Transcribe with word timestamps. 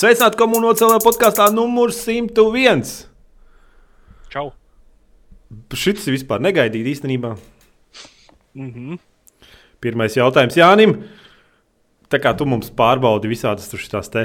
Sveicināti 0.00 0.38
komunācijā 0.40 0.96
podkāstā 1.04 1.50
numur 1.52 1.90
101. 1.92 2.86
Čau! 4.32 4.46
Šis 5.76 6.06
ir 6.08 6.14
vispār 6.14 6.40
negaidīts 6.40 6.94
īstenībā. 6.94 7.34
Mm 8.54 8.70
-hmm. 8.70 8.98
Pirmais 9.80 10.16
jautājums 10.16 10.56
Jānim. 10.56 10.94
Tā 12.08 12.18
kā 12.18 12.32
tu 12.36 12.46
mums 12.46 12.70
pārbaudi 12.70 13.28
visādas 13.28 13.68
šīs 13.68 14.10
te 14.10 14.24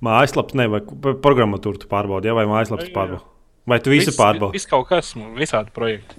mājaslapas, 0.00 0.54
ne, 0.54 0.66
vai 0.68 0.80
programmatūru 1.26 1.78
tu 1.78 1.86
pārbaudi, 1.88 2.26
ja, 2.26 2.34
vai 2.34 2.46
mājaslapas 2.46 2.88
pārbaudi? 2.94 3.22
Vai 3.66 3.80
tu 3.80 3.90
visu 3.90 4.10
Viss- 4.10 4.18
pārbaudi? 4.18 4.52
Viss 4.52 4.66
kaut 4.66 4.88
kas, 4.88 5.14
visādi 5.14 5.70
projekti. 5.74 6.16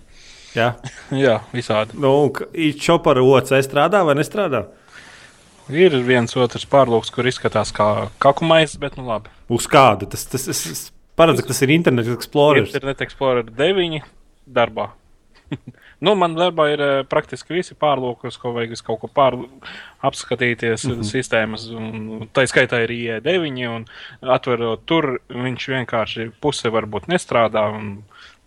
Jā, 0.55 0.75
Jā, 1.25 1.41
visādi. 1.53 1.98
nu, 1.98 2.31
čopara 2.80 3.21
OC 3.21 3.57
strādā 3.66 4.05
vai 4.05 4.16
nestrādā? 4.16 4.67
Ir 5.72 5.95
viens 6.03 6.35
otrs 6.35 6.66
pārlūks, 6.67 7.12
kur 7.13 7.27
izskatās 7.30 7.71
kā 7.76 8.09
kakumais, 8.23 8.76
bet 8.80 8.98
nu 8.99 9.05
labi. 9.08 9.31
Uz 9.54 9.67
kāda? 9.71 10.09
Tas, 10.12 10.26
tas, 10.27 10.49
es, 10.52 10.66
es 10.67 10.81
paredzu, 11.20 11.45
ka 11.45 11.54
tas 11.54 11.62
ir 11.63 11.71
Internet 11.76 12.09
Explorer. 12.17 12.66
Internet 12.67 13.04
Explorer 13.05 13.48
9 13.48 14.02
darbā. 14.44 14.90
nu, 16.04 16.16
man 16.20 16.35
darbā 16.35 16.68
ir 16.73 16.84
eh, 16.84 16.94
praktiski 17.07 17.55
visi 17.55 17.77
pārlūki, 17.80 18.27
uz 18.31 18.38
ko 18.41 18.52
vajag 18.57 18.76
kaut 18.84 19.02
ko 19.04 19.09
pār, 19.12 19.38
apskatīties, 20.04 20.84
mm. 20.84 20.98
-hmm. 20.98 21.07
sistēmas. 21.07 21.70
Un, 21.71 22.27
tā 22.35 22.45
skaitā 22.49 22.84
ir 22.84 22.95
IE9, 22.98 23.63
un 23.71 23.88
atverot 24.35 24.84
tur, 24.90 25.20
viņš 25.30 25.70
vienkārši 25.77 26.32
puse 26.43 26.73
varbūt 26.73 27.12
nestrādā. 27.12 27.70
Un, 27.71 28.02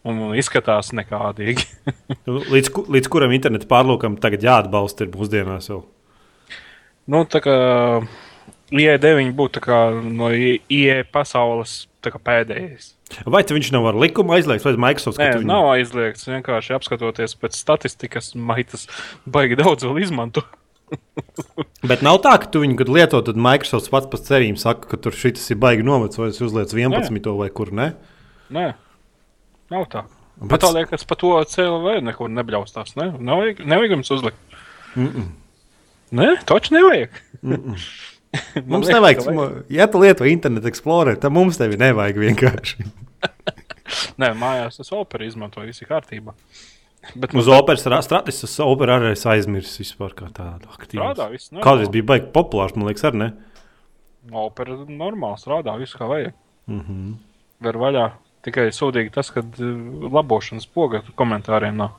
Un 0.06 0.36
izskatās 0.38 0.92
nekādīgi. 0.94 1.64
Nu, 2.28 2.36
Līdz, 2.38 2.68
līdz 2.94 3.08
kuram 3.10 3.32
internetu 3.34 3.66
pārlūkam 3.66 4.14
tagad 4.22 4.44
jāatbalsta 4.46 5.02
ir 5.02 5.10
mūsdienās 5.10 5.66
vēl. 5.72 5.80
Nu, 7.06 7.24
tā 7.24 7.40
kā 7.44 7.54
IE9 8.74 9.32
būtu 9.38 9.62
no 10.10 10.30
IE 10.34 11.04
pasaules 11.12 11.86
tā 12.02 12.10
kā 12.14 12.18
pēdējais. 12.22 12.92
Vai 13.26 13.42
viņš 13.46 13.70
nav 13.74 13.86
ar 13.92 13.98
likumu 14.02 14.34
aizliegts, 14.34 14.66
vai 14.66 14.74
Microsoft 14.88 15.18
Nē, 15.22 15.28
viņu- 15.38 15.46
nav 15.46 15.68
aizliegts. 15.76 16.26
Vienkārši 16.26 16.74
apskatoties 16.74 17.36
pēc 17.38 17.54
statistikas, 17.54 18.32
maitas 18.34 18.88
baigi 19.26 19.58
daudz 19.58 19.86
vēl 19.86 20.02
izmanto. 20.02 20.42
Bet 21.90 22.02
nav 22.02 22.18
tā, 22.22 22.34
ka 22.42 22.50
tu 22.50 22.62
viņu 22.62 22.76
kad 22.78 22.90
lieto, 22.90 23.22
tad 23.22 23.38
Microsoft 23.38 23.90
pats 23.94 24.10
pēc 24.10 24.26
cerībām 24.26 24.58
saka, 24.58 24.90
ka 24.90 24.98
tur 25.02 25.14
šis 25.14 25.50
ir 25.54 25.58
baigi 25.62 25.86
novecojis, 25.86 26.42
uzliec 26.42 26.74
11. 26.74 27.30
vai 27.38 27.48
kur 27.54 27.70
ne. 27.74 27.92
Nē, 28.54 28.68
nav 29.70 29.86
tā. 29.90 30.04
Bet- 30.36 30.50
Bet 30.50 30.60
tā 30.66 30.70
liekas, 30.74 31.06
pa 31.08 31.14
to 31.16 31.32
CLV 31.48 32.00
nekur 32.04 32.28
nebļaustās. 32.28 32.94
Ne? 32.98 33.12
Nevajag, 33.18 33.62
nevajag 33.64 33.94
jums 33.96 34.10
uzlikt. 34.10 34.58
Mm 34.94 35.06
-mm. 35.08 35.30
Nē, 36.14 36.36
taču 36.46 36.76
nevajag. 36.76 37.10
Man 37.46 37.78
Mums 38.66 38.88
liekas, 38.90 38.94
nevajag, 38.94 39.34
mu- 39.34 39.64
ja 39.72 39.86
tu 39.88 40.00
lieto 40.02 40.26
internetu 40.28 40.68
explorer, 40.68 41.16
tad 41.16 41.32
mums 41.32 41.56
tevi 41.56 41.78
nevajag 41.80 42.18
vienkārši. 42.20 42.84
Nē, 44.20 44.32
mājās 44.36 44.80
es 44.82 44.92
operu 44.92 45.24
izmantoju, 45.24 45.70
viss 45.70 45.80
ir 45.80 45.88
kārtībā. 45.88 46.34
Bet 47.14 47.34
Uz 47.38 47.48
operas 47.48 47.84
strateģijas, 47.84 48.42
uz 48.48 48.56
operas 48.64 49.00
arī 49.00 49.12
es 49.14 49.24
aizmirsu 49.30 49.78
vispār 49.84 50.14
kā 50.18 50.28
tādu 50.34 50.68
aktīvu. 50.74 51.06
Kādreiz 51.64 51.90
bija 51.94 52.08
baigi 52.10 52.32
populārs, 52.34 52.74
man 52.76 52.90
liekas, 52.90 53.06
arī 53.08 53.22
ne. 53.22 53.28
Opera 54.34 54.74
normāli 54.90 55.38
strādā, 55.38 55.76
viss 55.78 55.94
kā 55.96 56.08
vajag. 56.10 56.34
Mm 56.66 56.80
-hmm. 56.80 57.12
Var 57.62 57.78
vaļā. 57.78 58.10
Tikai 58.42 58.68
sūdīgi 58.74 59.12
tas, 59.14 59.30
ka 59.30 59.40
uh, 59.40 60.10
labošanas 60.12 60.66
poga 60.66 61.02
komentāriem 61.14 61.76
nav. 61.76 61.94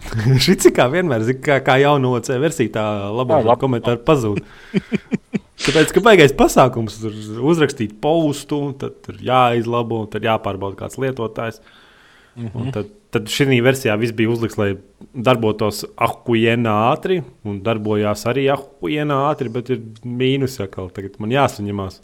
Šis 0.44 0.70
kā 0.74 0.88
vienmēr, 0.92 1.24
kā, 1.44 1.58
kā 1.64 1.76
jaunā 1.82 2.16
OC 2.18 2.32
versija, 2.42 2.72
tā 2.78 2.86
labā 3.12 3.42
lab- 3.42 3.60
komentāra 3.60 4.00
pazūd. 4.02 4.42
Tāpēc, 5.62 5.92
ka 5.94 6.02
beigais 6.02 6.32
pasākums 6.34 6.96
tur 6.98 7.14
uzrakstīt 7.52 7.94
postu, 8.02 8.72
tad 8.78 8.98
tur 9.04 9.20
jāizlabo, 9.22 10.02
tad 10.10 10.26
jāpārbauda 10.26 10.80
kāds 10.80 10.98
lietotājs. 10.98 11.60
Mm 12.34 12.48
-hmm. 12.48 12.72
Tad, 12.72 12.88
tad 13.12 13.28
šī 13.28 13.60
versijā 13.62 13.94
viss 14.00 14.16
bija 14.16 14.30
uzlikts, 14.30 14.58
lai 14.58 14.76
darbotos 15.14 15.84
ahujienā 15.96 16.72
ātri, 16.92 17.22
un 17.44 17.60
darbojās 17.62 18.24
arī 18.26 18.48
ahujienā 18.56 19.18
ātri, 19.30 19.52
bet 19.52 19.70
ir 19.70 19.82
mīnus 20.04 20.58
atkal. 20.64 20.90
Tagad 20.90 21.20
man 21.20 21.30
jāsaņemās. 21.30 22.00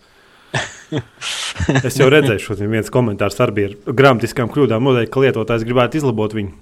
es 1.88 1.98
jau 1.98 2.08
redzēju, 2.08 2.38
šodien 2.38 2.70
viens 2.70 2.90
komentārs 2.90 3.40
arī 3.40 3.52
bija 3.52 3.68
ar 3.68 3.92
gramatiskām 3.92 4.48
kļūdām, 4.48 4.84
noteikti, 4.84 5.12
ka 5.12 5.20
lietotājs 5.20 5.64
gribētu 5.64 5.96
izlabot 5.96 6.34
viņu. 6.34 6.52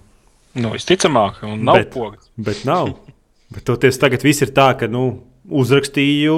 Nu, 0.57 0.71
visticamāk, 0.73 1.43
un 1.45 1.65
nav 1.69 1.81
Bet- 1.83 1.91
pogas. 1.95 2.31
Bet 2.37 2.65
nav. 2.69 2.95
Bet 3.53 3.63
toties 3.69 3.99
tagad 4.03 4.25
viss 4.27 4.43
ir 4.43 4.51
tā, 4.57 4.71
ka 4.79 4.89
nu, 4.91 5.05
uzrakstīju, 5.47 6.37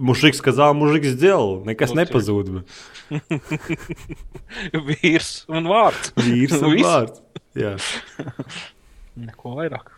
mužiks 0.00 0.40
kazā, 0.44 0.70
mužiks 0.72 1.16
dzēl. 1.20 1.58
Nekas 1.68 1.92
Nu, 1.92 2.00
nepazūd. 2.00 2.52
Vīrs 4.88 5.30
un 5.52 5.68
vārds. 5.70 6.12
Vīrs 6.16 6.56
un 6.62 6.78
vārds. 6.80 7.20
Jā. 7.56 7.74
Neko 9.16 9.54
vairāk. 9.58 9.92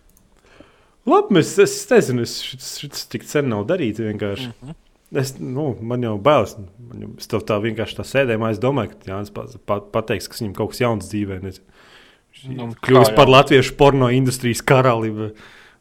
Labi, 1.08 1.38
es, 1.40 1.54
es 1.62 1.76
nezinu, 1.90 2.26
es 2.26 2.34
šis, 2.44 2.72
šis 2.82 3.06
tik 3.12 3.24
sen 3.26 3.48
nav 3.52 3.64
darīts 3.70 4.02
vienkārši. 4.02 4.50
Mhm. 4.58 4.76
Es, 5.16 5.30
nu, 5.40 5.70
man 5.88 6.02
jau 6.04 6.18
bailes. 6.20 6.52
Man 6.90 7.00
jau, 7.06 7.10
es 7.22 7.30
tev 7.30 7.40
tā 7.48 7.56
vienkārši 7.64 7.96
tā 7.96 8.04
sēdēju, 8.04 8.42
es 8.50 8.58
domāju, 8.60 8.92
ka 8.92 9.08
Jānis 9.14 9.32
pa, 9.32 9.46
pa, 9.70 9.78
pateiks, 9.94 10.28
ka 10.28 10.36
viņam 10.42 10.52
kaut 10.58 10.74
kas 10.74 10.82
jauns 10.84 11.08
dzīvē. 11.08 11.38
nezinu. 11.46 11.77
Nu, 12.48 12.68
Kļūst 12.86 13.16
par 13.18 13.30
latviešu 13.30 13.74
porno 13.78 14.10
industrijas 14.14 14.62
karali. 14.62 15.10
Vai, 15.10 15.30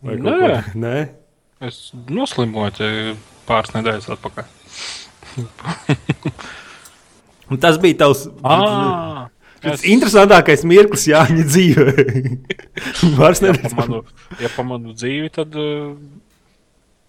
vai 0.02 0.18
Nē. 0.18 0.38
ko. 0.42 0.80
Nē. 0.82 0.98
Es 1.68 1.80
noslimoju 2.10 2.74
te 2.78 2.90
pāris 3.48 3.74
nedēļas 3.76 4.12
atpakaļ. 4.18 4.46
Tas 7.64 7.80
bija 7.82 8.02
tavs. 8.04 8.26
Ah, 8.46 9.28
Tas 9.64 9.82
interesantākais 9.90 10.62
mirklis 10.70 11.08
Jāņa 11.10 11.46
dzīvē. 11.50 11.94
Vairs 13.18 13.42
ja 13.42 13.50
neredz 13.50 13.74
pamanu, 13.74 14.04
ja 14.42 14.52
pamanu 14.54 14.94
dzīvi, 14.94 15.32
tad 15.34 15.58
uh, 15.58 15.96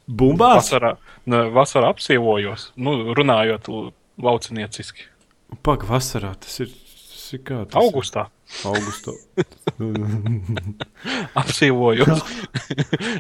bumbās. 0.09 0.63
vasarā, 0.63 0.95
ne, 1.29 1.43
vasarā 1.53 1.93
apsievojos, 1.93 2.71
nu, 2.81 2.97
runājot 3.19 3.69
laucinieciski. 4.25 5.11
Pak, 5.65 5.85
vasarā 5.89 6.33
tas 6.41 6.57
ir. 6.65 6.73
Tas 6.73 7.37
ir 7.37 7.43
kā 7.45 7.59
tas 7.69 7.77
Augustā 7.77 8.23
Augustā. 8.65 9.13
apsievojos. 11.39 12.23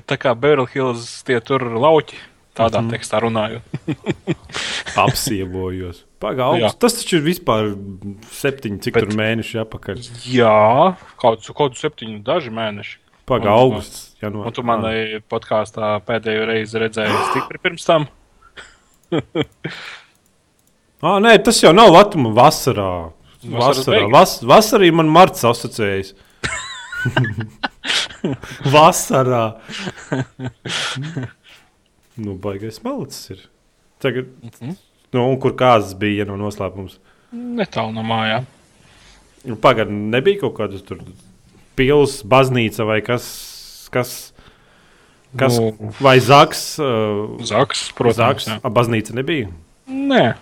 Tā 0.09 0.16
kā 0.21 0.33
Beverly 0.34 0.66
Hills 0.72 1.22
tie 1.28 1.39
tur 1.44 1.62
lauķi, 1.78 2.16
tādā 2.59 2.81
Mhm. 2.83 2.91
tekstā 2.94 3.21
runājot. 3.22 3.62
Apsievojos. 5.05 6.05
Pagaidām, 6.19 6.72
tas 6.83 6.97
taču 6.99 7.21
ir 7.21 7.27
vispār 7.28 7.69
septiņi, 8.34 8.81
cik 8.83 8.94
Bet- 8.97 9.05
tur 9.06 9.15
mēneši 9.21 9.61
atpakaļ. 9.62 10.00
Jā, 10.27 10.97
kaut 11.21 11.44
kādu 11.47 11.78
septiņu, 11.78 12.22
daži 12.27 12.50
mēneši. 12.50 12.97
Pagaidām, 13.28 13.53
augusts. 13.61 14.17
janvārs. 14.22 14.47
Un 14.49 14.53
tu 14.56 14.62
manai 14.65 15.21
podkāstā 15.31 16.00
pēdējo 16.09 16.47
reizi 16.49 16.81
redzēji 16.81 17.21
stipri 17.31 17.59
pirms 17.62 17.84
tam. 17.84 18.09
Ah, 21.00 21.21
nē, 21.22 21.37
tas 21.47 21.61
jau 21.62 21.71
nav 21.72 21.93
vatuma 21.94 22.33
vasarā. 22.34 23.12
Vasarā, 23.44 24.09
vas, 24.10 24.41
vasarī 24.43 24.88
man 24.93 25.06
marts 25.15 25.44
asociējas. 25.47 26.10
vasarā. 28.75 29.44
nu, 32.25 32.34
baigais 32.43 32.81
malicis 32.84 33.31
ir. 33.34 33.44
Tagad, 34.03 34.31
Mhm. 34.43 34.75
nu, 35.15 35.25
un 35.31 35.38
kur 35.41 35.54
kāzas 35.59 35.94
bija, 35.99 36.25
ja 36.25 36.31
nav 36.31 36.38
noslēpums? 36.43 36.99
Netālu 37.34 37.94
no 37.94 38.03
mājām. 38.06 38.47
Nu, 39.44 39.56
Pagaidām, 39.56 40.09
nebija 40.10 40.41
kaut 40.43 40.56
kāda 40.59 40.81
tur 40.84 40.99
pilsēta, 41.79 42.26
baznīca 42.29 42.87
vai 42.87 43.00
kas. 43.00 43.88
kas 43.93 44.32
Kas, 45.37 45.58
Nu, 45.58 45.75
vai 46.00 46.17
Zaks? 46.25 46.79
Uh, 46.81 47.37
Zaks, 47.44 47.90
protams. 47.93 48.17
Zaks. 48.17 48.46
jā. 48.49 48.55
A, 48.64 48.70
baznīca 48.73 49.12
nebija. 49.12 49.50
Nē, 49.87 50.37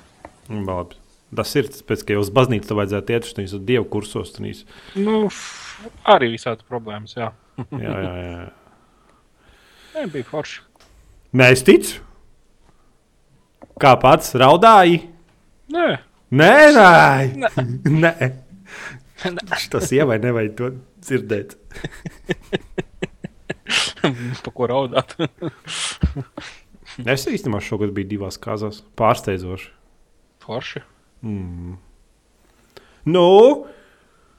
Nu, 0.48 0.60
labi. 0.62 0.94
Tas 1.36 1.52
ir 1.58 1.68
pēc, 1.88 2.04
ka 2.06 2.16
jau 2.16 2.22
uz 2.24 2.30
baznīcu 2.34 2.78
vajadzētu 2.78 3.14
iet 3.16 3.28
uz 3.28 3.34
tādiem 3.36 3.66
dievu 3.68 3.88
kursos. 3.92 4.32
Tanīs. 4.36 4.64
nu, 4.96 5.26
arī 6.08 6.32
visādi 6.34 6.66
problēmas. 6.68 7.16
Jā, 7.18 7.32
Jā, 7.84 7.92
jā, 7.92 8.14
jā. 8.20 8.48
Nē, 9.96 10.02
bija 10.12 10.28
forši. 10.28 10.60
Nē, 11.36 11.52
es 11.56 11.62
ticu. 11.64 12.02
Kā 13.80 13.94
pats 14.00 14.32
raudāji? 14.36 15.02
Nē, 15.72 15.86
Nē, 16.36 16.52
nē, 16.74 17.40
nē. 18.02 18.28
Tas 19.70 19.92
ievai 19.94 20.18
nevajag 20.20 20.56
to 20.58 20.70
dzirdēt. 21.06 21.54
pa 24.44 24.52
ko 24.52 24.66
raudāt. 24.70 25.14
Es 27.06 27.26
īstenībā 27.30 27.60
šogad 27.62 27.94
biju 27.94 28.10
divās 28.16 28.40
kāzās. 28.42 28.82
Pārsteidzoši. 28.98 29.70
forši. 30.42 30.82
Mm. 31.24 31.76
Nu, 33.06 33.26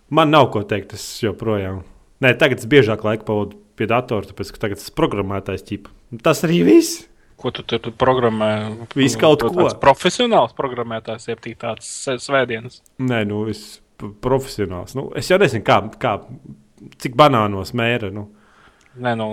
man 0.09 0.33
nav 0.33 0.51
ko 0.53 0.63
teikt. 0.67 0.97
Es 0.97 1.05
joprojām. 1.23 1.83
Nē, 2.23 2.33
tagad 2.39 2.63
es 2.63 2.69
biežāk 2.69 3.05
laiku 3.05 3.27
pavadu 3.27 3.59
pie 3.77 3.87
datora, 3.89 4.25
tāpēc 4.25 4.51
ka 4.55 4.63
tagad 4.65 4.81
esmu 4.81 4.95
programmētājs 4.97 5.65
ķipa. 5.67 5.93
Tas 6.25 6.41
arī 6.47 6.63
viss. 6.65 7.05
Ko 7.37 7.51
tu 7.53 7.61
tur 7.61 7.93
programmē? 7.93 8.51
Visu 8.97 9.19
kaut 9.21 9.43
ko. 9.45 9.51
tāds 9.53 9.77
Profesionāls 9.81 10.55
programmētājs, 10.57 11.27
jeb 11.29 11.43
tāds 11.61 11.89
svētdienas. 12.23 12.81
Nē, 12.97 13.21
nu, 13.29 13.43
es 13.51 13.77
profesionāls. 14.23 14.95
Nu, 14.97 15.11
es 15.17 15.29
jau 15.29 15.37
nezinu, 15.41 15.61
kā, 15.67 15.77
kā, 16.01 16.15
cik 17.03 17.17
banānos 17.19 17.75
mēra. 17.77 18.09
Nu. 18.13 18.25
Nē, 18.97 19.13
nu, 19.19 19.27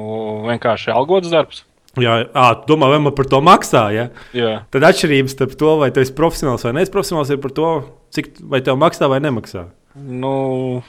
vienkārši 0.50 0.92
algots 0.92 1.32
darbs. 1.32 1.64
Jā, 2.02 2.14
à, 2.34 2.44
domā, 2.66 2.88
vai 2.90 2.98
man 2.98 3.14
par 3.14 3.26
to 3.30 3.38
maksā? 3.44 3.84
Ja? 3.94 4.08
Jā, 4.34 4.52
Tad 4.74 4.82
atšķirības 4.90 5.34
starp 5.36 5.52
to, 5.60 5.76
vai 5.78 5.90
tu 5.94 6.00
esi 6.02 6.12
profesionāls 6.16 6.64
vai 6.66 6.72
neesi 6.78 6.90
profesionāls, 6.94 7.30
ir 7.30 7.38
par 7.42 7.52
to, 7.54 7.68
cik 8.14 8.32
vai 8.50 8.60
tev 8.66 8.76
maksā 8.80 9.08
vai 9.12 9.20
nemaksā. 9.22 9.68
nu, 9.94 10.82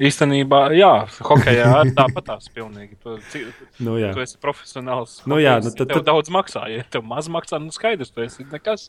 īstenībā, 0.00 0.60
jā, 0.76 0.92
hokeja 1.24 1.66
arī 1.80 1.92
tāpatās 2.00 2.48
pilnīgi. 2.52 2.96
Tu, 3.02 3.18
ci- 3.32 3.44
Nu, 3.80 3.94
jā. 4.00 4.12
tu 4.16 4.20
esi 4.24 4.36
profesionāls. 4.40 5.18
Nu 5.28 5.36
jā, 5.40 5.58
nu 5.64 5.70
tad- 5.72 5.88
tev 5.88 6.00
tad- 6.00 6.06
daudz 6.08 6.28
maksā. 6.32 6.66
Ja 6.72 6.82
tev 6.90 7.04
maz 7.04 7.28
maksā, 7.28 7.60
nu 7.60 7.72
skaidrs, 7.72 8.10
tu 8.12 8.20
esi 8.24 8.44
nekas. 8.52 8.88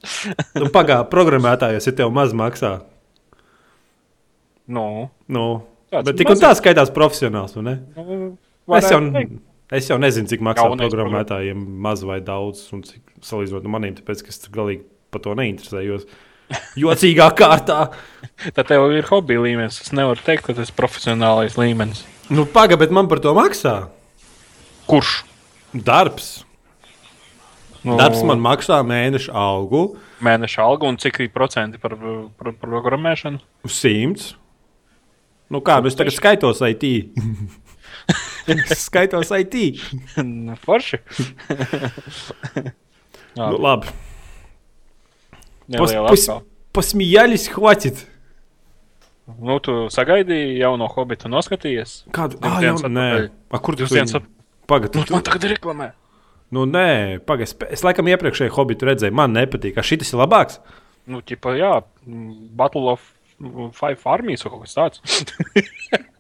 Nu, 0.55 0.67
Pagaidā, 0.71 1.03
programmētājos, 1.11 1.87
ja 1.87 1.93
tev 1.95 2.11
maz 2.15 2.31
maksā. 2.35 2.81
Nu, 4.67 5.09
Nu, 5.31 5.63
Tāds 5.91 6.03
bet 6.09 6.17
tik 6.19 6.29
un 6.33 6.35
tā 6.41 6.49
skaitās 6.59 6.89
profesionāls. 6.91 7.53
vai 7.55 7.63
ne? 7.63 7.75
nu, 7.95 8.37
Es 8.75 8.89
jau, 8.91 8.99
teikt. 9.13 9.37
Es 9.73 9.89
jau 9.89 9.97
nezinu, 9.99 10.29
cik 10.31 10.43
maksā 10.45 10.67
Jaunais 10.67 10.91
programmētājiem 10.93 11.65
maz 11.83 12.03
vai 12.07 12.19
daudz, 12.23 12.63
un 12.75 12.85
cik 12.87 13.03
salīdzinot 13.25 13.67
ar 13.67 13.73
maniem, 13.73 13.97
tāpēc 13.99 14.23
es 14.29 14.41
galīgi 14.53 14.85
par 15.13 15.23
to 15.25 15.35
neinteresējos. 15.37 16.07
Jocīgā 16.83 17.27
kārtā. 17.35 17.79
Tad 18.55 18.69
tev 18.69 18.87
ir 18.95 19.07
hobija 19.09 19.43
līmenis. 19.43 19.81
Es 19.83 19.93
nevaru 19.95 20.23
teikt, 20.23 20.45
ka 20.47 20.55
tas 20.55 20.71
ir 20.71 20.77
profesionālais 20.77 21.57
līmenis. 21.59 22.05
Nu, 22.31 22.47
pagaidi, 22.47 22.85
bet 22.85 22.95
man 22.95 23.09
par 23.11 23.19
to 23.23 23.33
maksā. 23.35 23.77
Kurš? 24.87 25.21
Darbs. 25.75 26.29
Nu, 27.83 27.97
Darbs 27.99 28.23
man 28.27 28.39
maksā 28.43 28.79
mēneša 28.83 29.31
algu 29.37 29.81
Mēneša 30.23 30.63
alga 30.65 30.87
un 30.89 30.97
cik 30.99 31.19
ir 31.21 31.29
procenti 31.31 31.77
par, 31.79 31.93
par 32.39 32.55
programmēšanu? 32.57 33.37
100. 33.69 34.31
Nu, 35.53 35.61
kā 35.63 35.77
nu 35.83 35.91
es 35.91 35.97
tagad 35.99 36.15
skaitos 36.15 36.63
IT? 36.65 36.87
Es 38.46 38.84
skaitos 38.88 39.30
IT. 39.30 39.54
Nu, 40.22 40.56
Forši. 40.58 40.98
Jā, 43.32 43.46
Nu, 43.48 43.56
labi. 43.62 43.88
Pos, 45.72 45.88
neliela 45.90 46.08
pos, 46.10 46.24
atkal. 46.28 46.42
посмеялись, 46.72 47.48
хватит. 47.48 48.06
Nu, 49.38 49.56
tu 49.62 49.86
sagaidīji 49.94 50.58
jauno 50.58 50.88
hobitu, 50.90 51.30
noskatījies. 51.30 52.02
Kādu? 52.12 52.36
Divas 52.42 52.56
Ah, 52.58 52.60
dienas 52.60 52.82
jau, 52.82 52.90
nē, 52.90 53.06
atpakaļ. 53.08 53.28
A, 53.54 53.58
kur 53.62 53.76
tu 53.78 53.84
Divas 53.84 53.92
dienas 53.96 54.12
viņu- 54.12 54.26
Pagad, 54.66 54.94
Nu, 54.94 55.04
tu, 55.04 55.12
man 55.14 55.22
tagad 55.22 55.44
ir 55.44 55.54
reklamē. 55.56 55.92
nu, 56.52 56.66
nē, 56.66 57.19
pagad, 57.24 57.46
es, 57.48 57.54
es 57.70 57.82
laikam 57.82 58.06
iepriekšēju 58.10 58.50
hobitu 58.54 58.86
redzēju, 58.90 59.12
man 59.14 59.32
nepatīk. 59.32 59.74
Kā 59.78 59.82
šis 59.86 60.12
ir 60.12 60.19
labāks? 60.20 60.58
Nu, 61.06 61.20
ķipa, 61.22 61.54
jā, 61.56 61.82
mm, 62.06 62.50
Battle 62.54 62.90
of 62.92 63.00
Five 63.74 63.98
Armies 64.06 64.42
vai 64.44 64.50
kaut 64.52 64.62
kas 64.66 64.74
tāds. 64.74 65.00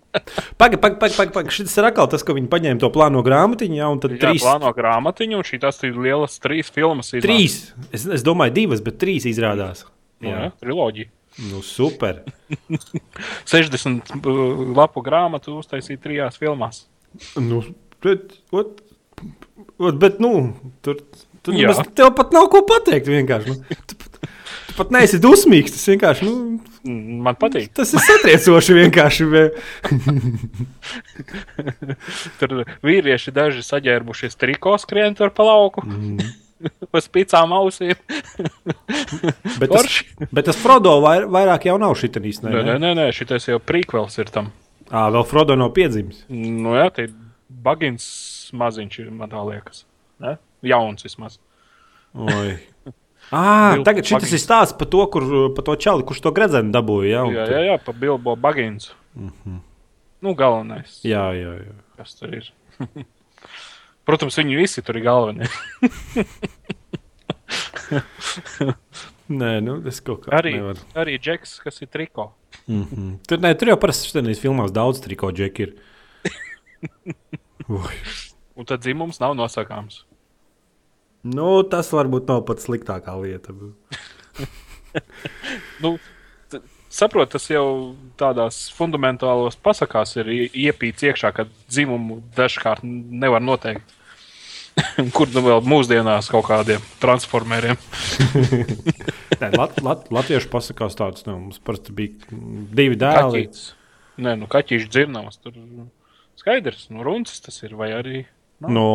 Pagad, 0.57 0.79
pagad, 0.81 0.97
pagad, 0.99 1.15
pagad, 1.17 1.33
pagad. 1.35 1.51
šis 1.53 1.75
ir 1.77 1.87
atkal 1.89 2.07
tas, 2.11 2.23
ka 2.25 2.33
viņi 2.37 2.49
paņēma 2.51 2.81
to 2.81 2.89
plāno 2.93 3.21
grāmatiņu, 3.25 3.77
jā, 3.79 3.89
un 3.93 3.99
tad 4.03 4.15
Jā, 4.15 4.21
trīs. 4.25 4.41
plāno 4.45 4.71
grāmatiņu, 4.77 5.37
un 5.41 5.45
šī 5.47 5.59
tas 5.63 5.79
ir 5.87 5.97
lielas 5.97 6.39
trīs 6.43 6.71
filmas. 6.73 7.11
iznāk. 7.13 7.27
Trīs. 7.27 7.57
Es, 7.91 8.07
es 8.19 8.25
domāju, 8.25 8.55
divas, 8.57 8.81
bet 8.85 8.97
trīs 9.01 9.27
izrādās. 9.29 9.85
Nu, 10.23 10.31
jā, 10.33 10.49
triloģija. 10.63 11.11
Nu, 11.51 11.61
super. 11.61 12.23
60 13.51 14.15
uh, 14.25 14.41
lapu 14.77 15.03
grāmatu 15.05 15.57
uztaisīja 15.61 16.01
trijās 16.01 16.39
filmās. 16.41 16.85
Nu, 17.37 17.61
bet, 18.03 18.33
ot, 18.51 18.81
ot, 19.77 19.99
bet, 20.01 20.17
nu, 20.23 20.31
tur, 20.85 20.99
tur 21.45 21.53
Jā. 21.55 21.69
nemaz, 21.69 21.83
tev 21.97 22.11
pat 22.17 22.33
nav 22.35 22.49
ko 22.53 22.63
pateikt. 22.67 23.09
Vienkārši. 23.11 23.53
Nu, 23.53 23.77
tu, 23.89 23.99
tu 24.01 24.77
pat 24.79 24.91
neesi 24.97 25.21
dusmīgs. 25.23 25.73
Tas 25.77 25.85
vienkārši, 25.93 26.27
nu, 26.27 26.57
Man 26.85 27.35
patīk. 27.39 27.71
tas 27.75 27.93
ir 27.93 27.99
satriecoši 28.05 28.73
vienkārši. 28.77 29.27
Tur 32.39 32.49
vīrieši 32.85 33.33
daži 33.35 33.63
saģērbušies 33.65 34.37
triko 34.39 34.75
skrien 34.81 35.15
tur 35.17 35.29
pa 35.35 35.43
lauku. 35.47 35.83
Mm. 35.85 36.17
Uz 36.97 37.05
picām 37.13 37.53
ausīm. 37.53 37.97
Bet 39.61 39.69
tas, 39.71 39.85
bet 40.33 40.47
tas 40.49 40.57
Frodo 40.57 40.95
vair, 41.03 41.27
vairāk 41.29 41.67
jau 41.69 41.77
nav 41.81 41.93
šitā 41.97 42.21
īstenībā. 42.21 42.63
Nē, 42.65 42.77
nē, 42.81 42.93
nē, 42.97 43.05
šitais 43.15 43.45
jau 43.49 43.59
prīkvels 43.61 44.17
ir 44.21 44.27
tam. 44.33 44.49
À, 44.89 45.07
vēl 45.13 45.25
Frodo 45.27 45.57
nav 45.59 45.69
piedzimis. 45.75 46.23
Nu, 46.31 46.73
jā, 46.77 46.87
tā 46.93 46.99
ir 47.07 47.13
bagins 47.65 48.05
maziņš, 48.57 48.99
ir, 49.03 49.11
man 49.13 49.29
tā 49.31 49.41
liekas. 49.45 49.83
Ne? 50.23 50.37
Jauns 50.65 51.05
vismaz. 51.05 51.37
Oi. 52.17 52.55
À, 53.31 53.75
tagad 53.83 54.05
šis 54.05 54.13
Baggins. 54.15 54.33
ir 54.33 54.39
stāsts 54.39 54.77
par 54.79 54.87
to, 54.87 55.05
kur, 55.11 55.23
par 55.55 55.63
to 55.67 55.75
čali, 55.75 56.03
kurš 56.07 56.21
to 56.23 56.31
gredzenu 56.31 56.71
dabūja. 56.71 57.09
Jā, 57.09 57.23
Jā, 57.33 57.45
jā, 57.51 57.61
jā 57.73 57.77
pa 57.83 57.91
Bilbo 57.91 58.35
bagins. 58.35 58.91
Mm 59.15 59.31
-hmm. 59.45 59.59
Nu, 60.21 60.33
galvenais. 60.33 61.01
jā, 61.03 61.25
jā, 61.35 61.53
jā. 61.67 61.73
Kas 61.97 62.15
tur 62.15 62.33
ir? 62.33 62.51
Protams, 64.05 64.37
viņi 64.37 64.55
visi 64.57 64.81
tur 64.81 64.97
ir 64.97 65.03
galvenie. 65.03 65.47
Nē, 69.27 69.59
nu, 69.63 69.81
es 69.87 69.99
kaut 69.99 70.23
kā 70.25 70.31
Arī, 70.39 70.53
nevaru. 70.55 70.79
arī 70.95 71.17
Džeks, 71.19 71.59
kas 71.59 71.81
ir 71.81 71.87
triko. 71.91 72.33
Mm 72.67 72.83
-hmm. 72.83 73.17
tur, 73.27 73.39
ne, 73.39 73.53
tur 73.55 73.67
jau 73.67 73.77
parasti 73.79 74.07
šodienas 74.07 74.39
filmās 74.39 74.71
daudz 74.71 75.01
triko 75.01 75.31
džeki 75.31 75.61
ir. 75.63 75.73
Un 78.55 78.65
tad 78.65 78.79
dzimums 78.79 79.19
nav 79.19 79.35
nosakāms. 79.35 80.03
Nu, 81.23 81.63
tas 81.67 81.89
varbūt 81.95 82.27
nav 82.29 82.43
pats 82.47 82.67
sliktākā 82.69 83.15
lieta. 83.21 83.55
Nu, 85.83 85.97
t- 86.49 86.61
saprot, 86.89 87.29
tas 87.35 87.43
jau 87.51 87.95
tādās 88.17 88.63
fundamentālos 88.73 89.57
pasakās 89.61 90.15
ir 90.17 90.29
ie- 90.33 90.47
iepīts 90.67 91.05
iekšā, 91.05 91.29
ka 91.35 91.45
dzimumu 91.69 92.21
dažkārt 92.37 92.81
nevar 92.87 93.43
noteikt. 93.43 93.93
Kur 95.17 95.29
nu 95.33 95.41
vēl 95.45 95.61
mūsdienās 95.65 96.29
kaut 96.33 96.47
kādiem 96.49 96.81
transformeriem? 97.01 97.77
Nē, 99.41 99.51
lat, 99.57 99.77
lat, 99.85 100.07
latviešu 100.13 100.49
pasakās 100.53 100.97
tāds, 100.97 101.25
nu, 101.29 101.35
mums 101.47 101.61
parasti 101.61 101.93
bija 101.97 102.39
divi 102.77 102.97
dēli. 102.97 103.43
Kaķītis. 103.43 103.67
Nē, 104.21 104.33
nu 104.41 104.49
kaķīši 104.49 104.89
dzirnavas. 104.93 105.37
Tur 105.43 105.53
skaidrs, 106.41 106.87
nu 106.93 107.05
runcis 107.05 107.41
tas 107.45 107.61
ir 107.65 107.75
vai 107.77 107.91
arī. 107.97 108.23
No. 108.65 108.89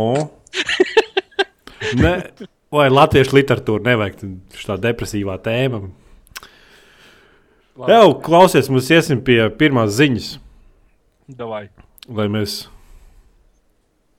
Ne, 1.99 2.49
vai 2.73 2.89
latviešu 2.93 3.37
literatūra 3.39 3.87
nevajag 3.91 4.23
tā 4.67 4.79
depresīvā 4.89 5.39
tēma? 5.45 5.83
Labi, 7.73 7.89
Jā, 7.89 8.03
klausies, 8.25 8.69
mums 8.69 8.91
iesim 8.93 9.23
pie 9.25 9.41
pirmās 9.57 9.95
ziņas. 9.97 10.35
Davai. 11.39 11.67
Lai 12.13 12.27
mēs. 12.33 12.67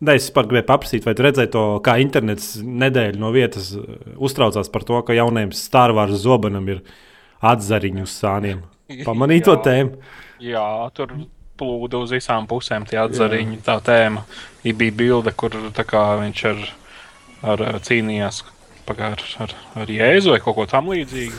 Nē, 0.03 0.17
es 0.17 0.31
pat 0.33 0.49
gribēju 0.49 0.67
paprasīt, 0.67 1.05
vai 1.05 1.13
tu 1.15 1.23
redzēji 1.23 1.51
to, 1.53 1.63
kā 1.85 1.95
internets 2.01 2.55
nedēļu 2.59 3.21
no 3.21 3.29
vietas 3.35 3.69
uh, 3.77 3.85
uztraucās 4.17 4.71
par 4.73 4.83
to, 4.87 4.97
ka 5.05 5.15
jaunajam 5.15 5.53
Star 5.55 5.93
Wars 5.95 6.25
zobenam 6.25 6.65
ir 6.73 6.81
atzariņu 7.45 8.03
uz 8.07 8.17
sāniem. 8.17 8.65
Pamanīji 9.07 9.45
to 9.47 9.55
Jā. 9.55 9.63
tēmu? 9.69 10.01
Jā, 10.43 10.65
tur 10.97 11.13
plūda 11.61 12.01
uz 12.03 12.11
visām 12.15 12.49
pusēm 12.49 12.87
tie 12.89 12.99
atzariņi, 13.03 13.61
tā 13.63 13.77
tēma. 13.85 14.25
Ir 14.67 14.75
bija 14.79 14.97
bilde, 14.97 15.31
kur 15.37 15.55
kā 15.87 16.03
viņš 16.19 16.43
ar, 16.49 16.65
ar 17.43 17.63
cīnījās 17.85 18.41
ar, 18.93 19.21
ar, 19.43 19.53
ar 19.83 19.91
jēzu 19.91 20.33
vai 20.33 20.39
kaut 20.43 20.55
ko 20.61 20.65
tam 20.71 20.89
līdzīgu. 20.93 21.37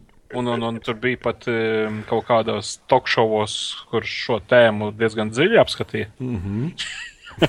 Un, 0.30 0.46
un, 0.46 0.62
un 0.62 0.76
tur 0.78 0.94
bija 0.94 1.18
pat 1.18 1.42
um, 1.50 1.96
kaut 2.06 2.22
kādos 2.28 2.76
tokšovos, 2.86 3.54
kur 3.90 4.04
šo 4.06 4.36
tēmu 4.46 4.92
diezgan 4.94 5.32
dziļi 5.34 5.58
apskatīja. 5.58 6.06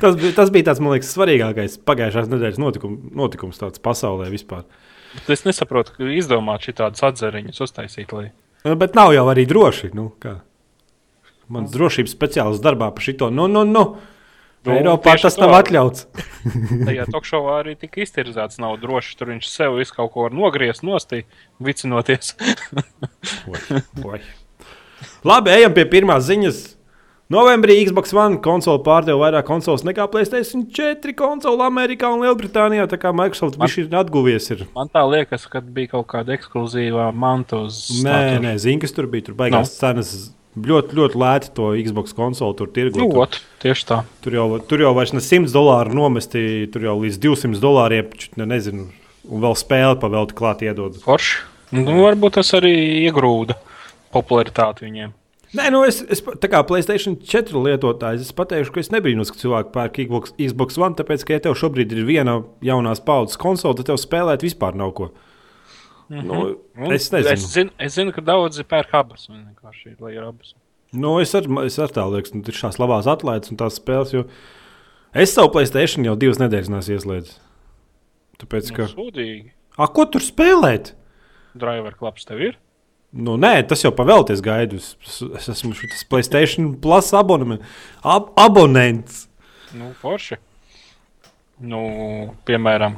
Tas, 0.00 0.16
bija- 0.16 0.32
tas 0.36 0.50
bija 0.54 0.64
tāds, 0.70 0.80
man 0.80 0.94
liekas, 0.94 1.10
svarīgākais 1.16 1.74
pagājušās 1.84 2.28
nedēļas 2.32 2.60
notikum, 2.62 2.94
notikums 3.16 3.60
tāds 3.60 3.82
pasaulē 3.82 4.30
vispār. 4.32 4.64
Bet 5.16 5.30
Es 5.36 5.44
nesaprotu, 5.44 5.92
ka 5.96 6.08
izdomāt 6.14 6.64
šādus 6.68 7.02
atzariņus 7.10 7.60
uztaisīt. 7.66 8.12
Lai... 8.16 8.30
Nu, 8.64 8.76
Bet 8.80 8.94
nav 8.96 9.12
jau 9.16 9.26
arī 9.32 9.44
droši. 9.50 9.90
Nu, 9.96 10.10
kā? 10.22 10.38
Mans 11.50 11.72
drošības 11.74 12.14
speciālists 12.14 12.62
darbā 12.64 12.88
par 12.94 13.02
šito. 13.04 13.28
Nu, 13.34 13.48
nu, 13.50 13.64
nu. 13.68 13.84
Nu, 14.66 14.74
Eiropā 14.76 15.14
tas 15.16 15.38
nav 15.40 15.54
atļauts. 15.56 16.02
Tajā 16.88 17.06
tokšovā 17.08 17.54
arī 17.62 17.72
tika 17.80 18.02
iztirzēts, 18.04 18.58
nav 18.60 18.74
droši. 18.82 19.14
Tur 19.16 19.30
viņš 19.32 19.46
sev 19.48 19.78
visu 19.78 19.94
kaut 19.96 20.12
ko 20.12 20.26
var 20.26 20.34
nogriezt, 20.36 20.84
nostīt, 20.84 21.24
vicinoties. 21.64 22.34
Oi, 23.48 23.80
oi. 24.04 24.20
Labi, 25.24 25.54
ejam 25.56 25.72
pie 25.76 25.86
pirmās 25.88 26.26
ziņas. 26.28 26.60
Novembrī 27.30 27.76
Xbox 27.86 28.10
One 28.18 28.40
konsole 28.42 28.80
pārdeva 28.82 29.20
vairāk 29.22 29.46
konsoles 29.46 29.84
nekā 29.86 30.08
PlayStation 30.10 30.64
4 30.74 31.12
konsole 31.14 31.62
Amerikā 31.62 32.08
un 32.10 32.24
Lielbritānijā. 32.24 32.88
Tā 32.90 32.98
kā 32.98 33.12
Microsoft 33.14 33.54
Man- 33.60 33.70
ir 33.70 33.86
atguvies. 34.00 34.48
Ir. 34.50 34.64
Man 34.74 34.90
tā 34.90 35.04
liekas, 35.06 35.44
ka 35.48 35.62
bija 35.62 35.92
kaut 35.94 36.08
kāda 36.10 36.34
ekskluzīvā 36.34 37.06
manta 37.14 37.62
uz 37.68 38.02
Nē, 38.02 38.40
nē, 38.42 38.56
zini, 38.58 38.80
kas 38.82 38.92
tur 38.96 39.06
bija. 39.06 39.28
Tur 39.30 39.38
beigās 39.38 39.70
No. 39.70 39.78
cenas 39.78 40.10
ļoti, 40.58 40.96
ļoti 40.98 41.20
lēti 41.20 41.52
to 41.56 41.70
Xbox 41.78 42.16
konsoli 42.16 42.56
tur 42.58 42.70
tirgot. 42.74 42.98
Nu, 43.02 43.10
Tur, 43.12 43.22
ot, 43.26 43.38
tieši 43.62 43.86
tā. 43.86 44.00
tur, 44.24 44.34
jau, 44.34 44.46
tur 44.66 44.82
jau 44.82 44.94
vairs 44.96 45.14
ne 45.14 45.22
100 45.22 45.52
dolāru 45.54 45.94
nomesti, 45.96 46.66
tur 46.72 46.88
jau 46.88 46.96
līdz 47.02 47.20
200 47.22 47.62
dolāriem, 47.62 48.10
ne, 48.40 48.48
nezinu, 48.50 48.88
un 49.30 49.44
vēl 49.46 49.56
spēli 49.58 50.00
pavelti 50.02 50.36
klāt 50.38 50.64
iedod. 50.66 50.98
Forši. 51.04 51.46
Nu, 51.76 51.86
varbūt 52.02 52.40
tas 52.40 52.50
arī 52.58 52.74
iegrūda 53.06 53.54
popularitāti 54.10 54.88
viņiem. 54.88 55.14
Nē, 55.50 55.64
nu 55.74 55.80
es, 55.82 55.96
es 56.06 56.20
kā 56.22 56.60
Playstation 56.66 57.16
4 57.26 57.62
lietotājs, 57.64 58.22
es 58.22 58.34
pateikšu, 58.38 58.70
ka 58.74 58.82
es 58.82 58.92
nebrīnos, 58.94 59.32
ka 59.34 59.40
cilvēki 59.40 59.72
pērk 59.74 59.96
Xbox, 60.04 60.34
Xbox 60.38 60.78
One, 60.78 60.94
tāpēc, 60.98 61.24
ka, 61.26 61.34
ja 61.34 61.42
tev 61.46 61.56
šobrīd 61.58 61.90
ir 61.94 62.04
viena 62.06 62.36
jaunās 62.62 63.02
paudzes 63.02 63.38
konsole, 63.40 63.74
tad 63.78 63.90
tev 63.90 63.98
spēlēt 63.98 64.46
vispār 64.46 64.78
nav 64.78 64.94
ko. 64.94 65.08
Mm 66.10 66.20
-hmm. 66.20 66.56
nu, 66.76 66.92
es 66.94 67.10
nezinu. 67.12 67.32
Es 67.32 67.44
zinu, 67.54 67.70
es 67.78 67.94
zinu 67.94 68.12
ka 68.12 68.20
daudzi 68.20 68.64
pērk 68.64 68.94
abas. 68.98 69.28
un 69.28 69.44
vienkārši, 69.46 69.96
Lai 70.00 70.12
ir 70.16 70.22
abas. 70.26 70.54
Nu, 70.92 71.20
es 71.20 71.34
arī 71.34 71.66
es 71.66 71.78
ar 71.78 71.88
tā 71.94 72.02
lieku, 72.10 72.34
nu, 72.34 72.42
ir 72.48 72.54
šās 72.54 72.78
labās 72.82 73.06
atlaides 73.06 73.50
un 73.50 73.56
tās 73.56 73.78
spēles. 73.78 74.12
Jo 74.12 74.24
es 75.14 75.34
savu 75.34 75.52
Playstation 75.52 76.04
jau 76.04 76.16
divas 76.16 76.38
nedēļas 76.38 76.68
neesmu 76.68 76.94
ieslēdzis. 76.96 77.38
Tāpēc, 78.40 78.70
Nu, 78.70 78.76
ka. 78.76 78.82
sūdīgi. 78.90 79.50
A, 79.78 79.86
ko 79.86 80.04
tur 80.06 80.20
spēlēt? 80.20 80.94
Driver 81.54 81.94
klaps 81.94 82.24
tev 82.24 82.40
ir. 82.40 82.58
Nu, 83.12 83.36
nē, 83.36 83.66
tas 83.66 83.82
jau 83.84 83.90
pavēlties 83.90 84.40
gaidu. 84.42 84.76
Es, 84.76 84.96
es 85.36 85.48
esmu 85.48 85.74
šis 85.74 86.04
Playstation 86.08 86.74
Plus 86.80 87.12
abonement, 87.14 87.60
ab, 88.02 88.30
abonents. 88.36 89.28
Nu, 89.74 89.92
forši. 90.00 90.36
Nu, 91.60 92.34
piemēram, 92.46 92.96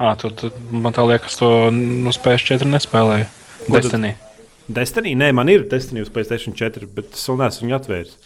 à, 0.00 0.14
tu, 0.20 0.30
tu, 0.34 0.50
man 0.72 0.96
tā 0.96 1.04
liekas, 1.06 1.36
to 1.40 1.50
nu, 1.74 2.12
PS4 2.24 2.68
nespēlēju. 2.72 3.28
Destiny. 3.70 4.14
Destiny, 4.70 5.12
nē, 5.18 5.32
man 5.36 5.50
ir 5.52 5.66
Destiny 5.68 6.02
uz 6.04 6.10
Playstation 6.14 6.56
4, 6.56 6.88
bet 6.96 7.12
es 7.18 7.26
vēl 7.28 7.40
neesmu 7.42 7.66
viņu 7.68 7.76
atvēris. 7.78 8.16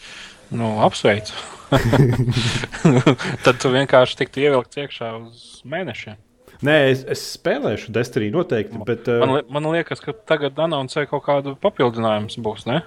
Nu, 0.55 0.75
apsveicu. 0.85 1.35
Tad 3.45 3.59
tu 3.63 3.73
vienkārši 3.73 4.21
tiktu 4.21 4.45
ievilkts 4.45 4.79
iekšā 4.85 5.11
uz 5.19 5.47
mēnešiem. 5.67 6.21
Nē, 6.65 6.77
es, 6.93 7.01
es 7.11 7.23
spēlēšu 7.35 7.93
Destiny 7.93 8.31
noteikti, 8.33 8.79
bet 8.87 9.09
uh, 9.11 9.25
Man, 9.25 9.39
li 9.39 9.47
man 9.53 9.73
liekas, 9.75 10.01
ka 10.05 10.15
tagad 10.29 10.61
anoncē 10.65 11.09
kaut 11.11 11.25
kādu 11.27 11.57
papildinājumu 11.61 12.45
būs. 12.45 12.69
Ne? 12.71 12.85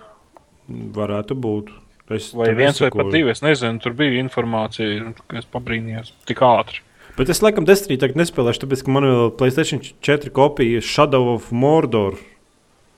varētu 0.67 1.37
būt. 1.39 1.71
Es 2.13 2.29
Vai 2.35 2.53
viens 2.55 2.79
vai 2.79 2.87
nesakoju. 2.87 3.03
pat 3.03 3.15
divi. 3.15 3.31
Es 3.33 3.43
nezinu, 3.43 3.81
tur 3.83 3.95
bija 3.97 4.21
informācija, 4.21 5.11
ka 5.27 5.41
es 5.41 5.47
pabrīnījos 5.51 6.13
tik 6.29 6.43
ātri. 6.45 6.83
Bet 7.17 7.29
es 7.33 7.41
laikam 7.41 7.65
Destiny 7.65 7.97
tagad 8.01 8.19
nespēlēšu, 8.19 8.61
tāpēc 8.65 8.83
ka 8.85 8.93
man 8.93 9.07
vēl 9.09 9.31
Playstation 9.39 9.81
4 10.05 10.29
kopija 10.35 10.81
Shadow 10.85 11.31
of 11.35 11.47
Mordor. 11.51 12.17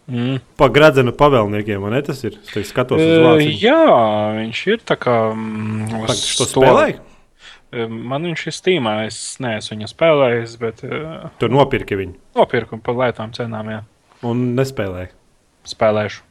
Mm. 0.09 0.39
Pa 0.57 0.67
gradzenu 0.73 1.13
pavēlniekiem, 1.13 1.83
vai 1.85 1.91
ne? 1.93 2.01
Tas 2.03 2.23
ir. 2.25 2.39
Es 2.41 2.49
teiktu, 2.51 2.69
skatos 2.71 2.97
uz 3.03 3.11
Uh, 3.13 3.27
vācu. 3.27 3.51
jā, 3.61 3.77
viņš 4.39 4.61
ir 4.73 4.79
tā 4.89 4.97
kā. 4.97 5.13
Mm, 5.37 6.07
tu 6.39 6.47
to? 6.49 6.63
Uh, 6.65 7.85
Man 7.85 8.25
viņš 8.25 8.47
ir 8.49 8.55
stīmā, 8.57 8.95
es 9.05 9.19
neesmu 9.39 9.75
viņu 9.77 9.89
spēlējis, 9.91 10.55
bet 10.57 10.81
uh, 10.87 11.27
Tu 11.37 11.47
nopirki 11.53 11.99
viņu 11.99 12.15
nopirku 12.39 12.79
par 12.81 12.97
lētām 12.97 13.29
cenām, 13.37 13.69
jā, 13.69 13.83
un 14.25 14.55
nespēlēji. 14.57 15.11
spēlēšu. 15.69 16.25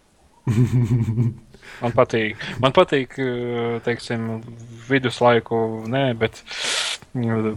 Man 1.83 1.93
patīk, 1.93 2.39
man 2.65 2.73
patīk, 2.73 3.13
uh, 3.21 3.77
teiksim, 3.85 4.41
viduslaiku, 4.89 5.59
nē, 5.87 6.05
bet 6.19 6.41
uh, 6.41 6.88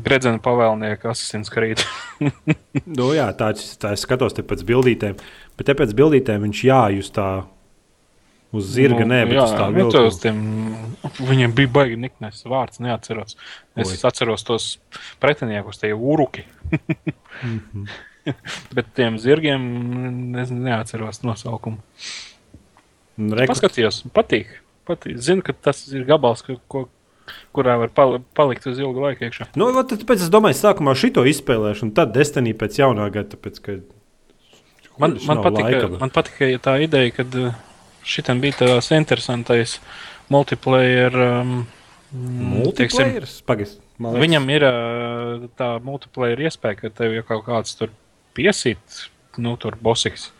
gredzena 0.05 0.39
pavēlnieka 0.43 1.11
Assassin's 1.13 1.51
Creed. 1.53 1.81
Nu, 2.85 3.11
jā, 3.15 3.27
tā, 3.37 3.51
tā 3.81 3.91
es 3.95 4.03
skatos 4.05 4.33
te 4.37 4.43
pēc 4.45 4.61
bildītēm. 4.67 5.17
Bet 5.57 5.67
te 5.69 5.75
pēc 5.77 5.91
bildītēm 5.97 6.43
viņš 6.47 6.61
jājust 6.67 7.13
tā 7.17 7.25
uz 8.51 8.67
zirga, 8.75 9.05
nu, 9.05 9.13
nē, 9.13 9.19
bet 9.29 9.37
jā, 9.37 9.43
uz 9.47 9.53
tā 9.55 9.67
nu, 9.71 9.77
vilka. 9.77 9.99
tos 10.01 10.17
tiem, 10.19 10.39
viņiem 11.23 11.53
bija 11.55 11.71
baigi 11.71 11.97
niknes 12.01 12.41
vārds, 12.51 12.81
neatceros. 12.83 13.37
Es 13.79 13.93
Oi. 13.93 13.99
Atceros 14.09 14.43
tos 14.47 14.65
pretiniekus, 15.23 15.79
tie 15.83 15.93
uruki. 15.95 16.47
Mhm. 17.41 17.85
Bet 18.75 18.91
tiem 18.93 19.15
zirgiem 19.17 19.63
es 20.37 20.51
neatceros 20.53 21.23
nosaukumu. 21.25 21.79
Reku- 23.17 23.49
Paskatījos, 23.49 24.03
patīk. 24.13 24.51
patīk. 24.85 25.17
Zinu, 25.17 25.41
ka 25.45 25.55
tas 25.57 25.79
ir 25.89 26.03
gabals, 26.05 26.43
ka, 26.45 26.53
ko, 26.69 26.83
kurā 27.55 27.77
var 27.81 27.89
pali 27.95 28.19
palikt 28.37 28.67
uz 28.71 28.79
ilgu 28.79 29.03
laiku 29.03 29.25
iekšā. 29.27 29.49
Nu, 29.59 29.69
tāpēc 29.83 30.23
es 30.25 30.31
domāju, 30.33 30.57
sākumā 30.59 30.93
šito 30.97 31.23
izspēlēšu, 31.29 31.87
un 31.87 31.91
tad 31.97 32.13
Destiny 32.15 32.53
pēc 32.57 32.79
jaunā 32.83 33.09
gada. 33.13 33.33
Tāpēc, 33.35 33.59
ka... 33.65 33.77
Man, 35.01 35.17
man, 35.25 35.39
patika, 35.41 35.67
laika, 35.69 35.91
man 36.01 36.11
patika 36.13 36.49
tā 36.61 36.75
ideja, 36.83 37.13
ka 37.15 37.25
šitam 38.05 38.41
bija 38.43 38.59
tāds 38.63 38.91
interesantais 38.95 39.79
multiplayer. 40.31 41.15
Um, 41.41 41.61
Multiplayer? 42.11 43.23
Pagaid, 43.47 43.69
man 43.97 44.11
liekas- 44.17 44.23
Viņam 44.25 44.49
ir 44.51 44.65
ā, 44.67 44.73
tā 45.55 45.69
multiplayer 45.83 46.41
iespēja, 46.43 46.75
ka 46.81 46.89
tev 46.89 47.13
jau 47.15 47.23
kaut 47.23 47.45
kāds 47.45 47.77
tur 47.79 47.93
piesīt, 48.35 49.05
nu, 49.39 49.55
tur 49.55 49.77
bosiks. 49.79 50.31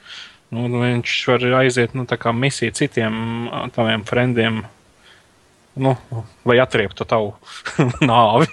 Nu, 0.52 0.66
viņš 0.68 1.14
var 1.32 1.46
aiziet, 1.62 1.94
nu, 1.96 2.04
tā 2.04 2.18
kā 2.20 2.34
misija 2.36 2.76
citiem 2.76 3.48
ā, 3.48 3.70
taviem 3.72 4.04
frendiem. 4.04 4.66
Nu, 5.80 5.94
lai 6.46 6.58
atrieptu 6.60 7.06
tavu 7.08 7.32
nāvi. 8.12 8.50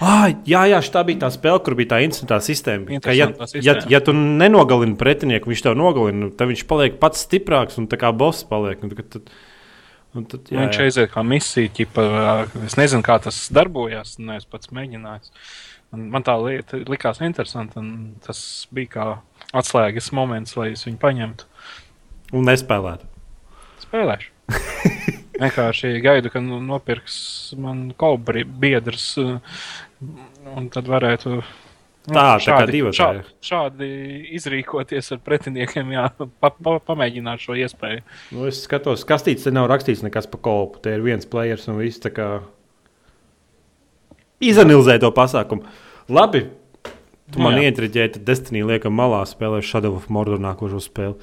Ah, 0.00 0.30
jā, 0.48 0.62
jā, 0.68 0.78
tā 0.92 1.02
bija 1.04 1.24
tā 1.26 1.30
spēle, 1.32 1.60
kur 1.64 1.76
bija 1.76 1.94
tā 1.94 1.98
incidentā 2.04 2.38
sistēma. 2.44 3.00
Ka, 3.04 3.12
ja, 3.16 3.28
Interesantā 3.28 3.60
ja, 3.60 3.74
sistēma. 3.74 3.92
ja 3.92 4.00
tu 4.04 4.14
nenogalini 4.16 4.96
pretinieku, 5.00 5.52
viņš 5.52 5.64
tev 5.66 5.76
nogalina, 5.80 6.30
tad 6.36 6.50
viņš 6.52 6.64
paliek 6.70 6.96
pats 7.02 7.26
stiprāks 7.26 7.76
un 7.80 7.88
tā 7.92 8.00
kā 8.00 8.12
boss 8.16 8.46
paliek. 8.48 8.80
Un, 8.84 8.94
tad, 8.96 9.12
tad, 9.12 9.30
un 10.16 10.26
tad, 10.32 10.48
jā, 10.48 10.58
Viņš 10.62 10.80
jā. 10.80 10.88
aiziet 10.88 11.12
kā 11.12 11.24
misija, 11.26 11.72
ķipa, 11.80 12.08
es 12.64 12.76
nezinu, 12.80 13.04
kā 13.04 13.18
tas 13.28 13.44
darbojas, 13.52 14.16
neesmu 14.20 14.56
pats 14.56 14.72
mēģinājis. 14.72 15.32
Un 15.94 16.08
Man 16.10 16.24
tā 16.26 16.34
lieta 16.42 16.80
likās 16.90 17.20
interesanta, 17.22 17.78
un 17.84 18.16
tas 18.24 18.38
bija 18.74 18.92
kā 18.96 19.08
atslēgas 19.54 20.12
moments, 20.16 20.56
lai 20.58 20.72
es 20.74 20.84
viņu 20.88 20.98
paņemtu. 21.04 21.46
Un 22.34 22.48
nespēlēt. 22.48 23.04
Spēlēšu. 23.84 24.33
Vienkārši 25.40 25.98
gaidu, 26.04 26.30
ka 26.30 26.40
nu, 26.42 26.60
nopirks 26.62 27.16
man 27.58 27.88
kaut 27.98 28.30
biedrs, 28.60 29.06
uh, 29.18 29.60
un 30.54 30.68
tad 30.72 30.88
varētu. 30.90 31.36
nu, 31.40 32.14
Tā, 32.14 32.36
tā 32.38 32.58
kā 32.60 32.66
divatāja. 32.70 33.24
šādi, 33.24 33.34
šādi 33.48 33.88
izrīkoties 34.36 35.10
ar 35.16 35.22
pretiniekiem, 35.24 35.94
jā, 35.96 36.08
pa, 36.18 36.50
pa, 36.52 36.76
pamēģināt 36.90 37.46
šo 37.46 37.56
iespēju. 37.58 38.04
Nu, 38.36 38.44
es 38.50 38.60
skatos, 38.66 39.06
kastītes 39.08 39.48
te 39.48 39.54
nav 39.54 39.70
rakstīts 39.72 40.04
nekas 40.04 40.28
par 40.30 40.42
kopu. 40.44 40.82
Te 40.84 40.94
ir 40.98 41.04
viens 41.06 41.26
players 41.26 41.66
un 41.72 41.80
viss 41.80 42.02
tā 42.04 42.12
kā 42.14 42.28
izanalizē 44.44 45.00
to 45.02 45.10
pasākumu. 45.14 45.66
Labi. 46.12 46.46
Tu 47.32 47.40
man 47.40 47.56
jā. 47.56 47.70
ietriģēji, 47.70 48.12
tad 48.18 48.26
Destiny 48.28 48.60
liekam 48.68 48.92
malā 48.92 49.22
spēlē 49.26 49.62
Shadow 49.64 49.96
of 49.96 50.10
Mordor 50.12 50.42
nākošo 50.44 50.82
spēli. 50.84 51.16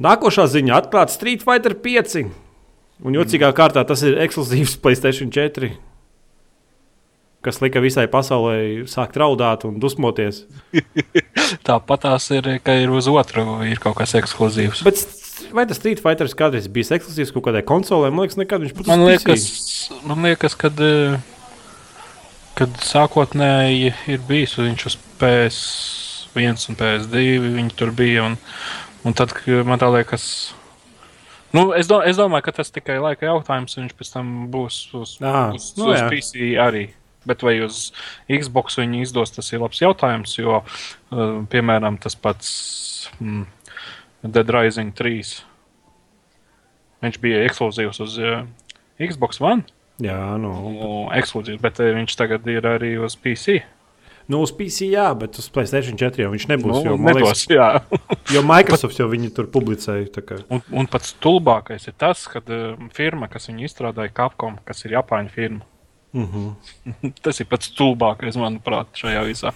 Nākošā 0.00 0.46
ziņa 0.48 0.78
atklāta 0.80 1.12
Street 1.12 1.44
Fighter 1.44 1.74
5. 1.76 2.24
Un 3.04 3.16
jocīgā 3.16 3.50
kārtā 3.56 3.82
tas 3.88 4.02
ir 4.06 4.18
ekskluzīvs 4.24 4.78
PlayStation 4.80 5.32
4. 5.32 5.74
Kas 7.44 7.60
lika 7.64 7.80
visai 7.80 8.04
pasaulē 8.12 8.86
sākt 8.88 9.16
raudāt 9.20 9.64
un 9.68 9.78
dusmoties. 9.80 10.42
Tāpat 11.66 12.04
tās 12.04 12.28
ir, 12.36 12.48
ka 12.64 12.76
ir 12.76 12.92
uz 12.92 13.08
otru, 13.12 13.44
ir 13.64 13.80
kaut 13.80 13.96
kas 14.00 14.12
ekskluzīvs. 14.20 14.82
Bet 14.84 15.04
vai 15.56 15.64
tas 15.68 15.80
Street 15.80 16.02
Fighter 16.04 16.28
kādreiz 16.36 16.68
bija 16.72 16.96
ekskluzīvs 16.98 17.32
kaut 17.36 17.48
kādai 17.48 17.64
konsolē? 17.68 18.12
Man 18.12 18.24
liekas, 18.26 18.40
nekad 18.40 18.64
viņš 18.64 18.76
pat 18.76 18.84
uz 18.84 18.92
Man 18.92 19.06
PC. 19.06 19.12
liekas, 19.12 19.48
man 20.08 20.28
liekas 20.28 20.56
kad, 20.60 20.84
eh, 20.84 21.16
kad 22.60 22.76
sākotnēji 22.84 23.94
ir 24.12 24.28
bijis 24.28 24.56
viņš 24.60 24.86
uz 24.92 25.00
PS1 25.20 26.68
un 26.72 26.80
PS2, 26.84 27.26
viņi 27.48 27.76
tur 27.80 27.96
bija. 27.96 28.28
Un, 28.28 28.40
un 29.04 29.16
tad 29.16 29.34
man 29.66 29.80
tā 29.80 29.88
liekas, 29.92 30.24
nu, 31.56 31.70
es, 31.76 31.88
do, 31.90 32.00
es 32.06 32.20
domāju, 32.20 32.46
ka 32.46 32.56
tas 32.60 32.72
tikai 32.74 33.00
laika 33.02 33.28
jautājums, 33.28 33.76
un 33.76 33.86
viņš 33.86 33.98
pēc 33.98 34.14
tam 34.14 34.32
būs 34.52 34.80
uz, 34.98 35.16
Ā, 35.24 35.50
uz, 35.56 35.72
nu 35.80 35.90
uz 35.92 35.98
jā. 35.98 36.08
PC 36.12 36.54
arī. 36.62 36.86
Bet 37.28 37.42
vai 37.44 37.58
uz 37.60 37.90
Xbox 38.32 38.78
viņi 38.80 39.02
izdos, 39.04 39.34
tas 39.34 39.50
ir 39.52 39.60
labs 39.60 39.82
jautājums. 39.82 40.38
Jo, 40.38 40.62
uh, 40.62 41.34
piemēram, 41.52 41.98
tas 42.00 42.16
pats 42.16 42.52
mm, 43.18 43.42
Dead 44.24 44.52
Rising 44.56 44.94
3. 44.96 45.34
Viņš 47.04 47.18
bija 47.20 47.42
ekskluzīvs 47.44 48.00
uz 48.06 48.16
uh, 48.24 48.40
Xbox 49.00 49.40
One. 49.44 49.68
Jā, 50.00 50.16
nu. 50.40 50.54
Nu, 50.72 50.88
ekskluzīvs, 51.16 51.60
bet 51.60 51.80
viņš 51.84 52.16
tagad 52.16 52.48
ir 52.48 52.64
arī 52.68 52.94
uz 53.04 53.18
PC. 53.20 53.60
Nu, 54.30 54.42
uz 54.46 54.52
PC, 54.54 54.86
jā, 54.92 55.08
bet 55.18 55.38
uz 55.42 55.48
PlayStation 55.50 55.98
4 55.98 56.22
jau 56.24 56.30
viņš 56.30 56.46
nebūs. 56.52 56.76
Nu, 56.76 56.92
jo, 56.92 56.98
nedos, 57.02 57.42
liekas, 57.50 57.88
jo 58.36 58.44
Microsoft 58.46 59.00
jau 59.00 59.08
viņu 59.10 59.32
tur 59.34 59.50
publicēja. 59.50 60.06
un, 60.52 60.62
un 60.70 60.88
pats 60.90 61.12
stulbākais 61.16 61.88
ir 61.90 61.96
tas, 61.98 62.22
ka 62.30 62.42
uh, 62.46 62.78
firma, 62.94 63.26
kas 63.32 63.50
viņu 63.50 63.66
izstrādāja, 63.66 64.14
Capcom, 64.14 64.60
kas 64.66 64.86
ir 64.86 64.96
Japāņu 65.00 65.34
firma, 65.34 65.66
Mhm. 66.12 66.56
tas 67.24 67.38
ir 67.38 67.46
pats 67.50 67.70
stulbākais, 67.70 68.38
manuprāt, 68.40 68.90
šajā 68.98 69.20
visā. 69.28 69.52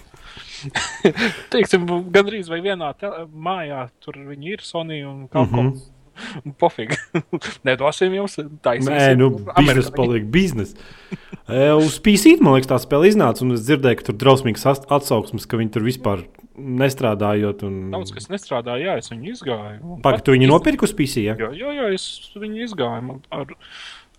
Teiksim, 1.53 1.87
gandrīz 2.15 2.49
vai 2.51 2.61
vienā 2.65 2.93
mājā 3.35 3.89
tur 4.03 4.19
viņi 4.31 4.55
ir 4.55 4.63
Sony 4.65 5.01
un 5.07 5.27
Capcom. 5.33 5.73
Mhm. 5.73 5.94
Pofīgi. 6.63 6.99
Nedosim 7.69 8.15
jums 8.17 8.39
taisnību. 8.65 8.95
Nē, 8.95 9.11
nu, 9.21 9.31
biznesa 9.59 9.93
paliek 9.97 10.25
biznesa. 10.31 10.77
Uz 11.85 11.99
PC, 12.01 12.39
man 12.41 12.57
liekas, 12.57 12.71
tā 12.71 12.79
spēle 12.81 13.11
iznāca, 13.11 13.45
un 13.45 13.57
es 13.59 13.67
dzirdēju, 13.67 13.99
ka 14.01 14.07
tur 14.09 14.17
drausmīgs 14.23 14.65
atsauksmes, 14.71 15.45
ka 15.51 15.61
viņi 15.61 15.75
tur 15.75 15.85
vispār 15.85 16.23
nestrādājot. 16.57 17.65
Un... 17.67 17.75
Daudz 17.93 18.13
kas 18.15 18.29
nestrādāja, 18.33 18.87
jā, 18.87 18.95
es 19.03 19.11
viņu 19.13 19.33
izgāju. 19.35 19.81
un 19.83 19.99
Pagaid, 20.05 20.21
pat 20.21 20.25
tu 20.27 20.35
viņu 20.37 20.47
iz- 20.47 20.53
nopirki 20.53 20.87
uz 20.87 20.95
PC? 20.97 21.25
Ja? 21.27 21.35
Jā, 21.41 21.51
jā, 21.59 21.73
jā, 21.81 21.89
es 21.97 22.07
viņu 22.39 22.63
izgāju. 22.69 23.19
Ar, 23.35 23.55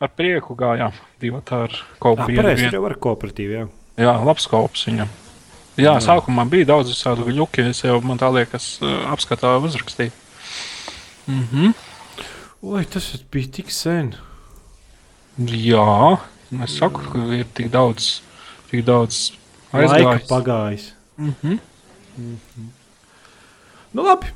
ar 0.03 0.11
prieku 0.13 0.57
gājām. 0.59 0.95
Divi 1.23 1.39
ar 1.39 1.71
Ah, 1.71 1.79
kopu. 2.03 2.27
pareizi, 2.35 2.67
jau 2.73 2.83
var 2.85 2.97
kooperatīvi. 3.01 3.61
Jā. 3.61 3.67
Jā, 4.05 4.13
labs 4.27 4.45
kops 4.51 4.85
viņam. 4.89 5.07
Jā, 5.79 5.89
jā, 5.89 5.93
sākumā 6.03 6.45
bija 6.51 6.69
daudz 6.73 6.91
visādu 6.93 7.25
gluķu. 7.27 7.65
Es 7.71 7.81
jau, 7.83 7.97
man 8.03 8.19
tā 8.19 8.29
liekas, 8.31 8.77
apskatā 9.11 9.55
uzrakstīju. 9.63 10.11
Mhm. 11.27 11.73
Oi, 12.65 12.83
tas 12.85 13.11
bija 13.31 13.51
tik 13.59 13.71
sen. 13.71 14.13
Jā, 15.37 16.19
es 16.63 16.77
saku, 16.79 17.01
ka 17.11 17.19
ir 17.35 17.45
tik 17.57 17.69
daudz, 17.73 18.21
tik 18.71 18.85
daudz 18.87 19.31
Laika 19.73 19.95
aizgājis. 19.97 20.27
pagājis. 20.29 20.85
Mhm. 21.17 21.59
Nu, 23.95 24.03
labi. 24.03 24.27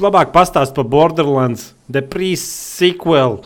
Labāk 0.00 0.30
pastāst 0.32 0.72
par 0.74 0.84
Borderlands, 0.88 1.74
The 1.92 2.00
Pre-Sequel. 2.02 3.42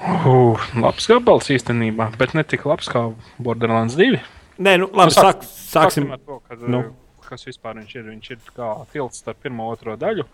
Uh, 0.00 0.56
labs 0.78 1.06
gabals 1.10 1.50
īstenībā, 1.52 2.08
bet 2.16 2.32
ne 2.34 2.42
tik 2.46 2.64
labs 2.64 2.88
kā 2.88 3.02
Borderlands 3.42 3.94
2. 3.98 4.16
Nē, 4.58 4.78
nu, 4.80 4.86
labi, 4.94 5.12
Nu, 5.12 5.22
sāk- 5.22 5.42
sāk, 5.44 5.90
sāksim. 5.92 6.10
ar 6.12 6.18
to, 6.24 6.40
kad, 6.48 6.62
Nu. 6.68 6.80
Kas 7.28 7.46
vispār 7.48 7.78
viņš 7.80 7.96
ir. 7.98 8.06
Viņš 8.12 8.30
ir 8.34 8.52
kā 8.56 8.70
tilts 8.92 9.22
starp 9.22 9.42
pirmo 9.44 9.68
un 9.68 9.76
otro 9.76 9.96
daļu. 10.00 10.26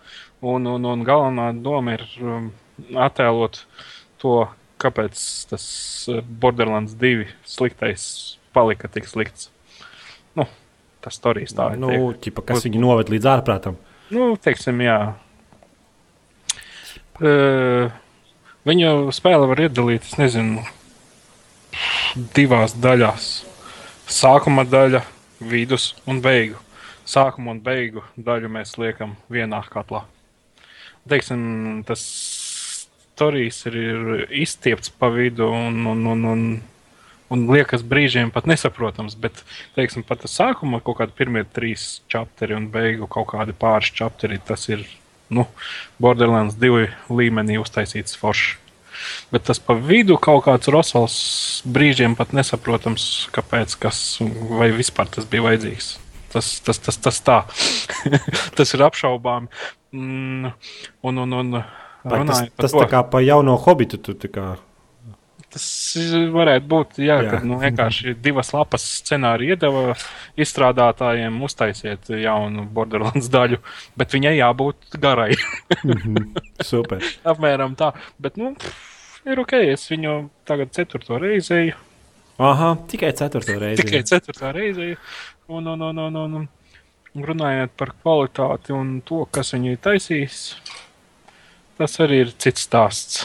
Un, 0.45 0.69
un, 0.75 0.87
un 0.91 1.03
galvenā 1.07 1.49
doma 1.65 1.97
ir 1.97 2.05
um, 2.21 2.51
attēlot 3.07 3.61
to, 4.21 4.37
kāpēc 4.81 5.19
tas 5.51 5.65
uh, 6.11 6.21
Borderlands 6.23 6.95
2 7.01 7.27
sliktais 7.49 8.07
palika 8.55 8.89
tik 8.91 9.09
slikts. 9.11 9.49
Nu, 10.35 10.47
tas 11.03 11.19
tā. 11.55 11.73
ir 11.75 11.81
Nu, 11.81 11.91
ķipa, 12.21 12.45
kas 12.47 12.65
viņu 12.67 12.81
noved 12.83 13.11
līdz 13.13 13.29
ārprātam? 13.35 13.79
Nu, 14.13 14.33
teiksim, 14.41 14.81
jā. 14.85 14.99
Uh, 17.15 17.91
viņu 18.67 19.11
spēle 19.15 19.47
var 19.49 19.61
iedalīt, 19.67 20.07
es 20.07 20.17
nezinu, 20.19 20.65
divās 22.35 22.75
daļās. 22.79 23.29
Sākuma 24.11 24.65
daļa, 24.67 25.01
vidus 25.39 25.93
un 26.05 26.21
beigu. 26.23 26.59
Sākuma 27.05 27.53
un 27.53 27.61
beigu 27.61 28.03
daļu 28.17 28.49
mēs 28.49 28.75
liekam 28.81 29.15
vienā 29.29 29.61
katlā. 29.69 30.03
Teiksim, 31.05 31.83
tas 31.85 32.01
stāstījis 33.15 33.65
ir, 33.69 33.75
ir 33.79 34.23
izstiepts 34.43 34.91
pa 34.91 35.09
vidu 35.13 35.47
un, 35.47 35.85
un, 35.87 36.03
un, 36.11 36.25
un, 36.25 36.43
un 37.31 37.47
liekas 37.47 37.83
brīžiem 37.83 38.31
pat 38.31 38.47
nesaprotams. 38.47 39.15
Bet, 39.15 39.43
teiksim, 39.77 40.03
pat 40.03 40.27
sākuma 40.27 40.81
kaut 40.83 40.99
kādi 40.99 41.15
pirmie 41.15 41.45
trīs 41.45 42.01
čapteri 42.11 42.55
un 42.57 42.67
beigu 42.71 43.07
kaut 43.07 43.31
kādi 43.31 43.55
pāris 43.55 43.93
čapteri, 43.95 44.41
tas 44.43 44.67
ir 44.69 44.85
nu, 45.29 45.47
Borderlands 45.99 46.57
2 46.59 46.89
līmenī 47.09 47.59
uztaisīts 47.61 48.17
foršs. 48.19 48.59
Bet 49.29 49.43
tas 49.43 49.59
pa 49.59 49.75
vidu 49.75 50.15
kaut 50.17 50.45
kāds 50.45 50.69
rosals 50.71 51.15
brīžiem 51.67 52.15
pat 52.15 52.31
nesaprotams, 52.33 53.27
kāpēc, 53.35 53.75
kas 53.77 53.99
vai 54.55 54.71
vispār 54.73 55.11
tas 55.11 55.27
bija 55.27 55.43
vajadzīgs. 55.49 56.04
Tas, 56.35 56.51
tas, 56.65 56.81
tas, 56.83 56.99
tas 57.07 57.21
tā. 57.25 57.39
tas 58.59 58.75
ir 58.75 58.85
apšaubāmi. 58.85 59.47
Mm, 59.95 60.53
un, 61.07 61.23
un, 61.25 61.35
un, 61.41 61.59
Vai 62.05 62.21
tas 62.27 62.45
tas 62.59 62.75
to- 62.75 62.83
tā 62.83 62.89
kā 62.91 63.01
pa 63.09 63.23
jauno 63.25 63.55
hobitu. 63.65 63.97
Tu, 64.03 64.13
tā 64.19 64.29
kā, 64.29 64.53
Tas 65.55 65.63
varētu 66.35 66.67
būt, 66.67 66.97
jā, 66.99 67.15
Jā. 67.23 67.29
kad 67.31 67.45
nu, 67.47 67.55
vienkārši 67.61 68.11
divas 68.19 68.49
lapas 68.51 68.83
scenāriju 68.97 69.53
iedeva 69.55 69.93
izstrādātājiem 70.35 71.37
uztaisiet 71.47 72.09
jaunu 72.11 72.65
Borderlands 72.75 73.29
daļu, 73.31 73.61
bet 73.95 74.11
viņai 74.17 74.33
jābūt 74.35 74.97
garai. 74.99 75.29
super. 76.71 76.99
Apmēram 77.23 77.77
tā. 77.79 77.93
Bet, 78.19 78.35
nu, 78.41 78.51
ir 79.23 79.41
ok, 79.45 79.55
es 79.71 79.87
viņu 79.93 80.17
tagad 80.43 80.75
ceturto 80.75 81.21
reizi 81.23 81.55
eju. 81.61 81.79
Aha, 82.43 82.73
tikai 82.91 83.13
ceturto 83.15 83.55
reizi. 83.61 83.79
Tikai 83.79 84.03
ceturtā 84.11 84.51
reize. 84.51 84.97
Un, 85.47 85.67
un, 85.67 85.81
un, 85.81 85.97
un, 85.97 86.15
un, 86.15 86.47
un 87.15 87.25
runājot 87.29 87.73
par 87.77 87.91
kvalitāti 88.01 88.73
un 88.73 88.95
to, 89.05 89.23
kas 89.31 89.53
viņu 89.53 89.75
ir 89.75 89.81
taisījis, 89.85 90.39
tas 91.77 91.99
arī 92.01 92.23
ir 92.23 92.33
cits 92.41 92.65
stāsts. 92.65 93.23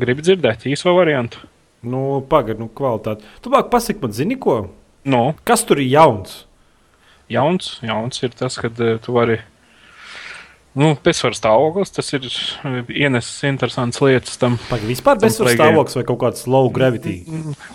Gribu 0.00 0.24
dzirdēt 0.24 0.66
īso 0.70 0.92
variantu? 0.96 1.44
Nu, 1.86 2.20
pagaidi, 2.28 2.60
nu, 2.64 2.68
kvalitāte. 2.76 3.28
Tu 3.44 3.52
bāk 3.52 3.70
pasaki 3.72 4.02
man, 4.02 4.12
zini 4.16 4.36
ko? 4.42 4.58
Nu, 5.06 5.22
Kas 5.46 5.62
tur 5.64 5.80
ir 5.80 5.88
jauns? 5.92 6.40
jauns, 7.30 7.76
jauns 7.86 8.22
ir 8.26 8.34
tas, 8.34 8.58
ka 8.58 8.68
tu 8.74 9.14
vari. 9.14 9.38
Nu, 10.78 10.92
bezsvaru 11.02 11.34
stāvoklis, 11.34 11.90
tas 11.90 12.12
ir 12.14 12.26
eh, 12.28 12.90
ienesis 13.02 13.42
interesants 13.48 13.98
lietas 14.04 14.38
tam. 14.38 14.54
Pagaidi, 14.68 14.92
vispār 14.92 15.18
game. 15.18 15.34
stāvoklis 15.34 15.98
vai 15.98 16.04
kaut 16.06 16.20
kāds 16.20 16.46
low 16.46 16.70
gravity? 16.70 17.16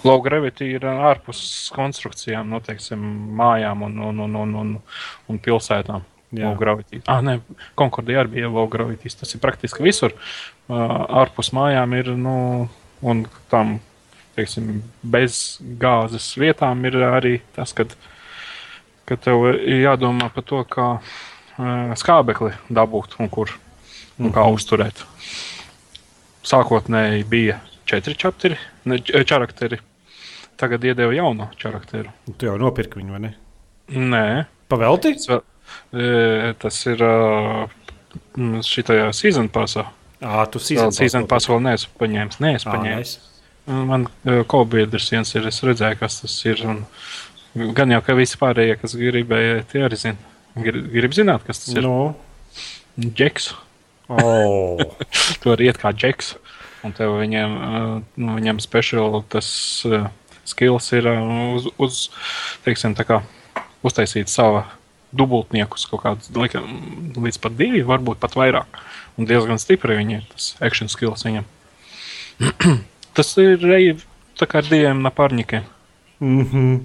Low 0.08 0.21
gravity 0.23 0.69
ir 0.77 0.88
ā, 0.88 0.93
ārpus 1.12 1.41
konstrukcijām, 1.75 2.47
nu, 2.53 2.62
teiksim, 2.63 3.03
mājām 3.36 3.84
un, 3.89 3.99
un, 4.12 4.23
un, 4.27 4.39
un, 4.45 4.55
un, 4.62 4.71
un 5.27 5.43
pilsētām. 5.43 6.08
Jā. 6.36 6.47
Low 6.47 6.55
gravity. 6.60 7.01
Ah, 7.12 7.19
nē, 7.23 7.41
Konkordija 7.79 8.23
arī 8.23 8.38
bija 8.38 8.53
low 8.53 8.71
gravity. 8.71 9.12
Tas 9.19 9.36
ir 9.36 9.43
praktiski 9.43 9.84
visur. 9.84 10.15
Uh, 10.71 10.79
ārpus 11.21 11.51
mājām 11.55 11.99
ir, 11.99 12.15
nu, 12.15 12.39
un 13.03 13.27
tam, 13.51 13.77
teiksim, 14.39 14.79
bez 15.03 15.60
gāzes 15.84 16.31
vietām 16.39 16.88
ir 16.88 16.97
arī 17.12 17.38
tas, 17.55 17.75
kad, 17.75 17.91
kad 19.08 19.23
tev 19.27 19.49
jādomā 19.67 20.31
par 20.34 20.47
to, 20.47 20.63
kā 20.71 20.89
uh, 20.97 21.15
skābekli 21.58 22.54
dabūt 22.70 23.15
un 23.20 23.30
kur 23.32 23.52
un 24.20 24.32
kā 24.36 24.44
uzturēt. 24.52 25.04
Sākotnēji 26.46 27.26
bija 27.30 27.60
četri 27.89 28.15
čapteri, 28.20 28.58
ne, 28.86 29.00
č- 29.00 29.24
čarakteri. 29.28 29.80
Tagad 30.56 30.84
iedeva 30.88 31.12
jaunu 31.12 31.50
charakteru. 31.60 32.12
Tu 32.38 32.48
jau 32.48 32.56
nopirki 32.62 33.02
viņu, 33.02 33.12
vai 33.12 33.20
ne? 33.26 33.32
Nē, 33.91 34.46
Pavelti? 34.72 35.12
tas, 35.18 35.28
vēl, 35.28 35.41
e, 36.00 36.54
tas 36.62 36.78
ir 36.88 37.02
šajā 38.63 39.10
season 39.13 39.50
pasā. 39.52 39.88
Jā, 40.22 40.46
tu 40.50 40.60
Season, 40.63 40.94
season 40.96 41.26
pass 41.28 41.50
vēl 41.52 41.60
neesmu 41.65 41.91
paņēmis. 42.00 42.39
Nē, 42.41 42.54
es 42.56 42.63
Ā, 42.65 42.72
paņēmu. 42.72 43.02
nice. 43.04 43.20
Man 43.68 44.06
kobiedrs 44.48 45.10
viens 45.12 45.34
ir, 45.36 45.48
es 45.50 45.60
redzēju, 45.65 46.00
kas 46.00 46.22
tas 46.22 46.36
ir. 46.46 46.62
Un 46.70 47.74
gan 47.76 47.91
jau, 47.91 48.00
ka 48.06 48.15
visi 48.18 48.38
pārējie, 48.39 48.78
kas 48.82 48.96
gribēja, 48.96 49.65
tie 49.72 49.84
arī 49.86 49.98
zina. 50.00 50.18
Grib, 50.56 50.88
grib 50.94 51.15
zināt, 51.15 51.44
kas 51.48 51.63
tas 51.63 51.76
ir. 51.76 51.84
Nu, 51.84 52.15
Džeks. 53.00 53.52
oh. 54.08 54.80
Tu 55.41 55.52
vari 55.52 55.68
iet 55.68 55.80
kā 55.82 55.91
džeks. 55.91 56.36
Un 56.86 56.94
tev 56.96 57.18
viņiem, 57.18 57.54
uh, 57.58 57.91
nu, 58.22 58.36
viņiem 58.38 58.62
speciāli 58.62 59.24
tas 59.34 59.48
uh, 59.89 60.08
skills 60.46 60.91
ir 60.94 61.10
uh, 61.10 61.22
uz, 61.58 61.68
uz 61.82 62.02
teiksim, 62.63 62.94
tā 62.96 63.08
kā 63.08 63.20
uztaisīt 63.86 64.30
savu 64.30 64.62
dubultniekus 65.15 65.88
kaut 65.89 66.04
kādus 66.04 66.32
līdz 66.36 67.39
pat 67.41 67.56
divi, 67.58 67.82
varbūt 67.88 68.22
pat 68.22 68.36
vairāk. 68.38 68.80
Un 69.18 69.28
diezgan 69.28 69.60
stipri 69.62 69.98
viņi 69.98 70.20
ir 70.20 70.26
tas 70.34 70.52
action 70.63 70.91
skills 70.91 71.26
viņam. 71.26 71.48
tas 73.18 73.32
ir 73.41 73.58
reizes 73.63 74.06
tā 74.36 74.48
kā 74.50 74.60
ar 74.62 74.70
diviem 74.70 75.02
napārņikiem. 75.04 75.63
mm 76.20 76.44
-hmm. 76.52 76.84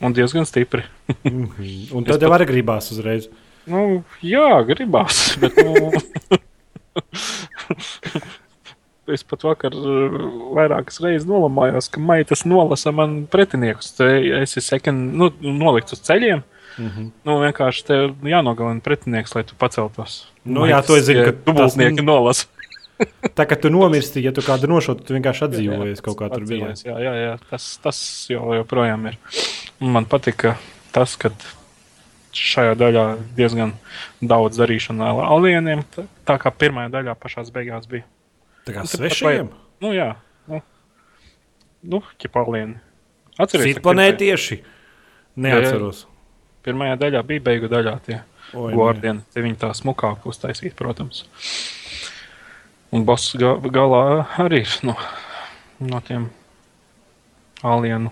Un 0.00 0.12
diezgan 0.12 0.46
stipri. 0.46 0.82
Un 1.96 2.02
tad 2.08 2.22
jau 2.22 2.32
arī 2.34 2.46
gribās 2.50 2.90
uzreiz. 2.94 3.24
Nu, 3.70 4.02
jā, 4.24 4.48
gribās. 4.68 5.16
Bet, 5.40 5.58
nu, 5.60 5.90
es 9.14 9.24
pat 9.26 9.44
vakar 9.46 9.74
uh, 9.74 9.82
vairākas 10.56 11.00
reizes 11.02 11.26
nolamājos, 11.28 11.90
ka 11.92 11.98
maitas 12.02 12.44
nolasa 12.48 12.90
man 12.94 13.10
pretiniekus. 13.30 13.92
Es 14.00 14.56
esmu 14.56 14.64
second, 14.64 15.12
nu, 15.20 15.24
nolikts 15.40 15.96
uz 15.96 16.00
ceļiem. 16.06 16.40
Mm 16.78 16.88
-hmm. 16.88 17.10
Nu, 17.26 17.40
vienkārši 17.42 17.84
te 17.84 17.94
jānogalina 18.30 18.80
pretinieks, 18.80 19.34
lai 19.34 19.44
tu 19.44 19.54
paceltos. 19.58 20.26
Nu, 20.44 20.66
jā, 20.66 20.86
to 20.86 20.96
es 20.96 21.04
zinu, 21.04 21.24
ka 21.24 21.32
dubultnieki 21.46 21.96
tas- 21.96 22.06
nolasa. 22.06 22.46
Tā 23.38 23.46
kā 23.48 23.56
tu 23.60 23.70
nomirsti, 23.70 24.22
ja 24.22 24.32
tu 24.32 24.42
kādu 24.44 24.68
nošautu, 24.68 25.04
tu 25.04 25.14
vienkārši 25.16 25.44
atdzīvojies 25.46 26.02
kaut 26.04 26.18
kā 26.18 26.28
tur 26.32 26.44
bija. 26.44 26.74
Jā, 26.84 26.98
jā, 27.00 27.14
jā 27.14 27.38
tas, 27.50 27.78
tas 27.82 28.26
jau 28.28 28.54
joprojām 28.54 29.06
ir. 29.06 29.16
Man 29.80 30.04
patika 30.04 30.56
tas, 30.92 31.16
ka 31.16 31.30
šajā 32.36 32.74
daļā 32.78 33.04
diezgan 33.36 33.72
daudz 34.22 34.58
darīšana 34.60 35.08
ar 35.10 35.30
alieniem. 35.36 35.82
tā- 35.94 36.06
Tā 36.26 36.38
kā 36.38 36.50
pirmajā 36.54 36.90
daļā 36.90 37.14
pašā 37.18 37.42
beigās 37.52 37.86
bija. 37.90 38.04
Tā 38.66 38.72
kā 38.74 38.80
Nu, 38.84 38.86
svešiem. 38.86 39.48
Nu, 39.80 39.92
jā, 39.92 40.14
nu, 40.48 40.60
nu 41.82 42.02
ķipa 42.18 42.44
alieni. 42.46 42.78
Atcerieties, 43.38 43.74
Citu 43.76 43.82
planētieši. 43.88 44.62
Neatceros. 45.36 46.06
Pirmajā 46.62 46.96
daļā 47.00 47.22
bija 47.26 47.40
beigu 47.40 47.68
daļā 47.72 48.00
tie 48.04 48.20
guardiani. 48.52 49.22
Te 49.32 49.40
viņi 49.40 49.56
tā 49.56 49.70
smukāk 49.72 50.26
uztaisīja, 50.28 50.74
protams. 50.76 51.24
Un 52.92 53.04
boss 53.04 53.34
ga 53.38 53.54
galā 53.70 54.26
arī 54.36 54.60
ir 54.66 54.78
no, 54.82 54.96
no 55.80 56.00
tiem 56.00 56.28
alienu 57.62 58.10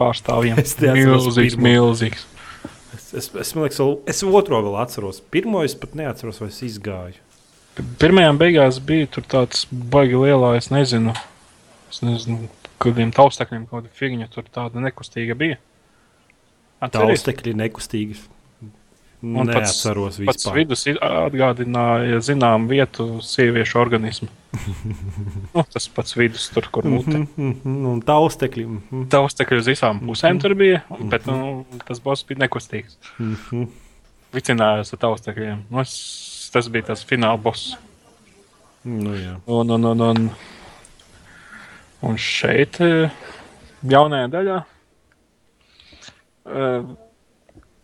pārstāvjiem. 0.00 0.58
Es 0.60 0.76
milzīgs, 0.80 1.58
milzīgs. 1.60 2.26
Es, 2.94 3.10
es, 3.14 3.28
es, 3.42 3.52
liekas, 3.56 3.80
es 4.10 4.22
otro 4.26 4.60
vēl 4.64 4.76
atceros. 4.82 5.20
Pirmo 5.34 5.64
es 5.66 5.74
pat 5.78 5.96
neatceros, 5.98 6.40
vai 6.42 6.50
es 6.52 6.60
izgāju. 6.66 7.20
Pirmajām 7.98 8.38
beigās 8.38 8.78
bija 8.86 9.08
tur 9.10 9.24
tāds 9.26 9.64
baigi 9.70 10.18
lielā, 10.20 10.52
es 10.58 10.70
nezinu, 10.70 11.14
es 11.90 11.98
nezinu 12.06 12.46
kādiem 12.82 13.10
taustekļiem, 13.14 13.64
kāda 13.70 13.90
figņa 13.98 14.28
tur 14.30 14.46
tāda 14.54 14.82
nekustīga 14.84 15.34
bija. 15.38 15.58
Taustekļi 16.94 17.56
nekustīgi. 17.58 18.20
Un 19.24 19.46
pats- 19.48 19.54
Neatceros 19.54 20.18
Pats 20.20 20.44
vispār. 20.44 20.54
vidus 20.58 20.82
i- 20.90 20.98
atgādināja 21.00 22.18
zinām 22.26 22.66
vietu 22.68 23.06
sieviešu 23.24 23.78
organismu. 23.80 24.28
nu, 25.54 25.62
tas 25.72 25.86
pats 25.88 26.12
vidus 26.18 26.50
tur, 26.52 26.66
kur 26.70 26.84
mute. 26.84 27.22
Mhm, 27.22 27.48
mhm, 27.64 27.86
Un 27.94 28.02
taustekļi. 28.04 28.64
mhm, 28.68 29.06
Taustekļi 29.14 29.58
uz 29.62 29.70
visām 29.72 30.02
pusēm 30.04 30.40
tur 30.42 30.54
bija, 30.60 30.82
bet 31.10 31.24
nu, 31.30 31.64
tas 31.88 32.02
boss 32.04 32.26
bija 32.28 32.42
nekustīgs. 32.44 32.98
mhm. 33.18 33.64
Vicinājās 34.34 34.92
ar 34.92 34.98
taustekļiem. 35.06 35.64
Nu, 35.70 35.80
es, 35.80 36.50
tas 36.52 36.68
bija 36.68 36.88
tas 36.90 37.04
fināla 37.06 37.40
boss. 37.40 37.76
Nu, 38.84 39.14
jā. 39.16 39.36
Un, 39.46 39.70
un, 39.78 39.84
un, 39.94 40.00
un, 40.10 40.24
un 42.04 42.16
šeit, 42.20 42.80
eh, 42.84 43.14
jaunajā 43.88 44.28
daļā, 44.34 44.58
uh, 46.50 46.84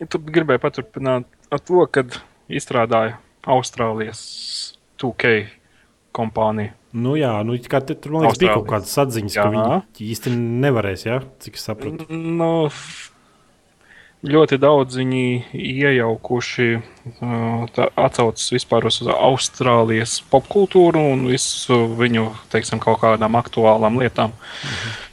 tu 0.09 0.21
gribēji 0.25 0.63
paturpināt 0.63 1.27
ar 1.53 1.61
to, 1.61 1.85
kad 1.93 2.17
izstrādāja 2.49 3.19
Austrālijas 3.51 4.21
2K 5.01 5.35
kompānija. 6.17 6.75
Nu, 6.91 7.15
jā, 7.15 7.31
nu, 7.47 7.55
kā 7.71 7.79
te, 7.87 7.95
tur 7.95 8.17
man 8.17 8.25
liekas, 8.27 8.41
bija 8.43 8.57
kaut 8.57 8.67
kādas 8.73 8.97
atziņas, 8.99 9.37
ka 9.39 9.45
Jā. 9.47 9.51
viņi 9.55 10.09
īsti 10.11 10.33
nevarēs, 10.35 11.05
ja? 11.07 11.21
cik 11.39 11.55
es 11.61 11.67
sapratu. 11.69 12.09
Nu, 12.11 12.67
ļoti 14.27 14.59
daudz 14.61 14.99
viņi 14.99 15.23
iejaukuši, 15.55 16.67
uh, 16.81 17.63
tā 17.77 17.87
atsaucas 17.95 18.51
vispār 18.53 18.89
uz 18.91 18.99
Austrālijas 19.07 20.19
popkultūru 20.33 21.05
un 21.15 21.25
visu 21.31 21.79
viņu, 22.01 22.27
teiksim, 22.53 22.83
kaut 22.83 23.01
kādām 23.05 23.39
aktuālām 23.39 24.01
lietām. 24.03 24.35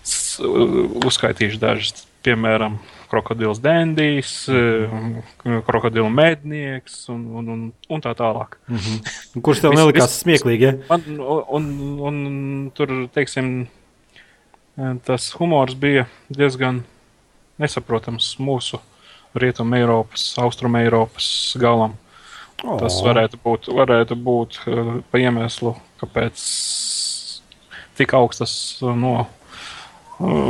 S- 0.02 0.42
uh, 0.42 0.90
Uzskaitīšu 1.06 1.62
dažas, 1.62 2.08
piemēram, 2.26 2.82
krokodils 3.12 3.62
Dendijs, 3.64 4.34
uh, 4.52 5.62
krokodilu 5.68 6.10
mednieks 6.12 7.06
un, 7.14 7.24
un, 7.40 7.50
un, 7.54 7.64
un 7.94 8.04
tā 8.04 8.14
tālāk. 8.18 8.60
Mhm. 8.72 9.42
Kurš 9.46 9.64
tev 9.66 9.78
nelikās 9.78 10.20
smieklīgi? 10.24 10.70
Ja? 10.70 10.76
Man, 10.92 11.08
un, 11.18 11.72
un, 12.10 12.22
un 12.28 12.70
tur, 12.76 12.94
teiksim, 13.16 13.56
tas 15.08 15.32
humors 15.40 15.78
bija 15.80 16.06
diezgan 16.30 16.84
nesaprotams 17.58 18.36
mūsu 18.44 18.80
rietumu 19.38 19.78
Eiropas, 19.78 20.30
austrumu 20.42 20.82
Eiropas 20.82 21.30
galam. 21.62 21.96
Tas 22.58 22.98
varētu 23.06 23.38
būt, 23.44 23.68
varētu 23.70 24.18
būt 24.18 24.60
eh, 24.66 24.94
pa 25.12 25.22
iemeslu, 25.22 25.76
kāpēc 26.02 26.46
tik 28.00 28.16
augstas 28.18 28.54
eh, 28.82 28.96
no 28.98 29.14
eh, 29.22 29.28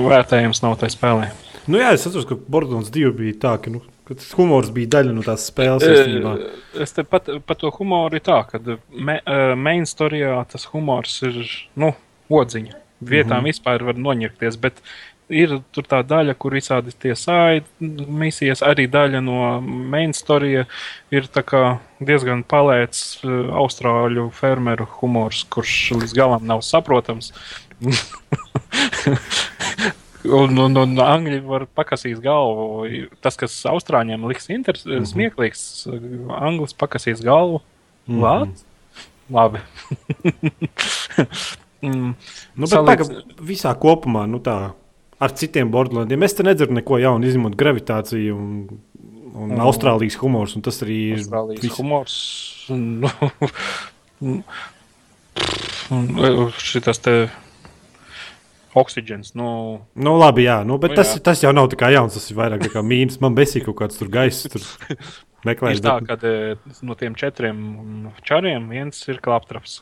vērtējums 0.07 0.63
nav 0.63 0.77
tai 0.79 0.91
spēlē. 0.93 1.27
Nu, 1.67 1.79
jā, 1.81 1.91
es 1.95 2.05
atceros, 2.07 2.25
ka 2.29 2.37
Bordeaux 2.47 2.87
2 2.93 3.11
bija 3.17 3.35
tā, 3.43 3.53
ka, 3.63 3.71
nu, 3.73 3.81
ka 4.07 4.15
tas 4.15 4.29
humors 4.37 4.69
bija 4.75 4.93
daļa 4.97 5.15
no 5.17 5.25
tās 5.25 5.49
spēles. 5.51 5.83
īstenībā. 5.83 6.37
Eh, 6.39 6.63
Es 6.83 6.93
te 6.93 7.03
pat 7.03 7.29
par 7.45 7.57
to 7.57 7.71
humoru 7.73 8.19
ir 8.19 8.21
tā, 8.21 8.37
ka 8.47 8.59
me, 8.91 9.19
eh, 9.25 9.55
main 9.55 9.83
storijā 9.89 10.45
tas 10.51 10.67
humors 10.71 11.21
ir, 11.23 11.43
nu, 11.75 11.93
odziņa. 12.29 12.73
Vietām 13.01 13.41
mm 13.41 13.45
-hmm. 13.45 13.49
vispār 13.49 13.83
var 13.83 13.95
noņirkties, 13.95 14.57
bet 14.61 14.81
ir 15.29 15.59
tur 15.71 15.83
tā 15.83 16.03
daļa, 16.07 16.35
kur 16.39 16.53
visādi 16.53 16.93
tie 16.99 17.11
sāļi 17.11 17.63
misijas, 18.07 18.61
arī 18.61 18.87
daļa 18.87 19.21
no 19.23 19.61
main 19.61 20.13
storija 20.13 20.65
ir 21.11 21.27
diezgan 21.99 22.43
palēts 22.43 23.19
eh, 23.23 23.27
austrāļu 23.51 24.31
fermeru 24.31 24.85
humors, 24.85 25.43
kurš 25.49 25.91
līdz 25.91 26.13
galam 26.13 26.45
nav 26.45 26.61
saprotams. 26.61 27.33
Un, 30.33 30.57
un, 30.57 30.77
un 30.77 30.95
angļi 30.99 31.41
var 31.45 31.65
pakasīt 31.75 32.19
galvu. 32.23 32.87
Tas, 33.21 33.35
kas 33.39 33.53
austrāņiem 33.69 34.25
liks 34.27 34.49
interes, 34.49 34.85
mm 34.85 34.91
Mhm. 34.91 35.03
-hmm. 35.03 35.11
smieklīgs, 35.13 35.87
anglis 36.41 36.73
pakasīs 36.73 37.21
galvu. 37.23 37.61
Mm 38.07 38.21
-hmm. 38.21 38.51
Labi. 39.29 39.59
mm, 41.81 42.15
Nu, 42.55 42.65
Saliec- 42.67 43.03
Salic... 43.05 43.25
visā 43.41 43.73
kopumā, 43.79 44.25
nu 44.29 44.39
tā, 44.39 44.71
ar 45.19 45.29
citiem 45.31 45.71
Bordelandiem, 45.71 46.23
es 46.23 46.33
te 46.33 46.43
nedzirdu 46.43 46.73
neko 46.73 46.97
jaunu, 46.97 47.25
izņemot 47.27 47.55
gravitāciju 47.55 48.33
un, 48.35 48.67
un 49.35 49.49
Mm. 49.49 49.53
mm. 49.53 49.59
Austrālijas 49.59 50.15
humors, 50.17 50.55
un 50.55 50.61
tas 50.61 50.81
arī 50.81 51.11
ir 51.11 51.17
Austrālijas 51.17 51.61
viss. 51.61 51.77
humors. 51.77 52.65
Nu, 55.89 56.51
Šis 56.57 56.99
te 56.99 57.29
oksiģens. 58.81 59.33
Nu, 59.37 59.49
Nu, 59.95 60.15
labi, 60.19 60.45
jā, 60.47 60.61
nu, 60.67 60.77
bet 60.81 60.93
Nu, 60.93 60.95
nu, 60.95 61.01
tas, 61.01 61.15
jā. 61.15 61.23
tas 61.23 61.43
jau 61.43 61.53
nav 61.55 61.69
tā 61.73 61.79
kā 61.79 61.91
jauns, 61.93 62.17
tas 62.17 62.29
ir 62.31 62.37
vairāk 62.37 62.67
kā 62.73 62.83
mīmīms. 62.85 63.19
Man 63.23 63.35
besīk 63.37 63.67
kaut 63.67 63.79
kāds 63.81 63.99
tur 63.99 64.11
gaiss, 64.13 64.47
tur 64.51 64.63
ir 64.93 65.11
meklējis. 65.47 65.83
tā, 65.83 65.99
ka 66.07 66.17
no 66.85 66.97
tiem 66.99 67.17
četriem 67.17 67.59
čariem 68.23 68.69
viens 68.71 69.03
ir 69.07 69.21
klaptraps. 69.23 69.81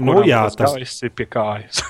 Nu, 0.00 0.22
jā, 0.26 0.46
tas 0.56 1.02
ir 1.02 1.12
pie 1.14 1.26
kājas. 1.30 1.82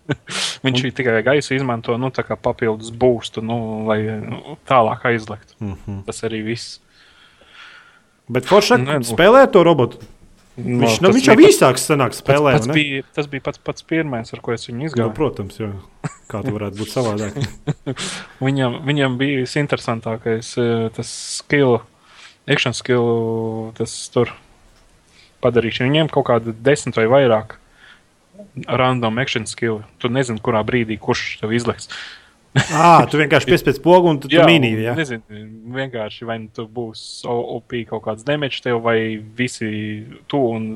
Viņš 0.64 0.82
un... 0.82 0.94
tikai 0.96 1.20
gaisu 1.24 1.54
izmanto 1.56 1.96
nu, 2.00 2.10
kā 2.10 2.36
papildus 2.40 2.90
būstu, 2.90 3.42
nu, 3.44 3.86
lai 3.88 4.00
nu, 4.22 4.58
tālāk 4.68 5.06
aizliegtu. 5.12 5.54
mm 5.60 5.76
-hmm. 5.86 6.02
Tas 6.06 6.22
arī 6.24 6.42
viss. 6.44 6.80
Bet 8.28 8.44
Nē, 8.44 8.98
nu. 8.98 9.06
spēlē 9.06 9.46
to 9.50 9.62
robotu. 9.62 9.98
Nu, 10.56 10.78
Viņš, 10.86 11.00
nu, 11.04 11.10
viņš 11.12 11.26
jau 11.28 11.34
bija 11.36 11.50
īsāks 11.52 11.82
sanāk 11.84 12.14
spēlē, 12.16 12.54
pats, 12.56 12.64
pats 12.64 12.76
bija, 12.78 13.02
tas 13.12 13.26
bija 13.28 13.44
pats, 13.44 13.60
pats 13.60 13.84
pirmais, 13.84 14.30
ar 14.32 14.40
ko 14.40 14.54
es 14.54 14.64
viņu 14.68 14.78
Nu, 14.78 14.86
izgāju. 14.88 15.12
protams, 15.18 15.58
jā. 15.60 15.68
Kā 16.32 16.40
tu 16.46 16.54
varētu 16.54 16.80
būt 16.80 16.92
savādāk? 16.94 17.36
Viņam, 18.46 18.78
viņam 18.88 19.18
bija 19.20 19.42
visinteresantākais 19.44 20.54
eh, 20.62 20.88
tas 20.96 21.10
skill, 21.42 21.76
action 22.48 22.72
skill, 22.74 23.72
tas 23.76 23.92
tur 24.14 24.32
padarīšana. 25.44 25.90
Viņiem 25.92 26.10
kaut 26.14 26.26
kāda 26.30 26.54
desmit 26.56 26.96
vai 26.96 27.04
vairāk 27.12 27.58
random 28.66 29.18
action 29.22 29.46
skill. 29.46 29.82
Tu 30.00 30.08
nezini, 30.12 30.40
kurā 30.44 30.64
brīdī 30.66 30.96
kurš 31.00 31.38
tev 31.42 31.52
izliks. 31.56 31.90
Ā, 32.56 32.90
tu 33.10 33.20
vienkārši 33.20 33.50
piespēc 33.50 33.78
pogu 33.84 34.10
un 34.12 34.20
tu, 34.22 34.30
tu 34.32 34.42
mīnīji, 34.48 34.84
jā. 34.86 34.96
Nezinu, 34.96 35.40
vienkārši 35.76 36.28
vai 36.28 36.38
nu 36.42 36.50
tu 36.54 36.66
būs 36.70 37.00
OP 37.28 37.76
kaut 37.90 38.04
kāds 38.06 38.26
damage 38.26 38.62
tev, 38.64 38.80
vai 38.84 38.98
visi 39.38 39.68
tu 40.30 40.40
un 40.54 40.68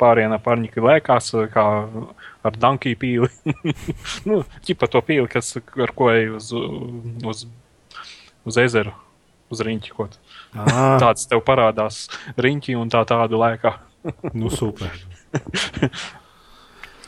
pārējie 0.00 0.40
pārņķi 0.42 0.84
lēkās 0.84 1.30
kā 1.54 1.66
ar 2.44 2.58
donkey 2.60 2.98
pīli. 2.98 3.30
nu, 4.28 4.42
ķipa 4.66 4.90
to 4.90 5.02
pīli, 5.06 5.28
kas 5.30 5.54
ar 5.58 5.94
ko 5.96 6.10
ej 6.12 6.34
uz, 6.38 6.50
uz, 7.30 7.44
uz 8.44 8.60
ezeru, 8.60 8.94
uz 9.54 9.62
riņķi. 9.64 9.94
Kaut. 9.96 10.18
Ā, 10.54 10.98
Tāds 11.02 11.28
tev 11.30 11.44
parādās 11.46 12.04
riņķi 12.34 12.76
un 12.80 12.90
tā 12.92 13.04
tādu 13.08 13.40
lēkā. 13.40 13.76
nu, 14.40 14.50
super. 14.52 14.92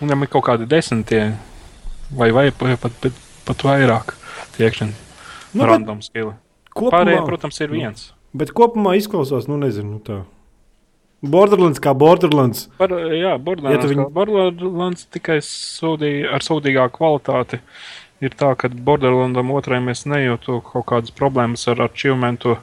Viņam 0.00 0.24
ir 0.24 0.32
kaut 0.32 0.46
kādi 0.48 0.68
desmitie 0.68 1.22
vai, 2.14 2.30
vai 2.34 2.48
pat, 2.54 2.78
pat, 3.02 3.22
pat 3.48 3.64
vairāk 3.66 4.14
tiekšana. 4.58 4.92
Nu, 5.56 5.62
Nu, 5.62 5.66
random 5.70 6.02
skili. 6.04 6.34
kopumā, 6.76 6.98
Pārējie, 6.98 7.20
protams, 7.24 7.60
ir 7.64 7.70
viens. 7.72 8.08
bet 8.36 8.50
kopumā 8.52 8.96
izklausās, 8.98 9.46
nu, 9.48 9.56
nezinu, 9.62 9.96
nu, 9.96 10.00
tā. 10.04 10.18
Borderlands 11.26 11.80
kā 11.80 11.94
Borderlands. 11.96 12.66
Par, 12.78 12.92
jā, 12.92 13.32
Borderlands, 13.40 13.84
Ja 13.86 13.88
viņu-. 13.90 14.10
Borderlands 14.12 15.06
tikai 15.10 15.38
sūdī, 15.42 16.26
ar 16.28 16.44
sūdīgāku 16.44 16.98
kvalitāti. 17.00 17.60
Ir 18.20 18.30
tā, 18.36 18.50
ka 18.56 18.68
Borderlandam 18.68 19.50
otrai 19.56 19.80
mēs 19.84 20.04
nejūtu 20.08 20.60
kaut 20.64 20.86
kādas 20.88 21.12
problēmas 21.16 21.64
ar 21.72 21.80
achievementu 21.88 22.58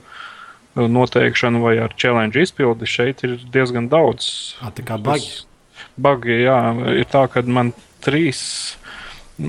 noteikšanu 0.75 1.61
vai 1.61 1.75
ar 1.81 1.93
challenge 1.97 2.41
izpildi. 2.41 2.87
Šeit 2.89 3.23
ir 3.25 3.35
diezgan 3.53 3.89
daudz. 3.91 4.55
Ā, 4.61 4.71
tā 4.73 4.85
kā 4.85 4.97
bagi. 5.01 5.29
Bagi, 5.97 6.39
jā, 6.45 6.57
ir 6.97 7.05
tā, 7.09 7.25
ka 7.29 7.41
man 7.45 7.73
trīs 8.01 8.39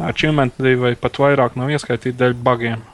achievementi 0.09 0.75
vai 0.81 0.95
pat 0.99 1.21
vairāk 1.21 1.59
nav 1.61 1.73
ieskaitīti 1.75 2.17
dēļ 2.21 2.37
bagiem. 2.45 2.85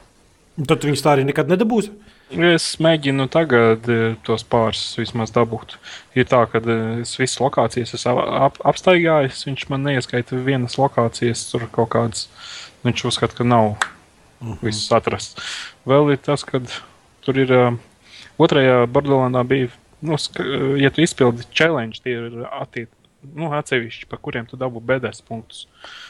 Tad 0.68 0.84
viņus 0.84 1.04
tā 1.04 1.14
arī 1.14 1.26
nekad 1.28 1.50
nedabūs. 1.50 1.90
Es 2.30 2.76
mēģinu 2.78 3.26
tagad 3.32 3.88
eh, 3.90 4.14
tos 4.26 4.44
pāris 4.46 4.82
vismaz 4.98 5.32
dabūt. 5.34 5.74
Ir 6.14 6.28
tā, 6.30 6.44
ka 6.50 6.60
eh, 6.62 7.00
es 7.02 7.16
visas 7.18 7.40
lokācijas 7.42 7.96
esmu 7.96 8.22
ap, 8.22 8.60
apstaigājis. 8.70 9.42
Viņš 9.48 9.66
man 9.72 9.82
neieskaita 9.88 10.38
vienas 10.46 10.78
lokācijas, 10.78 11.48
tur 11.50 11.66
kaut 11.74 11.90
kādas. 11.96 12.28
Viņš 12.86 13.06
uzskata, 13.10 13.40
ka 13.40 13.46
nav 13.46 13.74
viss 14.62 14.90
atrasts. 14.94 15.42
Vēl 15.88 16.14
ir 16.14 16.22
tas, 16.22 16.44
ka 16.46 16.62
tur 17.24 17.40
ir 17.40 17.50
uh, 17.52 17.74
otrajā 18.40 18.86
Bordelandā 18.88 19.42
bija, 19.44 19.68
nu, 20.00 20.16
ja 20.80 20.88
tu 20.94 21.04
izpildi 21.04 21.44
challenge, 21.52 22.00
tie 22.04 22.16
ir 22.16 22.46
attiec, 22.48 22.88
nu, 23.34 23.50
atsevišķi, 23.58 24.08
par 24.08 24.22
kuriem 24.24 24.48
tu 24.48 24.56
dabū 24.60 24.80
BDS 24.80 25.26
punktus. 25.26 25.66
Nu, 25.66 26.09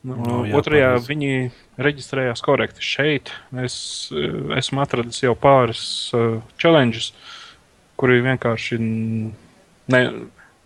Nu, 0.00 0.16
jā, 0.48 0.56
otrajā 0.56 0.94
pareizi. 0.94 1.08
viņi 1.10 1.32
reģistrējās 1.84 2.40
korekti. 2.44 2.84
Šeit 2.84 3.32
es 3.60 3.74
eh, 4.14 4.56
esmu 4.56 4.80
atradis 4.80 5.20
jau 5.20 5.34
pāris 5.36 5.82
uh, 6.16 6.38
challenges, 6.60 7.10
kuri 8.00 8.22
vienkārši 8.24 8.78
ne, 8.80 10.00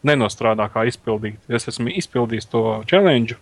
nenostrādā 0.06 0.68
kā 0.70 0.84
izpildīt. 0.86 1.40
Es 1.48 1.66
esmu 1.70 1.88
izpildījis 1.90 2.50
to 2.52 2.82
challenge. 2.90 3.34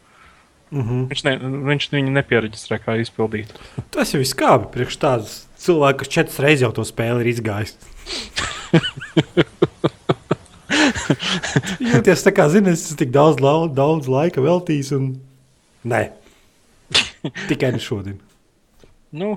Mm 0.73 0.83
-hmm. 0.83 1.09
Viņš, 1.11 1.23
ne, 1.25 1.39
viņš 1.69 1.85
viņu 1.93 2.11
nepiereģistrē 2.17 2.77
kā 2.81 2.97
izpildīt. 3.01 3.49
Tas 3.93 4.15
jau 4.15 4.21
ir 4.23 4.29
skābi 4.29 4.67
priekš 4.73 4.97
tādas 4.97 5.47
cilvēku, 5.61 5.99
kas 5.99 6.09
četras 6.09 6.39
reizes 6.41 6.63
jau 6.65 6.73
to 6.73 6.85
spēli 6.89 7.21
ir 7.21 7.27
izgājis. 7.35 7.77
Jūties 11.93 12.25
tā 12.25 12.33
kā, 12.33 12.49
zini, 12.49 12.73
es 12.73 12.87
esmu 12.87 12.97
tik 12.97 13.11
daudz, 13.13 13.37
daudz 13.77 14.09
laika 14.09 14.41
veltījis 14.41 14.93
un. 14.97 15.32
Nē, 15.89 16.03
tikai 17.49 17.73
ne 17.75 17.81
šodien. 17.83 18.21
Nu, 19.13 19.35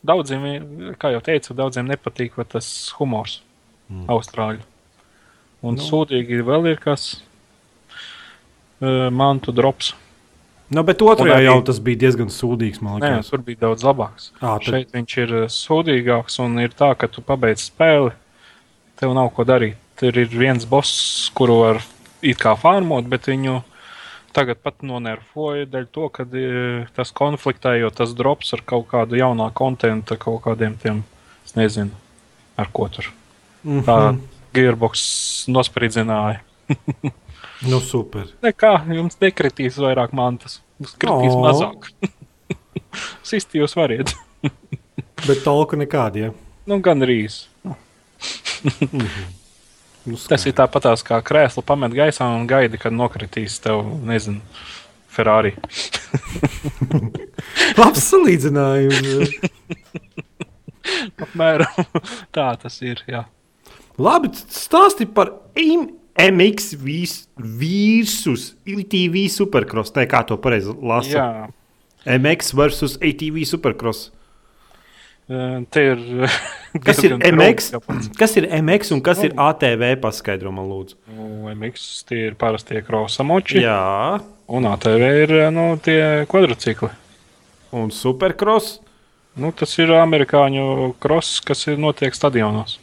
daudziem, 0.00 0.44
kā 0.96 1.10
jau 1.12 1.18
teicu, 1.20 1.52
daudziem 1.52 1.84
nepatīk 1.90 2.38
tas 2.48 2.66
humors 2.96 3.42
mm. 3.92 4.06
austrāļu. 4.08 4.62
Un 5.60 5.76
Nu. 5.76 5.80
nu. 5.80 5.84
sūdīgi 5.84 6.38
vēl 6.44 6.70
ir 6.70 6.80
kas 6.80 7.22
uh, 8.80 9.10
mantu 9.12 9.52
drops. 9.52 9.92
Nu, 10.72 10.82
bet 10.88 11.04
otrajā 11.04 11.36
arī- 11.36 11.48
jau 11.50 11.58
tas 11.68 11.78
bija 11.84 12.00
diezgan 12.06 12.32
sūdīgs. 12.32 12.80
Nē, 12.80 13.12
tur 13.28 13.44
bija 13.44 13.66
daudz 13.68 13.84
labāks. 13.84 14.30
Ā, 14.40 14.56
tad- 14.56 14.70
Šeit 14.70 14.96
viņš 14.96 15.16
ir 15.20 15.36
uh, 15.42 15.46
sūdīgāks 15.52 16.40
un 16.44 16.58
ir 16.64 16.72
tā, 16.72 16.94
ka 16.96 17.08
tu 17.08 17.20
pabeidz 17.20 17.68
spēli, 17.68 18.12
tev 18.96 19.12
nav 19.12 19.32
ko 19.36 19.44
darīt. 19.44 19.76
Tur 20.00 20.16
ir 20.16 20.32
viens 20.32 20.64
boss, 20.64 21.28
kuru 21.36 21.60
var 21.60 21.84
it 22.24 22.40
kā 22.40 22.56
farmot, 22.58 23.04
bet 23.06 23.28
viņu 23.28 23.60
tagad 24.34 24.60
pat 24.62 24.82
nonerfoja 24.86 25.68
dēļ 25.70 25.86
to, 25.94 26.08
ka 26.14 26.26
e, 26.26 26.84
tas 26.96 27.12
konfliktē, 27.14 27.76
jo 27.80 27.90
tas 27.94 28.14
drops 28.18 28.52
ar 28.56 28.64
kaut 28.66 28.88
kādu 28.90 29.18
jaunā 29.18 29.50
kontekstu, 29.54 30.18
kaut 30.20 30.42
kādiem 30.46 30.76
tiem, 30.80 31.02
es 31.46 31.54
nezinu, 31.58 31.94
ar 32.60 32.70
ko 32.72 32.88
tur. 32.88 33.12
mm 33.64 33.84
Tā 33.86 33.98
-hmm. 34.10 34.20
gearbox 34.54 35.46
nospridzināja. 35.48 36.40
nu, 37.70 37.80
super. 37.80 38.26
Nekā, 38.42 38.74
jums 38.94 39.16
nekritīs 39.20 39.78
vairāk 39.78 40.12
mantas, 40.12 40.60
jums 40.78 40.94
kritīs 40.98 41.34
oh. 41.34 41.42
mazāk. 41.46 41.90
Sisti 43.30 43.58
jūs 43.58 43.76
variet. 43.76 44.14
Bet 45.26 45.44
tolku 45.44 45.76
nekādi. 45.76 46.26
Ja? 46.26 46.32
Nu, 46.66 46.80
gan 46.80 47.02
arī. 47.02 47.28
Nu, 50.04 50.18
Tas 50.28 50.44
ir 50.44 50.52
tāpatās 50.56 51.04
kā 51.06 51.18
krēslu 51.24 51.64
pamet 51.64 51.94
gaisā 51.96 52.26
un 52.36 52.44
gaida, 52.48 52.76
kad 52.80 52.92
nokritīs 52.92 53.56
tev, 53.64 53.84
nezinu, 54.04 54.42
Ferrari. 55.14 55.54
labs 57.80 58.02
salīdzinājums. 58.10 59.32
Apmēram 61.24 61.86
tā 62.34 62.48
tas 62.60 62.76
ir. 62.84 63.00
Jā. 63.08 63.24
Labi, 63.96 64.32
stāsti 64.34 65.06
par 65.06 65.30
MX 65.54 66.74
vīrsus 66.82 68.48
ATV 68.68 69.20
supercross. 69.32 69.94
Nē, 69.96 70.04
kā 70.10 70.24
to 70.26 70.36
pareizi 70.42 70.74
lasu? 70.82 71.14
jā. 71.16 71.28
MX 72.04 72.52
versus 72.58 72.98
ATV 73.00 73.46
supercross. 73.48 74.10
Te 75.26 75.82
ir. 75.88 76.00
Kas 76.84 77.00
ir 77.06 77.14
MX? 77.16 77.70
kāpēc. 77.76 78.08
Kas 78.18 78.34
ir 78.36 78.48
MX 78.60 78.90
un 78.96 79.00
kas 79.06 79.20
ir 79.24 79.32
ATV? 79.38 79.84
Paskaidro 80.02 80.50
man, 80.52 80.66
lūdzu. 80.68 80.96
Nu, 81.14 81.28
MX 81.54 81.84
tie 82.08 82.24
ir 82.28 82.34
parastie 82.38 82.82
krausamoči. 82.84 83.62
Jā, 83.62 84.20
Un 84.52 84.66
ATV 84.68 85.02
ir 85.22 85.30
nu, 85.54 85.70
tie 85.80 86.26
kvadrcikli. 86.28 86.90
un 87.72 87.88
supercross. 87.94 88.80
Nu, 89.40 89.50
tas 89.56 89.72
ir 89.80 89.90
amerikāņu 89.96 90.92
kross, 91.02 91.38
kas 91.42 91.64
ir 91.70 91.78
notiek 91.80 92.14
stadionos. 92.14 92.76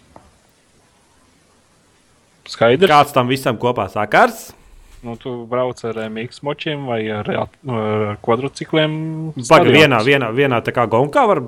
Skaidrs. 2.52 2.90
Kāds 2.92 3.14
tam 3.16 3.30
visam 3.30 3.60
kopā 3.62 3.86
sakars? 3.92 4.50
Nu, 5.06 5.16
tu 5.18 5.46
brauc 5.50 5.80
ar 5.88 5.98
MX 6.10 6.42
močiem 6.46 6.84
vai 6.90 7.04
ar, 7.10 7.30
ar 7.30 8.18
kvadrcikliem. 8.26 8.92
Pagaidām, 9.38 9.78
vienā, 9.78 10.02
vienā, 10.06 10.32
vienā 10.36 10.60
tā 10.66 10.74
kā 10.76 10.86
gonkā 10.90 11.24
var. 11.30 11.42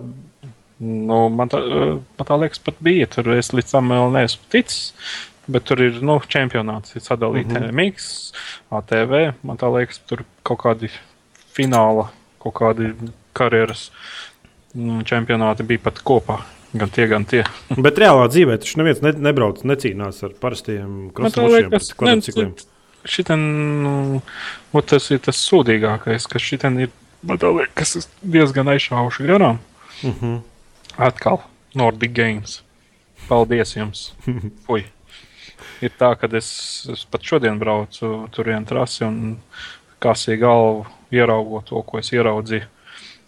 Nu, 0.84 1.28
man, 1.32 1.52
tā, 1.52 1.60
eh, 1.64 1.94
man 2.20 2.28
tā 2.28 2.38
liekas, 2.40 2.62
pat 2.64 2.82
bija. 2.84 3.08
Tur 3.12 3.32
es 3.38 3.54
līdz 3.56 3.76
tam 3.76 3.94
vēl 3.94 4.12
neesmu 4.18 4.50
ticis. 4.54 4.92
Bet 5.52 5.66
tur 5.68 5.82
ir 5.84 6.00
nu, 6.00 6.18
čempionāts, 6.32 6.96
ir 6.96 7.04
sadalīts 7.04 7.52
mm 7.52 7.64
-hmm. 7.64 7.74
MX, 7.76 8.06
ATV. 8.72 9.34
Man 9.44 9.60
tā 9.60 9.72
liekas, 9.78 10.00
tur 10.08 10.24
kaut 10.44 10.60
kādi 10.64 10.90
fināla, 11.56 12.08
kaut 12.40 12.56
kādi 12.56 12.94
karjeras 13.34 13.92
mm, 14.74 15.04
čempionāti 15.04 15.64
bija 15.68 15.84
pat 15.84 16.00
kopā. 16.00 16.40
Gan 16.74 16.90
tie, 16.90 17.08
gan 17.08 17.26
tie. 17.26 17.44
Bet 17.86 18.00
reālā 18.02 18.30
dzīvē 18.32 18.58
taču 18.58 18.80
neviens 18.80 19.02
ne, 19.02 19.12
nebrauc, 19.12 19.62
necīnās 19.64 20.24
ar 20.24 20.32
parastiem 20.40 21.12
krustveida 21.14 21.80
kvadrcikliem. 21.98 22.56
Šitien, 23.04 23.40
nu, 23.84 24.22
tas 24.82 25.12
ir 25.12 25.20
tas 25.20 25.38
sūdīgākais, 25.52 26.26
ka 26.32 26.40
šitien 26.40 26.80
ir 26.80 26.90
man 27.22 27.38
liekas, 27.60 28.08
diezgan 28.22 28.72
aizšauši 28.74 29.28
garām. 29.28 29.60
Uh 30.04 30.16
-huh. 30.22 30.42
Atkal 30.98 31.42
Nordic 31.74 32.14
Games. 32.14 32.62
Paldies 33.28 33.76
jums! 33.76 34.12
Fui. 34.68 34.86
Ir 35.84 35.94
tā, 35.98 36.14
ka 36.20 36.28
es, 36.38 36.50
es 36.92 37.06
pat 37.10 37.24
šodien 37.26 37.58
braucu 37.60 38.28
turienu 38.36 38.68
trasi 38.68 39.06
un 39.08 39.18
kasīju 40.04 40.42
galvu, 40.42 40.86
ieraugot 41.16 41.70
to, 41.72 41.82
ko 41.88 42.02
es 42.02 42.12
ieraudzīju. 42.14 42.68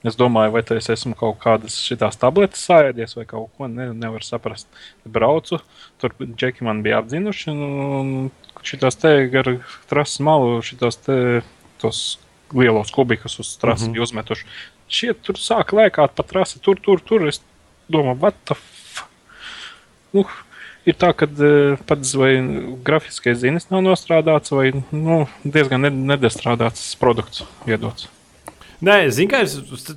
Es 0.05 0.17
domāju, 0.19 0.51
vai 0.53 0.61
te 0.61 0.75
es 0.77 0.91
esmu 0.93 1.15
kaut 1.17 1.39
kādas 1.41 1.79
šitās 1.81 2.19
tabletes 2.21 2.61
sēdies 2.67 3.15
vai 3.17 3.25
kaut 3.25 3.49
ko 3.57 3.69
ne, 3.71 3.87
nevaru 3.97 4.27
saprast. 4.27 4.67
Braucu, 5.01 5.57
tur 6.01 6.13
džeki 6.21 6.67
man 6.67 6.83
bija 6.85 6.99
apdzinuši 7.01 7.55
un 7.55 8.11
šitās 8.61 8.99
te 9.01 9.15
gar 9.33 9.49
trases 9.89 10.21
malu, 10.21 10.59
šitās 10.65 11.01
te 11.01 11.17
tos 11.81 12.03
lielos 12.53 12.93
kubikus 12.93 13.39
uz 13.41 13.55
trasi 13.57 13.89
mm 13.89 13.95
-hmm. 13.95 14.03
uzmetuši. 14.03 14.45
Šie 14.87 15.13
tur 15.13 15.41
sāk 15.41 15.73
lēkāt 15.73 16.13
pa 16.15 16.23
trasi, 16.23 16.59
tur, 16.61 16.77
tur, 16.77 17.01
tur. 17.01 17.27
Es 17.27 17.41
domāju, 17.91 18.19
what 18.23 18.35
the 18.49 18.55
f... 18.57 19.05
Nu, 20.15 20.23
ir 20.87 20.95
tā, 21.01 21.11
ka 21.17 21.27
uh, 21.27 21.77
pats 21.89 22.13
vai 22.19 22.33
grafiskais 22.87 23.41
ziņas 23.43 23.69
nav 23.73 23.83
nostrādāts, 23.85 24.53
vai 24.55 24.71
nu, 24.91 25.23
diezgan 25.43 25.83
ne- 25.87 25.95
nedestrādāts 26.15 26.93
produkts 27.01 27.43
iedots. 27.67 28.09
Nē, 28.85 29.05
zinu, 29.07 29.29
ka 29.31 29.39
es 29.45 29.53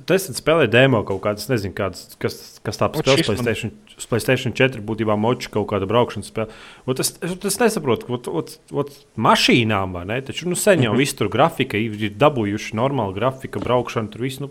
nesen 0.07 0.37
spēlēju 0.37 0.71
demo 0.71 1.01
kaut 1.05 1.19
kādas, 1.25 1.49
nezinu, 1.51 1.75
kādas, 1.75 2.13
kas, 2.17 2.37
kas 2.63 2.77
šis 2.79 2.87
man- 2.87 3.03
PlayStation, 3.03 3.73
PlayStation 4.09 4.53
4 4.55 4.79
būtībā 4.87 5.17
moču 5.19 5.51
kaut 5.51 5.67
kāda 5.73 5.85
braukšanas 5.89 6.31
spēle. 6.31 6.47
Un 6.87 6.95
Tas, 6.95 7.11
tas 7.19 7.59
nesaprotu, 7.59 8.07
ot, 8.15 8.29
ot, 8.31 8.55
ot, 8.71 8.95
mašīnām, 9.19 9.93
vai 9.99 10.05
ne? 10.07 10.21
Taču 10.25 10.47
nu, 10.47 10.55
sen 10.55 10.81
jau 10.87 10.95
viss 10.95 11.13
tur 11.13 11.27
grafika, 11.29 11.77
ir 11.77 12.15
dabūjuši 12.15 12.79
normālu 12.79 13.13
grafiku, 13.19 13.59
braukšanu, 13.59 14.09
tur 14.15 14.23
viss. 14.25 14.39
Nu, 14.39 14.49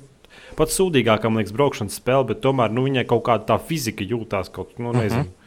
Pats 0.56 0.78
sūdīgākā, 0.80 1.28
man 1.28 1.42
liekas, 1.42 1.52
braukšanas 1.56 1.98
spēle, 2.00 2.26
bet 2.32 2.40
tomēr 2.40 2.72
nu, 2.72 2.86
viņai 2.88 3.04
kaut 3.06 3.24
kāda 3.28 3.44
tā 3.52 3.58
fizika 3.60 4.04
jūtās 4.04 4.48
kaut 4.52 4.74
kā, 4.74 4.82
nu, 4.82 4.92
nezinu. 4.92 5.20
Uh 5.20 5.26
-huh. 5.26 5.38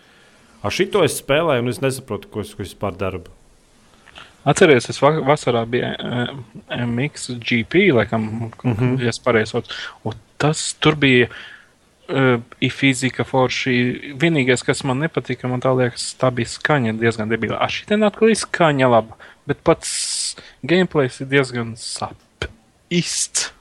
Ar 0.61 0.71
šito 0.71 1.03
es 1.03 1.17
spēlēju, 1.17 1.59
un 1.63 1.69
es 1.69 1.81
nesaprotu, 1.81 2.27
ko 2.27 2.41
es, 2.41 2.53
ko 2.53 2.63
es 2.63 2.69
vispār 2.69 2.97
daru. 2.97 3.23
Atcerieties, 4.43 4.89
es 4.89 5.01
va- 5.01 5.21
vasarā 5.21 5.65
bija 5.69 5.91
uh, 5.97 6.29
MXGP, 6.85 7.91
laikam, 7.93 8.51
mm 8.63 8.73
-hmm. 8.73 9.01
ja 9.01 9.09
es 9.09 9.19
pareizi 9.19 9.51
saprotu. 9.51 10.17
Tas 10.37 10.73
tur 10.79 10.95
bija 10.95 11.27
uh, 12.09 12.71
fizika 12.71 13.23
forši. 13.23 14.15
Vienīgais, 14.17 14.65
kas 14.65 14.83
man 14.83 14.99
nepatika, 14.99 15.47
man 15.47 15.61
tā 15.61 15.73
liekas, 15.77 16.15
tā 16.19 16.31
bija 16.31 16.47
skaņa 16.47 16.97
diezgan 16.99 17.29
debila. 17.29 17.57
Ah, 17.61 17.69
šī 17.69 17.85
ten 17.85 18.03
atkal 18.03 18.29
ir 18.29 18.35
skaņa 18.35 18.89
laba, 18.89 19.17
bet 19.45 19.63
pats 19.63 20.35
gameplays 20.63 21.21
ir 21.21 21.27
diezgan 21.27 21.75
sapīsts. 21.75 23.51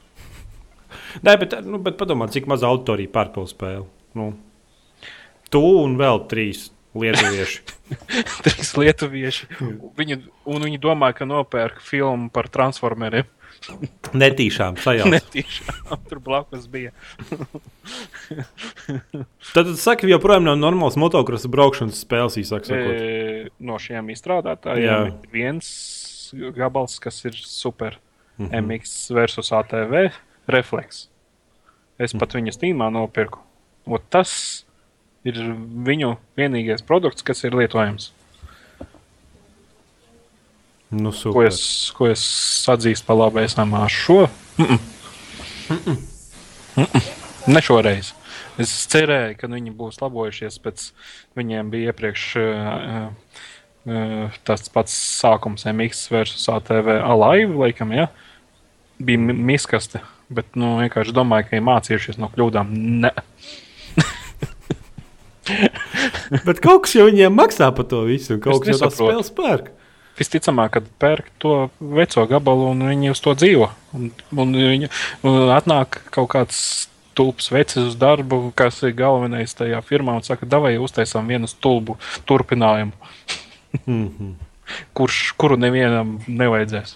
Nē, 1.25 1.35
bet, 1.41 1.57
nu, 1.67 1.79
bet 1.83 1.97
padomā, 1.99 2.29
cik 2.31 2.47
maz 2.51 2.63
autorija 2.67 3.11
pārpildu 3.11 3.51
spēli. 3.51 3.87
Nu, 4.17 4.31
tu 5.51 5.61
un 5.83 5.97
vēl 5.99 6.23
trīs 6.31 6.69
lietuvieši. 6.97 7.61
Trīs 8.45 8.71
lietuvieši. 8.79 9.47
Viņi, 9.99 10.17
un 10.51 10.65
viņi 10.67 10.81
domā, 10.81 11.11
ka 11.15 11.27
nopērk 11.27 11.79
filmu 11.83 12.31
par 12.33 12.49
transformeriem. 12.51 13.29
Netīšām 14.23 14.77
sajaukt. 14.81 15.11
Netīšām 15.11 16.05
tur 16.09 16.21
blakus 16.23 16.67
bija. 16.71 16.93
Tad, 19.51 19.67
tad 19.67 19.75
saka, 19.81 20.07
joprojām 20.07 20.45
nav 20.45 20.55
normāls 20.59 20.95
motocross 20.99 21.49
braukšanas 21.51 21.99
spēles, 22.05 22.37
īsāk 22.39 22.67
sakot. 22.69 22.93
E, 22.95 23.49
no 23.59 23.75
šiem 23.81 24.07
izstrādātājiem 24.13 24.85
Jā. 24.85 24.99
viens 25.33 25.67
gabals, 26.55 26.95
kas 27.03 27.19
ir 27.27 27.35
super. 27.35 27.99
Mm 28.37 28.47
-hmm. 28.47 28.61
MX 28.79 29.11
versus 29.13 29.51
ATV 29.51 30.13
refleks. 30.47 31.07
Es 32.01 32.15
pat 32.17 32.33
viņu 32.33 32.53
stīmā 32.55 32.89
nopirku. 32.93 33.39
Un 33.85 34.01
tas 34.09 34.31
ir 35.27 35.37
viņu 35.85 36.15
vienīgais 36.37 36.81
produkts, 36.85 37.25
kas 37.25 37.43
ir 37.45 37.57
lietojams. 37.57 38.11
Nu, 40.91 41.11
Ko 41.11 41.17
super. 41.17 41.47
es, 41.47 41.61
ko 41.95 42.09
es 42.11 42.23
atzīstu 42.67 43.07
par 43.07 43.15
labu 43.15 43.39
esam 43.39 43.73
ar 43.73 43.89
šo? 43.89 44.27
-mm. 44.57 44.79
Mm 45.69 45.77
-mm. 46.83 47.11
Ne 47.47 47.61
šoreiz. 47.61 48.13
Es 48.59 48.69
cerēju, 48.91 49.37
ka 49.39 49.47
viņi 49.47 49.71
būs 49.77 50.01
labojušies, 50.01 50.59
pēc 50.59 50.91
viņiem 51.37 51.69
bija 51.69 51.91
iepriekš 51.91 52.35
uh, 52.35 53.07
uh, 53.85 54.29
tas 54.43 54.69
pats 54.69 54.93
sākums 55.21 55.65
MX 55.65 56.11
versus 56.11 56.49
ATV 56.49 56.89
Alive, 56.99 57.55
laikam, 57.55 57.91
ja? 57.91 58.07
Bija 59.01 59.19
mi- 59.19 59.33
miskaste, 59.53 59.99
bet, 60.29 60.45
nu, 60.55 60.75
vienkārši 60.81 61.13
domāju, 61.15 61.47
ka 61.49 61.57
ir 61.57 61.63
mācījušies 61.67 62.17
no 62.21 62.27
kļūdām. 62.35 62.67
Ne. 63.05 63.11
Bet 66.45 66.59
kaut 66.63 66.83
kas 66.85 66.93
jau 66.95 67.07
viņiem 67.09 67.33
maksā 67.35 67.71
par 67.75 67.85
to 67.89 68.03
visu, 68.07 68.35
un 68.37 68.41
kaut 68.43 68.61
Es 68.61 68.63
kas 68.67 68.69
jau 68.69 68.75
nesaprotu. 68.87 69.09
spēles 69.09 69.31
pērk. 69.35 69.65
Visticamāk, 70.19 70.69
kad 70.75 70.85
pērk 71.01 71.25
to 71.41 71.51
veco 71.81 72.21
gabalu 72.29 72.65
un 72.75 72.79
viņi 72.91 73.11
uz 73.15 73.19
to 73.23 73.31
dzīvo. 73.39 73.67
Un, 73.97 74.03
un 74.37 74.47
viņi 74.55 74.87
un 75.27 75.49
atnāk 75.55 75.89
kaut 76.13 76.29
kāds 76.35 76.57
stulbs 77.11 77.49
vecis 77.51 77.89
uz 77.89 77.95
darbu, 77.99 78.51
kas 78.55 78.77
ir 78.85 78.93
galvenais 78.95 79.55
tajā 79.57 79.79
firmā, 79.87 80.11
un 80.19 80.23
saka, 80.27 80.45
vai 80.61 80.75
uztaisām 80.79 81.27
vienu 81.31 81.47
stulbu 81.51 81.97
turpinājumu, 82.29 82.93
Mhm. 83.87 84.33
kurš, 84.93 85.31
kuru 85.39 85.55
nevienam 85.57 86.19
nevajadzēs. 86.27 86.95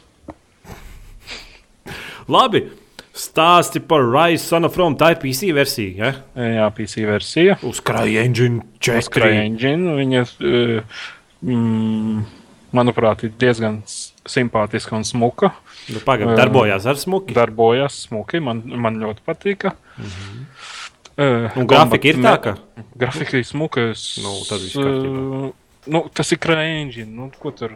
Labi, 2.31 2.63
stāsti 3.15 3.79
par 3.85 4.01
Rise 4.01 4.43
Son 4.43 4.65
of 4.65 4.77
Rome. 4.77 4.97
Tā 4.99 5.11
ir 5.13 5.19
PC 5.21 5.51
versija. 5.55 6.13
Ja? 6.35 6.47
Jā, 6.59 6.69
PC 6.75 7.05
versija. 7.07 7.57
Uz 7.63 7.81
CryEngine 7.85 8.63
4. 8.79 9.11
CryEngine. 9.13 9.93
Viņa, 9.99 10.23
eh, 10.41 11.03
mm, 11.45 12.25
manuprāt, 12.75 13.23
ir 13.23 13.35
diezgan 13.39 13.81
simpātiska 14.25 14.95
un 14.97 15.05
smuka. 15.07 15.53
Nu, 15.93 16.01
Pagaidām, 16.01 16.33
Jā. 16.33 16.39
darbojās 16.41 16.87
ar 16.89 16.97
smuki. 16.97 17.35
Darbojas 17.37 18.07
smuki, 18.07 18.41
man, 18.41 18.63
man 18.65 18.97
ļoti 18.97 19.21
patika. 19.25 19.75
Mm 19.97 20.05
-hmm. 20.05 20.45
uh, 21.17 21.57
Un 21.57 21.67
grafika 21.67 22.07
ir 22.07 22.15
tā, 22.15 22.41
ka. 22.41 22.55
Grafika 22.97 23.37
ir 23.37 23.43
smuka. 23.45 23.91
Es, 23.91 24.17
Nu, 24.23 24.33
kārtībā. 24.49 25.45
uh, 25.45 25.51
nu, 25.87 26.09
tas 26.13 26.31
ir 26.31 26.37
krāpniņš. 26.39 27.05
Nu, 27.07 27.31
ko 27.39 27.51
tur? 27.51 27.71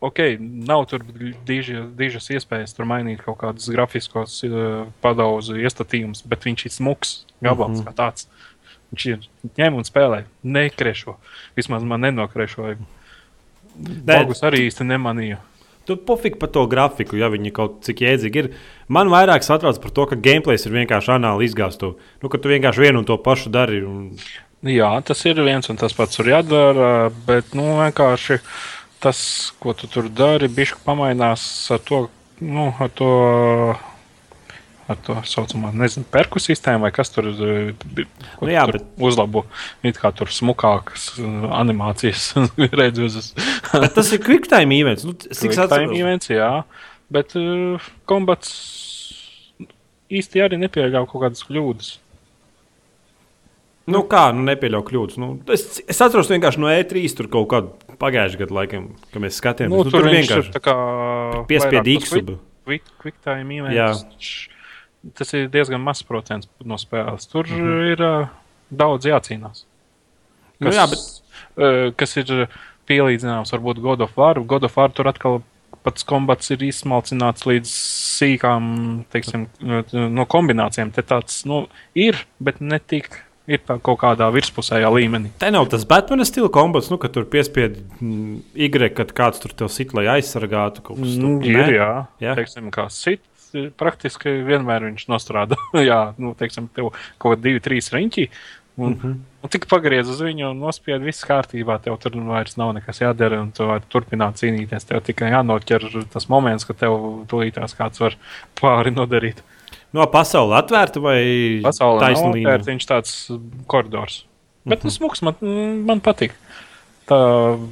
Ok, 0.00 0.20
nav 0.38 0.84
tur 0.86 1.02
dižas 1.46 2.28
iespējas 2.30 2.76
tur 2.76 2.86
mainīt 2.86 3.24
kaut 3.24 3.40
kādus 3.40 3.66
grafiskos 3.74 4.36
uh, 4.46 4.84
padauzu 5.02 5.58
iestatījumus, 5.58 6.22
bet 6.30 6.46
viņš 6.46 6.68
ir 6.68 6.74
smuks 6.76 7.16
gabals 7.42 7.80
mm. 7.80 7.82
-hmm. 7.82 7.88
kā 7.88 7.96
tāds. 7.98 8.28
Viņš 8.92 9.06
ir 9.10 9.26
ņem 9.58 9.74
un 9.74 9.84
spēlē, 9.84 10.22
nekrešo. 10.42 11.18
Vismaz 11.58 11.82
man 11.84 12.06
nenokrešoja. 12.06 12.78
Bogus 13.78 14.42
arī 14.46 14.64
īsti 14.68 14.86
nemanīja. 14.86 15.42
Tu 15.88 15.96
pofīgi 15.96 16.36
par 16.36 16.50
to 16.52 16.66
grafiku, 16.68 17.16
ja 17.16 17.30
viņi 17.32 17.52
kaut 17.56 17.78
cik 17.86 18.02
jēdzīgi 18.04 18.40
ir. 18.42 18.48
Man 18.92 19.08
vairāk 19.12 19.44
satrauc 19.44 19.78
par 19.80 19.92
to, 19.96 20.04
ka 20.10 20.18
gameplays 20.20 20.66
ir 20.68 20.74
vienkārši 20.76 21.14
anāli 21.16 21.48
izgāzts. 21.48 21.94
Nu, 22.22 22.28
ka 22.28 22.38
tu 22.38 22.50
vienkārši 22.52 22.84
vienu 22.84 23.00
un 23.00 23.08
to 23.08 23.16
pašu 23.16 23.52
dari. 23.52 23.80
Un... 23.84 24.10
Jā, 24.68 24.90
tas 25.06 25.24
ir 25.24 25.40
viens 25.46 25.70
un 25.72 25.80
tas 25.80 25.94
pats 25.96 26.18
tur 26.18 26.28
jādara, 26.28 27.08
bet 27.28 27.54
nu, 27.56 27.70
vienkārši 27.80 28.40
tas, 29.02 29.52
ko 29.62 29.74
tu 29.76 29.88
tur 29.90 30.08
dari, 30.10 30.48
bišķi 30.50 30.82
pamainās 30.86 31.42
ar 31.74 31.82
to, 31.86 32.00
nu, 32.42 32.68
ar 32.80 32.90
to, 32.98 33.10
ar 34.88 34.98
to 35.06 35.16
saucamā, 35.28 35.70
nezinu, 35.76 36.06
perku 36.10 36.42
sistēmu 36.42 36.86
vai 36.86 36.92
kas 36.94 37.12
tur, 37.14 37.30
eh, 37.30 37.72
Nu 38.40 38.50
jā, 38.50 38.64
tu 38.66 38.78
tur 38.78 39.08
uzlabo. 39.10 39.44
It 39.86 40.00
kā 40.00 40.10
tur 40.16 40.32
smukākas 40.32 41.10
eh, 41.18 41.46
animācijas 41.60 42.32
redzes. 42.80 43.32
Bet 43.72 43.94
tas 43.98 44.12
ir 44.14 44.22
quick 44.24 44.50
time 44.50 44.74
events. 44.80 45.06
Nu, 45.06 45.14
cik 45.14 45.54
Time 45.54 45.66
atceros? 45.68 45.96
events, 45.98 46.32
jā, 46.32 46.52
bet 47.12 47.36
uh, 47.38 47.88
kombats 48.08 48.52
īsti 50.08 50.42
arī 50.44 50.58
nepieļauj 50.64 51.08
kaut 51.10 51.26
kādas 51.26 51.44
kļūdas. 51.46 51.96
Nu, 53.88 54.02
kā, 54.10 54.28
nu, 54.36 54.44
nepieļauj 54.48 54.84
kļūdas. 54.90 55.18
Nu, 55.22 55.30
es, 55.54 55.64
es 55.88 56.02
atceros 56.04 56.28
vienkārši 56.30 56.60
no 56.60 56.68
E3 56.72 57.04
tur 57.16 57.30
kaut 57.32 57.48
kādu 57.52 57.96
pagājušā 58.00 58.42
gada 58.42 58.56
laikam, 58.60 58.90
kad 59.12 59.24
mēs 59.24 59.40
skatījāmies. 59.40 59.72
Nu, 59.72 59.80
Nu, 59.82 59.88
tur 59.88 60.04
tur 60.04 60.10
vienkārši 60.12 60.54
tā 60.54 60.62
kā 60.64 60.76
piespied 61.48 61.80
vairāk 61.80 62.04
X. 62.04 62.12
uz 62.12 62.38
quick, 62.68 62.94
quick 63.00 63.20
time 63.24 63.60
Jā. 63.72 63.90
events. 63.94 64.32
Tas 65.16 65.32
ir 65.38 65.48
diezgan 65.52 65.80
mazs 65.80 66.04
procents 66.04 66.50
no 66.64 66.76
spēles. 66.80 67.28
Tur 67.30 67.46
mm. 67.48 67.60
-hmm. 67.60 67.92
ir 67.92 68.02
uh, 68.04 68.32
daudz 68.70 69.06
jācīnās. 69.06 69.64
Nu 70.58 70.68
Kas, 70.68 70.76
jā, 70.76 70.86
bet- 70.90 71.22
uh, 71.56 71.94
kas 71.96 72.16
ir 72.16 72.48
pielīdzināms 72.88 73.52
varbūt 73.54 73.80
God 73.80 74.00
of 74.00 74.16
War. 74.16 74.40
God 74.40 74.64
of 74.64 74.76
War 74.76 74.90
tur 74.90 75.08
atkal 75.08 75.42
pats 75.82 76.04
kombats 76.04 76.50
ir 76.50 76.58
izsmalcināts 76.66 77.46
līdz 77.46 77.70
sīkām 78.18 78.64
teiksim, 79.12 79.46
no 79.92 80.26
kombinācijām. 80.26 80.92
Te 80.92 81.02
tāds 81.02 81.44
nu, 81.48 81.66
ir, 81.94 82.26
bet 82.42 82.60
ne 82.60 82.78
tik. 82.78 83.24
Ir 83.48 83.62
kaut 83.64 83.96
kādā 84.02 84.26
virspusējā 84.34 84.90
līmenī. 84.92 85.30
Te 85.40 85.48
nav 85.54 85.70
tas 85.72 85.86
Batman 85.88 86.20
stila 86.28 86.50
kombats, 86.52 86.90
nu, 86.92 86.98
ka 87.00 87.08
tur 87.12 87.24
piespied 87.32 87.78
mm, 87.96 88.42
Y, 88.52 88.68
kad 88.92 89.14
kāds 89.16 89.40
tur 89.40 89.54
tev 89.56 89.72
sit, 89.72 89.94
lai 89.96 90.04
aizsargātu 90.18 90.84
kaut 90.84 91.00
kas 91.00 91.16
Nu, 91.16 91.38
tāds. 91.40 91.48
ir, 91.54 91.74
jā. 91.78 91.90
Jā. 92.20 92.36
Teiksim, 92.36 92.68
kā 92.74 92.84
sit, 92.92 93.24
praktiski 93.80 94.42
vienmēr 94.44 94.84
viņš 94.90 95.08
nostrādā. 95.08 95.56
jā, 95.90 96.00
nu, 96.20 96.34
teiksim, 96.36 96.68
tev 96.76 96.92
kaut 97.16 97.38
kādi 97.38 97.48
divi, 97.48 97.64
trīs 97.64 97.88
riņķi. 97.94 98.28
Un, 98.78 98.92
mm. 98.92 99.00
-hmm. 99.02 99.14
un 99.42 99.50
tik 99.50 99.66
pagriez 99.66 100.08
uz 100.08 100.20
viņu 100.22 100.52
un 100.52 100.60
nospied 100.62 101.02
viss 101.02 101.26
kārtībā. 101.26 101.80
Tev 101.82 101.96
tur 101.98 102.14
vairs 102.28 102.56
nav 102.56 102.76
nekas 102.76 103.00
jādara, 103.00 103.40
un 103.42 103.50
tu 103.50 103.66
vari 103.66 103.82
turpināt 103.90 104.38
cīnīties. 104.38 104.86
Tev 104.86 105.00
tikai 105.02 105.32
jānoķer 105.32 105.88
tas 106.12 106.28
moments, 106.28 106.64
kad 106.68 106.78
tev 106.78 107.24
tūlītās 107.32 107.74
kāds 107.74 108.00
var 108.00 108.14
pāri 108.60 108.94
nodarīt. 108.94 109.42
No 109.96 110.04
pasaules 110.12 110.58
atvērta 110.58 111.00
vai 111.00 111.20
taisnība? 111.64 112.42
atvērts, 112.42 112.68
viņš 112.68 112.88
tāds 112.88 113.14
koridors. 113.70 114.22
Bet 114.68 114.82
tas 114.84 114.98
smuks 114.98 115.22
man, 115.24 115.38
man 115.88 116.02
patīk. 116.04 116.34
Tā 117.08 117.18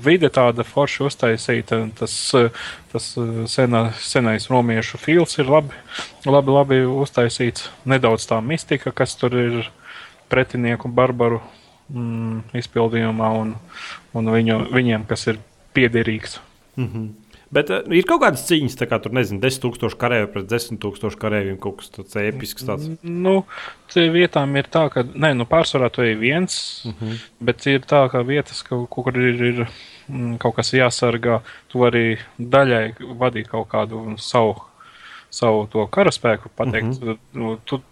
vide 0.00 0.30
tāda 0.32 0.64
forša 0.64 1.10
uztaisīta, 1.10 1.82
tas, 1.98 2.14
tas 2.92 3.08
senā, 3.52 3.82
senais 4.00 4.48
romiešu 4.48 4.96
fils 5.02 5.36
ir 5.36 5.50
labi, 5.52 5.76
labi, 6.24 6.54
labi 6.56 6.78
uztaisīts. 6.88 7.68
Nedaudz 7.84 8.24
tā 8.30 8.40
mistika, 8.40 8.94
kas 8.96 9.12
tur 9.20 9.36
ir 9.36 9.58
pretinieku 10.32 10.88
barbaru 10.88 11.42
mm, 11.92 12.56
izpildījumā 12.62 13.28
un, 13.42 13.52
un 14.16 14.32
viņu, 14.32 14.62
viņiem, 14.72 15.04
kas 15.10 15.28
ir 15.34 15.42
piederīgs. 15.76 16.40
Mhm. 16.80 17.10
Bet 17.56 17.70
uh, 17.72 17.80
ir 17.96 18.04
kaut 18.08 18.20
kādas 18.24 18.44
cīņas, 18.48 18.76
tā 18.76 18.88
kā 18.90 18.98
tur 19.02 19.14
nezinu, 19.16 19.40
10,000 19.42 19.96
karavīru 20.00 20.28
pret 20.34 20.48
10,000 20.50 21.16
karavīriem, 21.22 21.56
kaut 21.62 21.80
kas 21.80 21.92
tāds 21.94 22.18
episks. 22.20 22.66
Tāds. 22.68 22.90
Nu, 23.02 23.38
tie 23.92 24.06
vietām 24.12 24.52
ir 24.60 24.68
tā, 24.72 24.86
ka, 24.92 25.06
nē, 25.06 25.32
nu, 25.38 25.46
pārsvarā 25.48 25.88
to 25.94 26.04
ir 26.04 26.20
viens, 26.20 26.56
uh 26.84 26.92
Mhm. 26.92 27.10
-huh. 27.10 27.18
bet 27.40 27.66
ir 27.66 27.80
tā, 27.80 28.06
ka 28.12 28.22
vietas, 28.22 28.62
ka, 28.62 28.76
kur 28.90 29.16
ir, 29.16 29.42
ir 29.42 29.66
mm, 30.08 30.38
kaut 30.38 30.56
kas 30.56 30.72
jāsargā, 30.72 31.40
tu 31.68 31.78
arī 31.86 32.18
daļai 32.38 32.94
vadīt 33.18 33.48
kaut 33.48 33.68
kādu 33.68 34.18
savu, 34.18 34.56
savu 35.30 35.66
to 35.66 35.86
karaspēku, 35.86 36.48
pateikt, 36.56 37.00
-huh. 37.00 37.18
nu, 37.34 37.56
tu, 37.64 37.82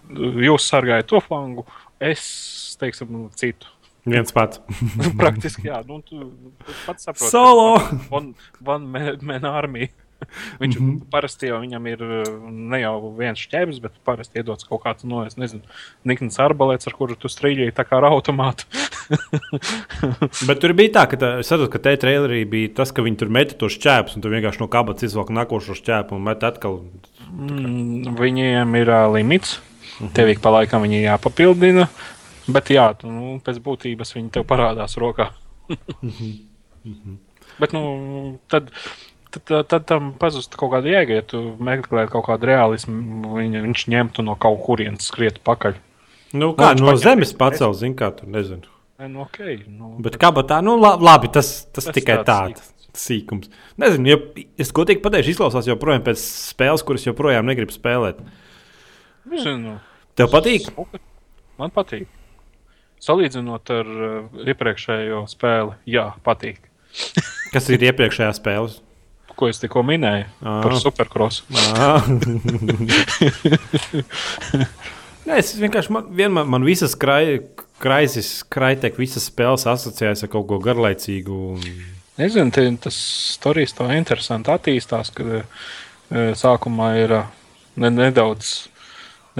jūs 0.48 0.68
sargājat 0.68 1.06
to 1.06 1.20
flangu, 1.20 1.66
es, 2.00 2.76
teiksim, 2.80 3.30
citu. 3.34 3.66
Viens 4.04 4.32
pats. 4.36 4.60
Praktiski, 5.20 5.68
jā, 5.70 5.80
nu, 5.88 6.00
tu, 6.04 6.30
tu 6.64 6.78
pats 6.84 7.06
saproti. 7.08 7.30
Solo! 7.32 7.68
One, 8.12 8.34
one 8.64 8.90
man, 8.90 9.22
man 9.24 9.46
army. 9.48 9.88
Viņš 10.60 10.78
mm 10.78 10.90
-hmm. 10.90 11.00
parasti 11.10 11.46
jau 11.46 11.60
viņam 11.60 11.86
ir 11.88 12.02
uh, 12.02 12.50
ne 12.50 12.80
jau 12.80 13.12
viens 13.18 13.40
šķērslis, 13.40 13.80
bet 13.82 13.92
parasti 14.04 14.38
iedodas 14.38 14.64
kaut 14.64 14.82
kāds, 14.84 15.04
no, 15.04 15.24
es 15.26 15.36
nezinu, 15.36 15.62
nikns 16.04 16.38
arbalēts, 16.38 16.86
ar 16.86 16.96
kuru 16.96 17.16
tu 17.16 17.28
strīļēji 17.28 17.74
tā 17.76 17.84
kā 17.84 17.98
ar 17.98 18.08
automātu. 18.12 18.64
Bet 20.48 20.60
tur 20.60 20.72
bija 20.72 20.92
tā, 20.92 21.04
ka, 21.10 21.16
tā, 21.16 21.30
es 21.40 21.50
saprotu, 21.50 21.70
ka 21.74 21.78
te 21.78 21.96
trailerī 21.96 22.44
bija 22.48 22.72
tas, 22.74 22.92
ka 22.92 23.02
viņi 23.02 23.16
tur 23.20 23.28
meta 23.28 23.54
tos 23.54 23.76
šķēpus, 23.76 24.16
un 24.16 24.22
tu 24.22 24.32
vienkārši 24.32 24.60
no 24.60 24.68
kabatas 24.68 25.02
izvelk 25.02 25.30
nākošo 25.30 25.76
šķēpu 25.76 26.16
un 26.16 26.24
met 26.24 26.42
atkal. 26.42 26.80
Mm, 27.30 28.16
Viņiem 28.16 28.74
ir 28.80 28.88
uh, 28.88 29.12
limits. 29.12 29.60
Mm 29.60 30.06
-hmm. 30.06 30.12
Tev 30.12 30.28
ik 30.28 30.40
pa 30.40 30.50
laikam 30.50 30.82
viņi 30.82 31.04
jāpapildina. 31.04 31.88
Bet 32.46 32.68
jā, 32.74 32.90
tu, 32.98 33.08
nu, 33.08 33.38
pēc 33.44 33.58
būtības 33.64 34.14
viņi 34.16 34.30
tev 34.34 34.44
parādās 34.48 34.98
rokā. 35.00 35.30
bet 37.58 37.72
nu, 37.72 37.82
tad, 38.52 38.68
tad, 39.30 39.42
tad, 39.48 39.66
tad 39.70 39.86
tam 39.88 40.10
pazust 40.20 40.56
kaut 40.60 40.74
kāda 40.74 40.92
jēga, 40.92 41.20
ja 41.20 41.24
tu 41.26 41.40
meklē 41.64 42.06
kaut 42.12 42.26
kādu 42.28 42.50
realismu. 42.50 43.32
Viņa, 43.38 43.62
viņš 43.64 43.86
ņemtu 43.94 44.24
no 44.26 44.36
kaut 44.40 44.60
kurienes 44.66 45.08
skriet 45.08 45.40
pakaļ. 45.46 45.78
Nu, 46.34 46.52
kā 46.58 46.72
viņš 46.74 46.82
no 46.82 46.90
paņem- 46.92 47.02
zemes 47.06 47.32
pacelt, 47.38 47.78
zina, 47.80 47.96
kā 48.02 48.10
tur 48.18 48.28
nezinu. 48.28 48.68
Nu, 49.04 49.24
okay, 49.24 49.58
nu, 49.68 49.96
Bet 50.00 50.16
kabatā, 50.22 50.60
nu 50.62 50.76
la- 50.78 50.96
labi, 50.96 51.28
tas, 51.32 51.64
tas, 51.72 51.84
tas 51.88 51.94
tikai 51.94 52.20
tāds 52.24 52.60
tāds 52.60 52.70
sīkums. 52.94 53.48
Nezinu, 53.76 54.06
jo 54.06 54.18
es 54.58 54.70
godīgi 54.72 55.02
pateikšu, 55.02 55.32
izklausās 55.34 55.66
joprojām 55.66 56.04
pēc 56.06 56.20
spēles, 56.22 56.84
kuras 56.86 57.04
joprojām 57.08 57.44
negribu 57.48 57.74
spēlēt. 57.74 58.20
Zinu, 59.42 59.80
Tev 60.14 60.28
patīk? 60.30 60.68
Man 61.58 61.70
patīk. 61.74 62.06
Salīdzinot 63.04 63.68
ar 63.74 63.92
uh, 63.92 64.40
iepriekšējo 64.48 65.26
spēli, 65.28 65.76
jā, 65.92 66.06
patīk. 66.24 66.70
Kas 67.54 67.68
ir 67.74 67.84
iepriekšējā 67.90 68.32
spēlē? 68.40 68.80
ko 69.34 69.48
es 69.50 69.58
tikko 69.62 69.82
minēju 69.86 70.26
Ā. 70.42 70.62
par 70.62 70.74
superkrosu. 70.78 71.44
Ā. 71.74 71.98
Nē, 75.24 75.38
es 75.40 75.54
vienkārši 75.56 75.92
man, 75.94 76.04
vienmēr 76.14 76.44
man 76.52 76.64
visas 76.66 76.94
kraisis, 77.00 78.28
kraitek, 78.52 78.98
visas 79.00 79.24
spēles 79.30 79.64
asociējas 79.70 80.24
ar 80.26 80.30
kaut 80.34 80.46
ko 80.50 80.56
garlaicīgu. 80.62 81.34
Un... 81.56 81.62
Nezinu, 82.20 82.52
te, 82.54 82.62
tas 82.84 82.96
stāstījis 83.38 83.76
tā 83.78 83.84
interesanti 83.96 84.52
attīstās, 84.52 85.06
kad 85.16 85.26
e, 85.40 85.42
sākumā 86.38 86.88
ir 87.00 87.10
e, 87.16 87.22
ne, 87.80 87.88
nedaudz, 87.96 88.44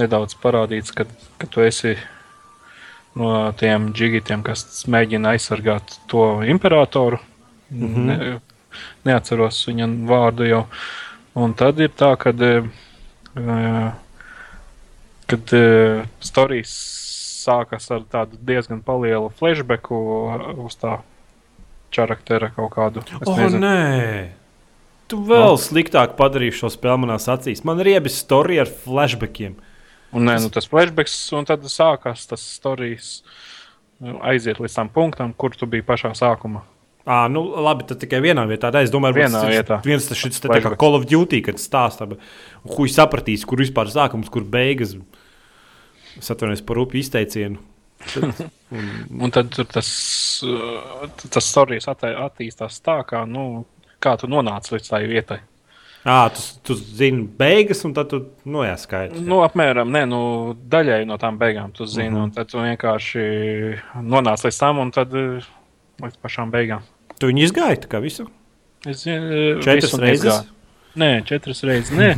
nedaudz 0.01 0.31
parādīts, 0.41 0.91
ka, 0.95 1.03
ka 1.39 1.45
tu 1.53 1.59
esi 1.63 1.93
no 3.15 3.51
tiem 3.59 3.91
džigitiem, 3.95 4.43
kas 4.45 4.85
mēģina 4.91 5.35
aizsargāt 5.35 5.97
to 6.11 6.43
imperatoru. 6.43 7.19
Mm 7.71 7.95
-hmm. 7.95 8.05
ne, 8.05 8.39
neatceros 9.05 9.67
viņa 9.67 9.87
vārdu 10.07 10.47
jau. 10.49 10.65
Un 11.35 11.53
tad 11.53 11.79
ir 11.79 11.89
tā, 11.89 12.15
ka 12.17 12.29
uh, 12.29 13.91
kad 15.27 15.53
uh, 15.53 16.05
stāstījis 16.21 16.75
sākas 17.45 17.91
ar 17.91 18.01
tādu 18.09 18.39
diezgan 18.41 18.81
lielu 19.01 19.29
flashbacku 19.39 19.99
uz 20.65 20.77
tā 20.81 20.99
charaktera 21.93 22.51
kaut 22.55 22.71
kādu. 22.73 23.03
Es 23.21 23.27
Oh, 23.27 23.37
nezinu. 23.37 23.61
nē! 23.61 24.29
Tu 25.07 25.17
vēl 25.21 25.53
no. 25.53 25.57
sliktāk 25.61 26.15
padarīsi 26.17 26.63
šo 26.63 26.71
spēli 26.73 27.03
manās 27.03 27.27
acīs. 27.29 27.63
Man 27.63 27.79
ir 27.83 27.93
iebi 27.93 28.09
storija 28.09 28.65
ar 28.65 28.71
flashbackiem. 28.85 29.55
Un, 30.15 30.23
nē, 30.29 30.37
nu, 30.43 30.49
tas 30.53 30.67
flashbacks, 30.71 31.15
un 31.35 31.47
tad 31.47 31.65
sākās 31.71 32.23
tas 32.29 32.43
stāstījis. 32.55 33.09
Aiziet 34.27 34.59
līdz 34.59 34.73
tam 34.75 34.89
punktam, 34.91 35.31
kur 35.39 35.55
tu 35.55 35.67
biji 35.71 35.85
pašā 35.87 36.11
sākumā. 36.15 36.61
À, 37.05 37.27
nu, 37.29 37.43
labi, 37.61 37.85
tad 37.85 37.99
tikai 38.01 38.17
vienā 38.23 38.43
vietā. 38.49 38.71
Tā, 38.73 38.81
es 38.81 38.91
domāju, 38.93 39.19
Vienā 39.19 39.37
tas 39.37 39.45
ir 39.45 39.53
vietā. 39.59 39.77
viens 39.85 40.07
tas 40.09 40.17
šis 40.17 40.41
tā 40.41 40.57
kā. 40.57 40.71
Call 40.81 40.97
of 40.97 41.05
Duty, 41.05 41.43
kad 41.45 41.61
stāstā. 41.61 42.07
Kur 42.65 42.89
sapratīs, 42.89 43.45
kur 43.45 43.61
vispār 43.61 43.91
sākums, 43.93 44.31
kur 44.33 44.43
beigas. 44.43 44.95
Es 46.17 46.31
atvainojos 46.33 46.63
par 46.65 46.81
upju 46.81 47.03
izteicienu. 47.03 47.61
Tad, 48.09 48.41
un, 48.75 48.89
Un 49.21 49.35
tad 49.35 49.51
tur 49.53 49.69
tas, 49.69 49.87
tas 51.29 51.51
stāstījis 51.51 51.87
attīstās 51.93 52.81
tā, 52.83 52.97
kā, 53.07 53.21
nu, 53.29 53.65
kā 54.01 54.15
tu 54.19 54.27
nonāci 54.31 54.73
līdz 54.75 54.89
tai 54.89 55.03
vietai. 55.11 55.39
À, 56.05 56.29
tu, 56.29 56.41
tu 56.63 56.77
zini 56.77 57.25
beigas, 57.39 57.83
un 57.87 57.93
tad 57.97 58.11
tu 58.11 58.21
nu, 58.45 58.63
jāskaidro. 58.65 59.21
Nu, 59.25 59.41
apmēram 59.45 59.91
ne, 59.91 60.05
nu, 60.09 60.21
daļai 60.71 61.01
no 61.09 61.17
tām 61.21 61.39
beigām 61.41 61.73
tu 61.75 61.87
zini, 61.89 62.13
uh 62.13 62.19
-huh. 62.19 62.23
un 62.23 62.31
tad 62.31 62.51
tu 62.51 62.61
vienkārši 62.61 63.25
nonāc 64.01 64.45
līdz 64.45 64.59
tam, 64.59 64.79
un 64.79 64.91
tad 64.91 65.13
uh, 65.13 65.45
līdz 66.03 66.21
pašām 66.21 66.51
beigām. 66.51 66.85
Tu 67.19 67.27
viņu 67.27 67.47
izgāji 67.49 67.81
tā 67.85 67.91
kā 67.91 68.01
visu? 68.01 68.27
Es 68.85 69.03
zinu, 69.03 69.61
Četras 69.61 69.83
visu 69.83 69.97
reizes? 69.97 70.23
nezgāju. 70.23 70.51
Nē, 70.95 71.23
četras 71.25 71.63
reizes. 71.63 71.91
Nē, 71.91 72.15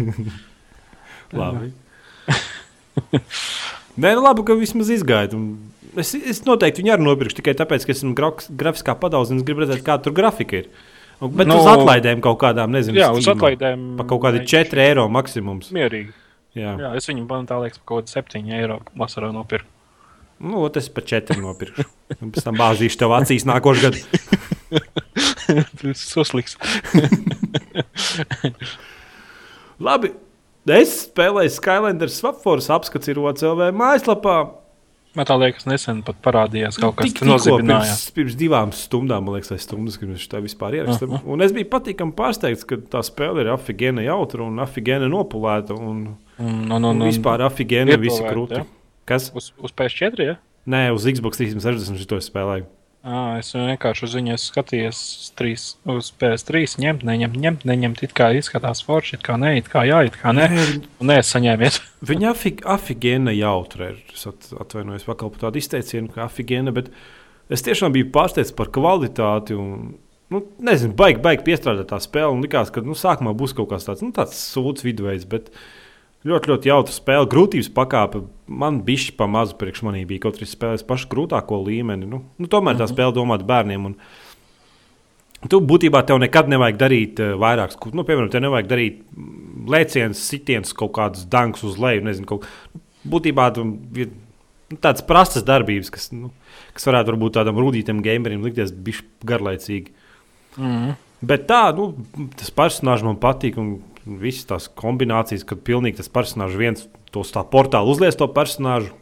Labi. 1.39 1.71
Nē, 4.01 4.13
nu 4.13 4.21
labi, 4.21 4.43
ka 4.45 4.53
vismaz. 4.53 4.89
Un 5.33 5.57
Es, 5.97 6.11
es 6.13 6.43
noteikti 6.45 6.83
viņu 6.83 6.93
arī 6.93 7.05
nopirkšu 7.07 7.39
tikai 7.39 7.55
tāpēc, 7.57 7.87
ka 7.87 7.93
esmu 7.95 8.13
grafiskā 8.13 8.93
padaudzis 9.01 9.33
un 9.33 9.41
gribu 9.45 9.63
redzēt, 9.63 9.81
kāda 9.85 10.05
tur 10.05 10.13
grafika 10.13 10.59
ir. 10.59 10.67
Un, 10.67 10.83
bet 11.21 11.47
nu, 11.47 11.55
Nu, 11.55 11.61
uz 11.63 11.69
atlaidēm 11.71 12.21
kaut 12.25 12.37
kādām, 12.43 12.73
nezinu, 12.75 12.99
jā, 13.01 13.09
uz 13.15 13.27
atlaidēm. 13.31 13.95
Pa 13.97 14.05
kaut 14.09 14.21
kādi 14.27 14.43
4 14.45 14.83
eiro 14.83 15.07
maksimums. 15.09 15.71
Mierīgi. 15.73 16.13
Jā, 16.57 16.75
jā. 16.81 16.91
Es 16.97 17.09
viņu 17.09 17.25
man 17.29 17.47
tā 17.49 17.57
liekas, 17.61 17.81
par 17.81 17.89
kaut 17.93 18.11
kādu 18.11 18.41
7 18.43 18.53
eiro 18.57 18.79
vasarā 18.97 19.31
nopirku. 19.33 19.69
Nu, 20.37 20.61
ot, 20.67 20.77
es 20.77 20.89
pa 20.93 21.01
4 21.01 21.39
nopirkšu. 21.41 21.85
Pēc 22.21 22.45
tam 22.45 22.57
bāzīšu 22.59 22.99
tev 23.01 23.15
acīs 23.17 23.45
nākošais 23.49 23.83
gads. 23.87 24.05
Tas 25.81 26.03
uzliks. 26.21 26.57
Labi, 29.81 30.11
es 30.77 30.93
spēlēju 31.07 31.53
Skylanders 31.55 32.19
Swapforce 32.21 32.69
apskats 32.73 33.09
ir 33.09 33.21
OCLV 33.21 33.71
mājaslapā. 33.77 34.37
Man 35.17 35.31
liekas, 35.41 35.65
nesen 35.65 36.03
pat 36.05 36.19
parādījās 36.25 36.77
kaut 36.77 36.95
kas 36.99 37.09
tāds 37.09 37.15
tikko 37.17 37.29
nozibinājās. 37.31 38.03
Pirms, 38.05 38.15
pirms 38.17 38.37
divām 38.37 38.73
stundām, 38.75 39.25
man 39.25 39.37
liekas, 39.37 39.49
vai 39.53 39.59
stundas, 39.63 39.97
kad 39.97 40.11
mēs 40.11 40.27
tā 40.29 40.41
vispār 40.43 40.77
ierakstām. 40.77 41.17
Aha. 41.17 41.25
Un 41.33 41.41
es 41.45 41.55
biju 41.55 41.69
patīkami 41.73 42.13
pārsteigts, 42.17 42.67
ka 42.69 42.77
tā 42.93 43.01
spēle 43.05 43.41
ir 43.45 43.51
afigēna 43.55 44.05
jautra 44.05 44.45
un 44.45 44.61
afigēna 44.63 45.09
nopulēta. 45.11 45.77
Un, 45.77 46.07
Un, 46.37 46.67
un, 46.69 46.83
un, 46.85 46.91
un, 46.91 46.99
vispār 47.01 47.41
afigēna 47.47 47.95
visi 47.97 48.21
krūti. 48.21 48.59
ja? 48.59 48.65
Kas? 49.09 49.31
Uz, 49.33 49.47
uz 49.57 49.71
PS4, 49.73 50.27
ja? 50.27 50.35
Nē, 50.69 50.91
uz 50.93 51.07
Xbox 51.09 51.39
360 51.41 52.03
šo 52.03 52.19
spēlēju. 52.21 52.67
À, 53.07 53.37
es 53.39 53.53
vienkārši 53.55 54.03
uz 54.03 54.13
viņu 54.17 54.33
esmu 54.33 54.49
skatījies 54.51 54.97
uz, 54.99 55.27
trīs, 55.39 55.65
uz 55.87 56.09
PS3, 56.19 56.73
ņemt, 56.83 57.05
neņemt, 57.07 57.37
ņemt, 57.39 57.61
neņemt. 57.69 58.01
It 58.03 58.15
kā 58.17 58.33
izskatās 58.35 58.81
forši, 58.83 59.15
it 59.15 59.23
kā 59.23 59.37
nē, 59.39 59.53
it 59.61 59.69
kā 59.71 59.85
jā, 59.87 60.01
it 60.09 60.17
kā 60.19 60.33
nē. 60.35 60.47
Un 60.99 61.07
nē, 61.07 61.21
es 61.21 61.31
saņēmu. 61.31 61.69
Viņa 62.09 62.33
afig, 62.33 62.65
afigēna 62.67 63.31
jautra 63.37 63.93
ir. 63.93 64.01
Es 64.11 64.27
at, 64.27 64.49
atvainojos 64.59 65.07
pakal 65.07 65.31
par 65.31 65.45
tādu 65.45 65.61
izteicienu, 65.61 66.11
ka 66.11 66.25
afigēna, 66.25 66.75
bet 66.75 66.91
es 67.53 67.63
tiešām 67.63 67.95
biju 67.95 68.09
pārsteigts 68.17 68.51
par 68.57 68.73
kvalitāti. 68.75 69.55
Un, 69.55 69.93
nu, 70.33 70.43
nezinu, 70.67 70.91
baigi, 70.99 71.23
baigi 71.23 71.47
piestrādāt 71.47 71.87
tā 71.93 72.01
spēle. 72.03 72.35
Likās, 72.43 72.73
ka 72.75 72.83
nu, 72.83 72.97
sākumā 72.97 73.31
būs 73.39 73.55
kaut 73.55 73.71
kas 73.71 73.87
tāds, 73.87 74.03
nu, 74.03 74.11
tāds 74.17 74.35
sūds 74.51 74.83
viduvējs. 74.83 75.23
Bet 75.31 75.47
ļoti, 76.27 76.51
ļoti 76.51 76.69
jautra 76.69 76.93
spēle. 76.93 77.27
Grūtības 77.31 77.69
pakāpe 77.75 78.23
man 78.47 78.81
bija 78.87 79.15
pa 79.17 79.27
mazu 79.31 79.57
priekš 79.59 79.83
manī. 79.87 80.03
Bija 80.07 80.25
kaut 80.25 80.39
arī 80.39 80.47
spēlējis 80.49 80.87
pašu 80.87 81.09
grūtāko 81.11 81.59
līmeni. 81.65 82.09
Nu, 82.09 82.23
nu, 82.37 82.49
tomēr 82.51 82.79
tā 82.79 82.87
spēle 82.89 83.15
domāta 83.15 83.47
bērniem. 83.47 83.91
Un, 83.91 83.99
Tu 85.37 85.59
būtībā 85.61 85.99
tev 86.01 86.17
nekad 86.17 86.47
nevajag 86.49 86.77
darīt 86.81 87.19
uh, 87.21 87.35
vairāk, 87.37 87.75
nu, 87.93 88.01
piemēram, 88.07 88.29
tev 88.33 88.41
nevajag 88.41 88.69
darīt 88.71 88.95
mm, 89.05 89.67
lēcienus, 89.69 90.23
sitienus, 90.31 90.71
kaut 90.75 90.95
kādus 90.95 91.27
dangus 91.29 91.61
uz 91.67 91.75
leju. 91.77 92.01
Nezinu, 92.07 92.25
kaut, 92.31 92.47
būtībā 93.05 93.45
tu, 93.53 93.67
ir 94.01 94.09
nu, 94.09 94.79
tādas 94.81 95.05
prastas 95.05 95.45
darbības, 95.45 95.91
kas, 95.93 96.09
nu, 96.09 96.31
kas 96.73 96.89
varētu 96.89 97.19
būt 97.21 97.37
tādam 97.37 97.61
rudītam 97.61 98.01
gamerim 98.03 98.41
likties 98.47 98.73
garlaicīgi. 99.29 99.93
Mm. 100.57 100.97
Bet 101.29 101.45
tā, 101.49 101.61
nu, 101.77 101.91
tas 102.37 102.49
personāžs 102.57 103.05
man 103.05 103.21
patīk. 103.21 103.61
Un 103.61 103.77
visas 104.21 104.47
tās 104.47 104.69
kombinācijas, 104.79 105.45
kad 105.47 105.63
pilnīgi 105.67 105.99
tas 105.99 106.11
personāžs 106.11 106.59
viens 106.59 106.87
tos 107.13 107.33
tā 107.33 107.43
portālu 107.47 107.93
uzliek 107.93 108.15
to 108.17 108.27
personāžu. 108.31 108.93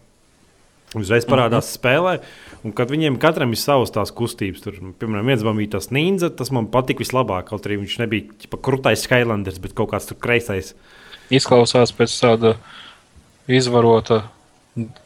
Uzreiz 0.95 1.25
parādās 1.27 1.65
mm 1.65 1.71
-hmm. 1.71 1.77
spēlē, 1.79 2.19
un 2.63 2.71
kad 2.71 2.91
viņiem 2.91 3.17
katram 3.19 3.51
ir 3.51 3.59
savas 3.59 3.91
tās 3.91 4.11
kustības. 4.11 4.61
Tur, 4.61 4.73
piemēram, 4.99 5.25
viens 5.25 5.43
man 5.43 5.57
bija 5.57 5.69
tas 5.69 5.91
ninja, 5.91 6.29
tas 6.29 6.51
man 6.51 6.67
patika 6.67 7.03
vislabāk. 7.03 7.49
Kaut 7.49 7.65
arī 7.65 7.79
viņš 7.79 7.99
nebija 7.99 8.23
ķipa, 8.39 8.57
krūtais 8.57 9.03
Skylanders, 9.03 9.59
bet 9.59 9.73
kaut 9.73 9.91
kāds 9.91 10.07
tur 10.07 10.17
kreisais. 10.17 10.75
Izklausās 11.29 11.91
pēc 11.91 12.21
tāda 12.21 12.55
izvarota, 13.47 14.29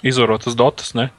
izvarotas 0.03 0.55
dotas, 0.55 0.93
ne? 0.93 1.09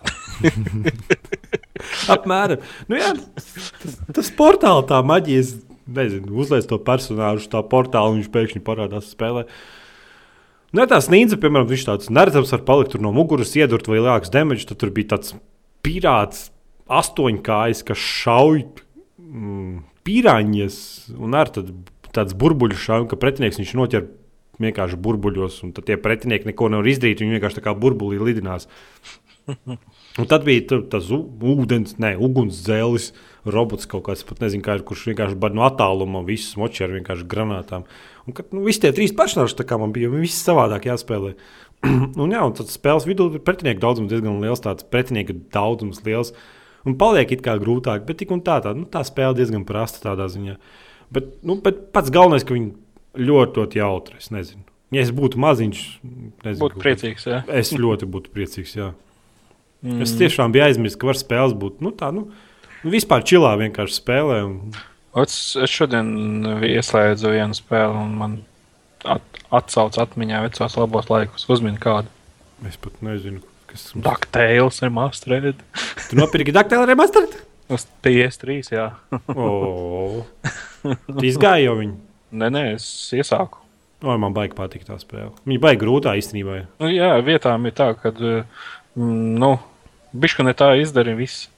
Apmēram. 2.14 2.58
Nu, 2.88 2.96
jā, 2.96 3.14
tas, 3.34 3.72
tas 4.12 4.30
portāls, 4.30 4.86
tā 4.86 5.02
maģija, 5.02 5.40
es 5.40 5.69
nezinu, 5.96 6.32
uzliek 6.42 6.66
to 6.70 6.78
personāžu, 6.86 7.48
tā 7.52 7.62
portāla, 7.66 8.12
un 8.12 8.20
viņš 8.20 8.30
pēkšņi 8.34 8.62
parādās 8.66 9.10
spēlē. 9.14 9.46
Ja 10.76 10.86
tās 10.90 11.10
nīca, 11.10 11.38
piemēram, 11.42 11.66
viņš 11.70 11.86
tāds 11.88 12.10
neredzams 12.14 12.52
var 12.54 12.64
palikt 12.68 12.94
no 13.02 13.10
muguras, 13.14 13.56
iedurt 13.58 13.90
vai 13.90 13.98
lielāks 13.98 14.30
damage, 14.30 14.68
tad 14.68 14.78
tur 14.82 14.92
bija 14.94 15.16
tāds 15.16 15.34
pirāts, 15.84 16.48
astoņkājs, 16.90 17.82
kas 17.86 17.98
šauj 18.22 18.64
mm, 19.18 19.82
pīrāņas 20.06 20.78
un 21.18 21.36
ar 21.38 21.50
tad, 21.54 21.72
tāds 22.14 22.34
burbuļu 22.38 22.78
šauj, 22.78 23.08
ka 23.10 23.18
pretinieks 23.18 23.60
viņš 23.60 23.74
noķer 23.78 24.06
vienkārši 24.60 24.98
burbuļos, 25.00 25.60
un 25.66 25.74
tad 25.76 25.88
tie 25.88 25.96
pretinieki 26.00 26.50
neko 26.50 26.70
nevar 26.72 26.88
izdarīt, 26.90 27.22
viņi 27.22 27.38
vienkārši 27.38 27.60
tā 27.60 27.64
kā 27.64 27.74
burbulī 27.78 28.20
lidinās. 28.20 28.68
Un 30.20 30.28
tad 30.30 30.44
bija 30.46 30.64
tur 30.72 30.84
tas 30.90 31.08
ūdens, 31.14 31.96
ne, 32.02 32.12
ugunsdzēlis, 32.18 33.10
robots 33.50 33.88
kaut 33.90 34.04
kāds, 34.08 34.24
pat 34.26 34.42
nezinu, 34.44 34.64
kā, 34.66 34.76
ir, 34.78 34.84
kurš 34.86 35.06
vienkārši 35.10 35.38
bada 35.40 35.56
no 35.56 35.64
attāluma 35.66 36.22
visus 36.26 36.58
moči 36.60 36.84
ar 36.84 36.94
vienkārši 36.96 37.26
granātām. 37.30 37.86
Un 38.26 38.36
kad 38.36 38.52
nu, 38.54 38.64
visi 38.66 38.82
tie 38.84 38.92
trīs 38.96 39.14
personāļi, 39.16 39.56
tā 39.58 39.66
kā 39.68 39.78
man 39.80 39.94
bija, 39.96 40.10
visi 40.12 40.36
savādāk 40.36 40.90
jāspēlē. 40.90 41.34
un 42.22 42.34
jā, 42.34 42.42
un 42.44 42.56
tad 42.56 42.72
spēles 42.72 43.08
vidū 43.08 43.30
ir 43.34 43.44
pretinieku 43.46 43.82
daudzums 43.82 44.10
diezgan 44.12 44.42
liels, 44.44 44.62
tāds 44.64 44.86
pretinieku 44.92 45.38
daudzums 45.54 46.02
liels. 46.06 46.34
Un 46.88 46.96
paliek 47.00 47.32
it 47.36 47.42
kā 47.44 47.58
grūtāk, 47.60 48.06
bet 48.08 48.20
tik 48.22 48.32
un 48.32 48.40
tā, 48.44 48.58
tā, 48.64 48.72
nu, 48.76 48.86
tā 48.88 49.02
spēle 49.04 49.36
diezgan 49.36 49.66
prasta 49.68 50.02
tādā 50.06 50.28
ziņā. 50.32 50.56
Bet, 51.12 51.32
nu, 51.44 51.58
bet 51.64 51.90
pats 51.94 52.12
galvenais, 52.14 52.44
ka 52.46 52.56
viņi 52.56 52.70
ļoti, 53.20 53.60
ļoti 53.60 53.80
jautri, 53.80 54.20
es 54.20 54.30
nezinu. 54.32 54.64
Ja 54.94 55.04
es 55.04 55.12
būtu 55.14 55.38
maziņš, 55.38 55.82
nezinu, 56.02 56.60
Būtu 56.64 56.80
priecīgs, 56.82 57.26
ja? 57.30 57.42
Es 57.54 57.70
ļoti 57.76 58.08
būtu 58.10 58.32
priecīgs. 58.34 58.72
Jā. 58.78 58.90
Mm. 59.80 60.02
Es 60.04 60.12
tiešām 60.18 60.52
biju 60.52 60.66
aizmirsis, 60.66 60.98
ka 61.00 61.08
var 61.08 61.18
spēles 61.18 61.56
būt 61.56 61.80
nu, 61.84 61.92
tā, 61.96 62.10
nu, 62.12 62.26
vispār 62.84 63.24
čilā 63.26 63.54
vienkārši 63.60 63.96
spēlē. 63.96 64.40
Un... 64.44 64.74
Es, 65.22 65.36
es 65.56 65.72
šodien 65.72 66.10
ieslēdzu 66.68 67.32
vienu 67.32 67.56
spēli, 67.56 67.96
un 67.98 68.16
man 68.20 68.36
at, 69.08 69.40
atsauc 69.54 69.96
atmiņā 70.02 70.42
vecos 70.46 70.76
labos 70.78 71.08
laikus. 71.10 71.46
Uzmini 71.50 71.80
kādu. 71.80 72.12
Es 72.68 72.76
pat 72.80 72.98
nezinu, 73.04 73.40
kas 73.70 73.86
tas 73.86 73.94
ir. 73.94 74.04
Dakteils 74.04 74.82
ir 74.84 74.92
masterēd. 74.94 75.64
Tu 76.10 76.18
nopirki 76.18 76.54
daktālu 76.54 76.88
remastered? 76.90 77.38
Uz 77.70 77.86
PS3, 78.02 78.60
jā. 78.74 78.86
O, 79.30 80.24
tu 80.82 81.22
izgāji 81.28 81.68
jau 81.68 81.76
viņu. 81.78 81.96
Nē, 82.40 82.48
nē, 82.50 82.62
es 82.74 82.84
iesāku. 83.14 83.60
O, 84.02 84.14
man 84.18 84.34
baigi 84.34 84.56
patīk 84.58 84.82
tā 84.88 84.96
spēle. 84.98 85.30
Viņa 85.46 85.62
baigi 85.62 85.80
grūtā 85.82 86.16
īstenībā. 86.18 86.64
Nu, 86.82 86.90
jā, 86.90 87.12
vietām 87.22 87.68
ir 87.68 87.74
tā, 87.78 87.92
ka, 88.00 88.10
mm, 88.16 89.38
nu, 89.38 89.52
bišku 90.12 90.44
ne 90.46 90.54
tā 90.56 90.72
izdarīja 90.80 91.18
viss. 91.18 91.48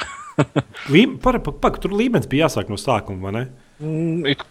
Lī, 0.92 1.04
par, 1.20 1.38
par, 1.44 1.54
par, 1.60 1.76
tur 1.82 1.92
līmenis 1.96 2.28
bija 2.30 2.46
jāsāk 2.48 2.70
no 2.72 2.78
sākuma, 2.80 3.20
vai 3.28 3.32
ne? 3.36 3.42
Mm, 3.80 4.26
it 4.32 4.44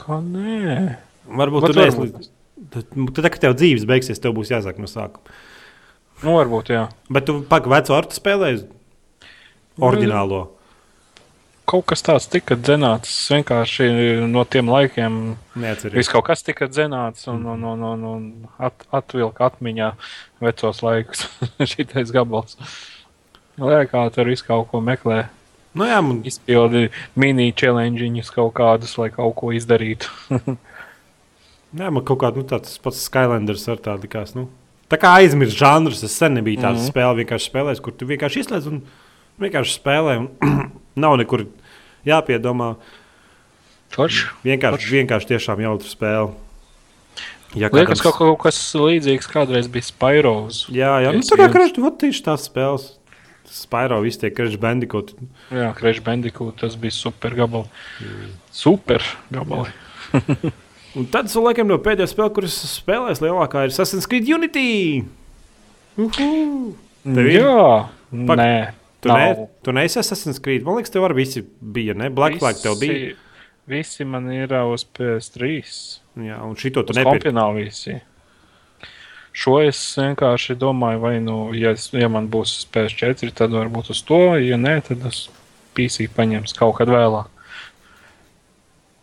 kā 0.00 0.18
nē. 0.24 0.98
Varbūt 1.40 1.68
tur 1.70 1.78
varbūt. 1.82 2.14
līdz- 2.16 2.30
Tad, 2.72 2.86
tad, 3.16 3.26
kad 3.34 3.40
tev 3.42 3.54
dzīves 3.58 3.82
beigsies, 3.90 4.20
tev 4.22 4.36
būs 4.36 4.52
jāsāk 4.52 4.76
no 4.78 4.86
sākuma. 4.88 5.32
Nu, 6.22 6.36
varbūt, 6.38 6.68
jā. 6.70 6.84
Bet 7.10 7.26
tu 7.26 7.40
pagaidi 7.48 7.72
veco 7.74 7.96
ar 7.96 8.06
tu 8.06 8.14
spēlēji 8.14 8.60
oriģinālo. 9.82 10.42
Kaut 11.72 11.86
kas 11.88 12.04
tāds 12.04 12.28
tika 12.28 12.56
dzenāts 12.60 13.10
vienkārši 13.32 13.88
no 14.28 14.44
tiem 14.44 14.68
laikiem. 14.68 15.20
Viss 15.94 16.12
kaut 16.12 16.26
kas 16.26 16.44
tika 16.44 16.68
dzenāts 16.68 17.24
un, 17.32 17.46
un, 17.48 17.62
un, 17.72 17.84
un, 17.94 18.08
un 18.14 18.26
at, 18.60 18.84
atvilka 18.92 19.48
atmiņā 19.48 19.94
vecos 20.44 20.82
laikus. 20.84 21.24
Šitais 21.72 22.12
gabals. 22.12 22.58
Lai 23.56 23.86
kā 23.88 24.04
tur 24.12 24.28
viss 24.28 24.44
kaut 24.44 24.68
ko 24.68 24.80
meklē, 24.84 25.24
Nu, 25.72 25.86
jā, 25.88 26.00
man, 26.04 26.18
izpildi 26.28 26.90
mini-challengeņus 27.16 28.30
kaut 28.34 28.52
kādus, 28.58 28.92
lai 29.00 29.08
kaut 29.12 29.32
ko 29.38 29.52
izdarītu. 29.56 30.10
jā, 31.80 31.86
man 31.88 32.02
kaut 32.04 32.20
kāda 32.20 32.40
nu, 32.40 32.44
tāds 32.48 32.76
pats 32.82 33.00
Skylanders 33.06 33.64
ar 33.72 33.80
tādu 33.80 34.04
likās. 34.04 34.34
Nu. 34.36 34.50
Tā 34.92 34.98
kā 35.00 35.14
aizmirst 35.22 35.56
žanrus, 35.56 36.02
es 36.04 36.18
sen 36.20 36.36
nebiju 36.36 36.60
tāds 36.60 36.82
mm. 36.82 36.84
-hmm. 36.84 36.92
spēle, 36.92 37.22
vienkārši 37.22 37.48
spēlējis, 37.48 37.80
kur 37.80 37.96
tu 37.96 38.08
vienkārši 38.10 38.44
izslēdz 38.44 38.68
un 38.68 38.82
vienkārši 39.40 39.78
spēlē. 39.78 40.18
Un 40.20 40.28
nav 41.06 41.16
nekur 41.16 41.46
jāpiedomā. 42.08 42.74
Forši. 43.92 44.26
Vienkārši, 44.46 44.88
vienkārši 44.96 45.30
tiešām 45.34 45.60
jautru 45.60 45.90
spēle. 45.90 46.32
Ja 47.52 47.68
Liekas, 47.68 48.00
kādam- 48.00 48.16
kaut, 48.16 48.16
kaut 48.16 48.38
kas 48.46 48.58
līdzīgs 48.72 49.28
kādreiz 49.28 49.68
bija 49.68 49.84
Spyros. 49.84 50.62
Jā, 50.72 50.94
jā. 51.04 51.12
Nu, 51.12 51.20
tā 51.20 51.36
kā 51.36 51.50
krāšņi, 51.52 51.82
vot 51.84 51.98
tieši 52.00 52.24
tās 52.24 52.46
spēles. 52.48 52.94
Spyro, 53.52 53.98
viss 54.00 54.16
tie 54.16 54.30
krāšņi 54.32 54.56
bandikoti. 54.62 55.14
Jā, 55.52 55.74
Crash 55.76 56.00
Bandicoot, 56.00 56.56
tas 56.62 56.78
bija 56.80 56.94
super 56.96 57.34
gabali. 57.36 57.68
Super 58.50 59.04
gabali. 59.30 59.68
Un 60.96 61.06
tad, 61.12 61.28
laikam, 61.36 61.68
no 61.68 61.76
pēdējā 61.80 62.08
spēle, 62.08 62.32
kuras 62.32 62.56
spēlēs 62.68 63.20
lielākā, 63.20 63.66
ir 63.66 63.72
Assassin's 63.72 64.08
Creed 64.08 64.28
Unity. 64.28 65.04
Uhu! 66.00 66.74
Tev 67.04 67.28
ir? 67.28 67.42
Jā, 67.42 67.88
Pak- 68.28 68.40
nē. 68.40 68.52
Tu, 69.02 69.10
nav. 69.10 69.18
ne, 69.18 69.48
tu 69.66 69.72
neesi 69.74 69.98
Assassin's 69.98 70.38
Creed. 70.38 70.62
Man 70.62 70.78
liekas, 70.78 70.92
tev 70.94 71.02
arī 71.08 71.18
visi 71.18 71.42
bija. 71.42 71.94
Ne? 71.98 72.10
Black 72.14 72.38
Flag 72.38 72.60
tev 72.62 72.78
bija. 72.78 73.16
Visi- 73.66 74.06
man 74.06 74.30
ir 74.32 74.54
uz 74.62 74.84
PS3. 74.84 75.62
Jā, 76.22 76.38
un 76.42 76.54
šito 76.54 76.84
tu 76.86 76.94
nepirki. 76.94 77.30
kompionā 77.30 77.48
visi. 77.56 78.00
Šo 79.32 79.56
es 79.64 79.80
vienkārši 79.96 80.54
domāju, 80.60 81.00
vai, 81.00 81.18
nu, 81.24 81.36
ja, 81.56 81.72
es, 81.72 81.88
ja 81.96 82.08
man 82.12 82.28
būs 82.28 82.66
PS4, 82.70 83.32
tad 83.32 83.50
varbūt 83.50 83.90
uz 83.90 84.02
to, 84.04 84.36
ja 84.36 84.58
nē, 84.60 84.82
tad 84.84 85.06
es 85.08 85.28
PC 85.74 86.06
paņemšu 86.12 86.58
kaut 86.58 86.76
kad 86.76 86.92
vēlāk. 86.92 87.30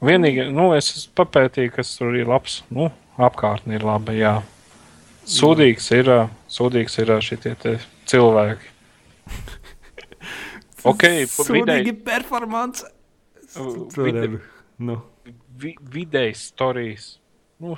Vienīgi, 0.05 0.45
nu, 0.53 0.69
es 0.77 1.09
papētīju, 1.17 1.73
kas 1.75 1.97
tur 1.97 2.15
ir 2.15 2.29
labs. 2.29 2.61
Nu, 2.69 2.91
apkārtne 3.17 3.75
ir 3.75 3.83
laba, 3.83 4.13
jā. 4.15 4.37
Sūdīgs 5.27 5.91
ir, 5.97 6.13
sūdīgs 6.47 7.01
ir 7.01 7.17
šitie 7.25 7.55
te 7.59 7.79
cilvēki. 10.83 11.25
Ok, 11.27 11.33
Sūdīgi 11.49 11.95
performance. 12.07 12.87
Vide, 13.97 14.27
Nu. 14.79 15.01
vi, 15.59 15.73
vidējs 15.91 16.45
stāstījis. 16.53 17.07
Nu, 17.59 17.75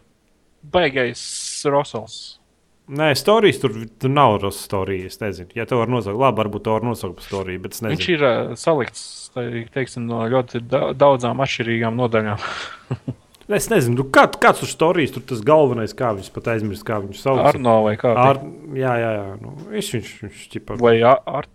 baigais 0.73 1.21
Rosals. 1.65 2.19
Nē, 2.91 3.11
stāstījis 3.15 3.59
tur, 3.61 3.75
tur 4.01 4.11
nav 4.11 4.35
rosas 4.43 4.65
stāstījis. 4.67 5.15
Es 5.15 5.21
nezinu, 5.21 5.53
ja 5.55 5.65
tev 5.69 5.79
var 5.79 5.89
nosaukt, 5.93 6.19
labi, 6.19 6.41
varbūt 6.41 6.65
to 6.67 6.75
var 6.75 6.85
nosaukt 6.85 7.21
par 7.21 7.27
stāstīju, 7.29 7.61
bet 7.63 7.77
es 7.77 7.81
Viņš 7.85 7.89
nezinu. 7.89 8.17
ir 8.17 8.25
uh, 8.27 8.53
salikts 8.59 9.03
teiksim, 9.71 10.05
no 10.09 10.25
ļoti 10.29 10.61
da 10.67 10.91
daudzām 10.97 11.41
atšķirīgām 11.45 11.99
nodaļām. 12.01 12.47
Es 13.51 13.65
nezinu, 13.67 13.97
nu, 13.97 14.03
kā, 14.15 14.21
kāds 14.39 14.61
tur 14.61 14.69
stāstījis, 14.69 15.11
tur 15.11 15.23
tas 15.27 15.41
galvenais, 15.43 15.91
kā 15.97 16.13
viņš 16.15 16.29
pat 16.31 16.45
aizmirst, 16.53 16.85
kā 16.87 17.01
viņš 17.03 17.17
sauc. 17.19 17.39
Arno 17.49 17.73
vai 17.83 17.97
kā? 17.99 18.13
Ar, 18.15 18.37
jā, 18.77 18.93
jā, 19.01 19.09
jā. 19.17 19.25
Nu, 19.41 19.51
viņš, 19.73 19.89
viņš, 19.97 20.11
viņš 20.23 20.45
ķipa, 20.53 20.77
Vai 20.79 20.93
Ar 21.03 21.49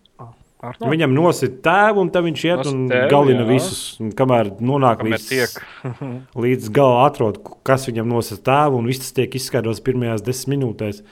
Ar 0.66 0.74
Arno? 0.74 0.88
Viņam 0.90 1.12
nosit 1.14 1.60
tēvu, 1.64 2.02
un 2.02 2.10
tad 2.14 2.24
viņš 2.26 2.42
iet 2.46 2.60
Nosit 2.60 2.72
un 2.72 2.86
tēvu, 2.90 3.10
galina 3.12 3.44
jā. 3.44 3.48
visus. 3.52 3.82
Un 4.02 4.10
kamēr 4.18 4.50
nonāk 4.58 5.02
Kamēr 5.02 5.22
līdz, 5.22 5.54
līdz 6.46 6.72
galam, 6.74 7.04
atrod, 7.06 7.38
kas 7.66 7.86
viņam 7.90 8.10
nosit 8.10 8.42
tēvu, 8.46 8.80
un 8.80 8.90
viss 8.90 9.04
tas 9.04 9.14
tiek 9.16 9.38
izskaidrots 9.38 9.84
pirmajās 9.86 10.24
desmit 10.26 10.56
minūtēs. 10.56 11.02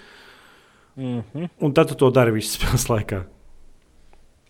Mm 0.96 1.22
-hmm. 1.22 1.48
Un 1.60 1.72
tad 1.74 1.88
tu 1.88 1.94
to 1.94 2.10
dari 2.10 2.34
visas 2.34 2.54
spēles 2.58 2.88
laikā. 2.90 3.24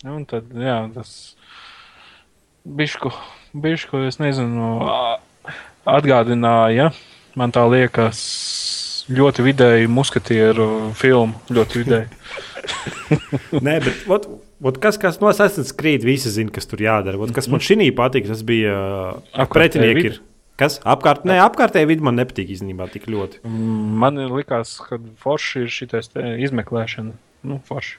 Un 0.05 0.24
tad, 0.28 0.50
jā, 0.52 0.78
tas 0.94 1.36
bišku, 2.64 3.12
bišku, 3.52 4.05
es 4.09 4.18
nezinu, 4.20 4.80
atgādināja, 5.88 6.90
man 7.36 7.52
tā 7.52 7.64
liekas, 7.68 8.20
ļoti 9.09 9.44
vidēji 9.44 9.88
muskatieru 9.88 10.92
filmu, 10.96 11.34
ļoti 11.52 11.82
vidēji. 11.82 12.09
Nē, 13.66 13.78
bet 13.84 14.05
ot, 14.09 14.28
ot, 14.64 14.78
kas, 14.82 14.98
kas 15.00 15.20
no 15.22 15.28
Assassin's 15.30 15.74
Creed 15.76 16.04
visi 16.06 16.32
zina, 16.32 16.52
kas 16.54 16.66
tur 16.70 16.82
jādara. 16.82 17.20
Ot, 17.20 17.32
kas 17.36 17.50
man 17.52 17.62
šī 17.64 17.90
patīk, 17.96 18.26
tas 18.30 18.42
bija 18.46 18.76
uh, 19.34 19.48
pretinieki. 19.52 20.06
ir. 20.12 20.22
Kas? 20.60 20.78
Apkārt, 20.86 21.24
nē, 21.26 21.40
apkārtēji 21.42 21.88
vidi 21.90 22.04
man 22.06 22.14
nepatīk 22.14 22.52
īstenībā 22.54 22.86
tik 22.92 23.08
ļoti. 23.10 23.40
Mm, 23.42 23.94
Man 23.98 24.20
likās, 24.30 24.76
ka 24.86 25.00
forši 25.18 25.64
ir 25.64 25.72
šī 25.74 25.88
izmeklēšana. 26.46 27.14
Nu, 27.50 27.58
forši. 27.66 27.96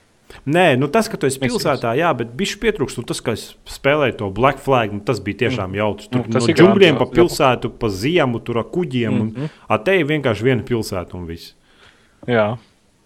Nē, 0.50 0.64
nu 0.80 0.88
tas, 0.92 1.08
ka 1.12 1.20
tu 1.22 1.28
esi 1.28 1.40
pilsētā, 1.42 1.92
jā, 2.00 2.10
bet 2.18 2.32
bija 2.38 2.58
pietrūkst. 2.64 2.98
Nu, 2.98 3.04
tas, 3.08 3.20
ka 3.22 3.36
es 3.38 3.44
spēlēju 3.70 4.16
to 4.22 4.30
Black 4.34 4.64
Flag, 4.64 4.94
nu, 4.96 5.04
tas 5.06 5.20
bija 5.24 5.44
tiešām 5.46 5.76
jautrs. 5.78 6.08
Tur 6.10 6.24
Nu, 6.26 6.40
no 6.40 6.56
džungļiem 6.60 6.98
pa 6.98 7.06
pilsētu, 7.12 7.70
pa 7.80 7.92
ziemu, 7.94 8.40
tur 8.40 8.64
ar 8.64 8.68
kuģiem. 8.72 9.12
Mm 9.14 9.28
Mhm. 9.28 9.36
-hmm. 9.36 9.50
Un, 9.70 9.84
te 9.84 10.00
ir 10.00 10.06
vienkārši 10.06 10.44
viena 10.48 10.64
pilsēta 10.64 11.14
un 11.20 11.28
viss. 11.28 11.54
Jā. 12.28 12.58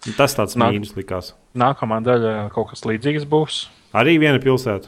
Un 0.08 0.14
Tas 0.16 0.36
tāds 0.36 0.56
Nāk- 0.56 0.74
mīnus 0.74 0.96
likās. 0.96 1.34
Nākamā 1.56 2.00
daļa 2.04 2.50
kaut 2.54 2.70
kas 2.70 2.86
līdzīgs 2.88 3.26
būs. 3.28 3.68
Arī 3.94 4.20
viena 4.20 4.40
pilsēta. 4.40 4.88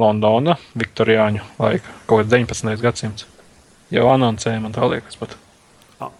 Londona, 0.00 0.56
Viktorijāņu 0.76 1.40
laika, 1.58 1.86
kaut 2.06 2.24
kāds 2.24 2.30
19. 2.30 2.80
gadsimts. 2.80 3.26
Jau 3.90 4.06
anoncēja 4.06 4.60
man 4.62 4.72
tā 4.72 4.86
liekas. 4.88 5.16
Pat. 5.20 5.36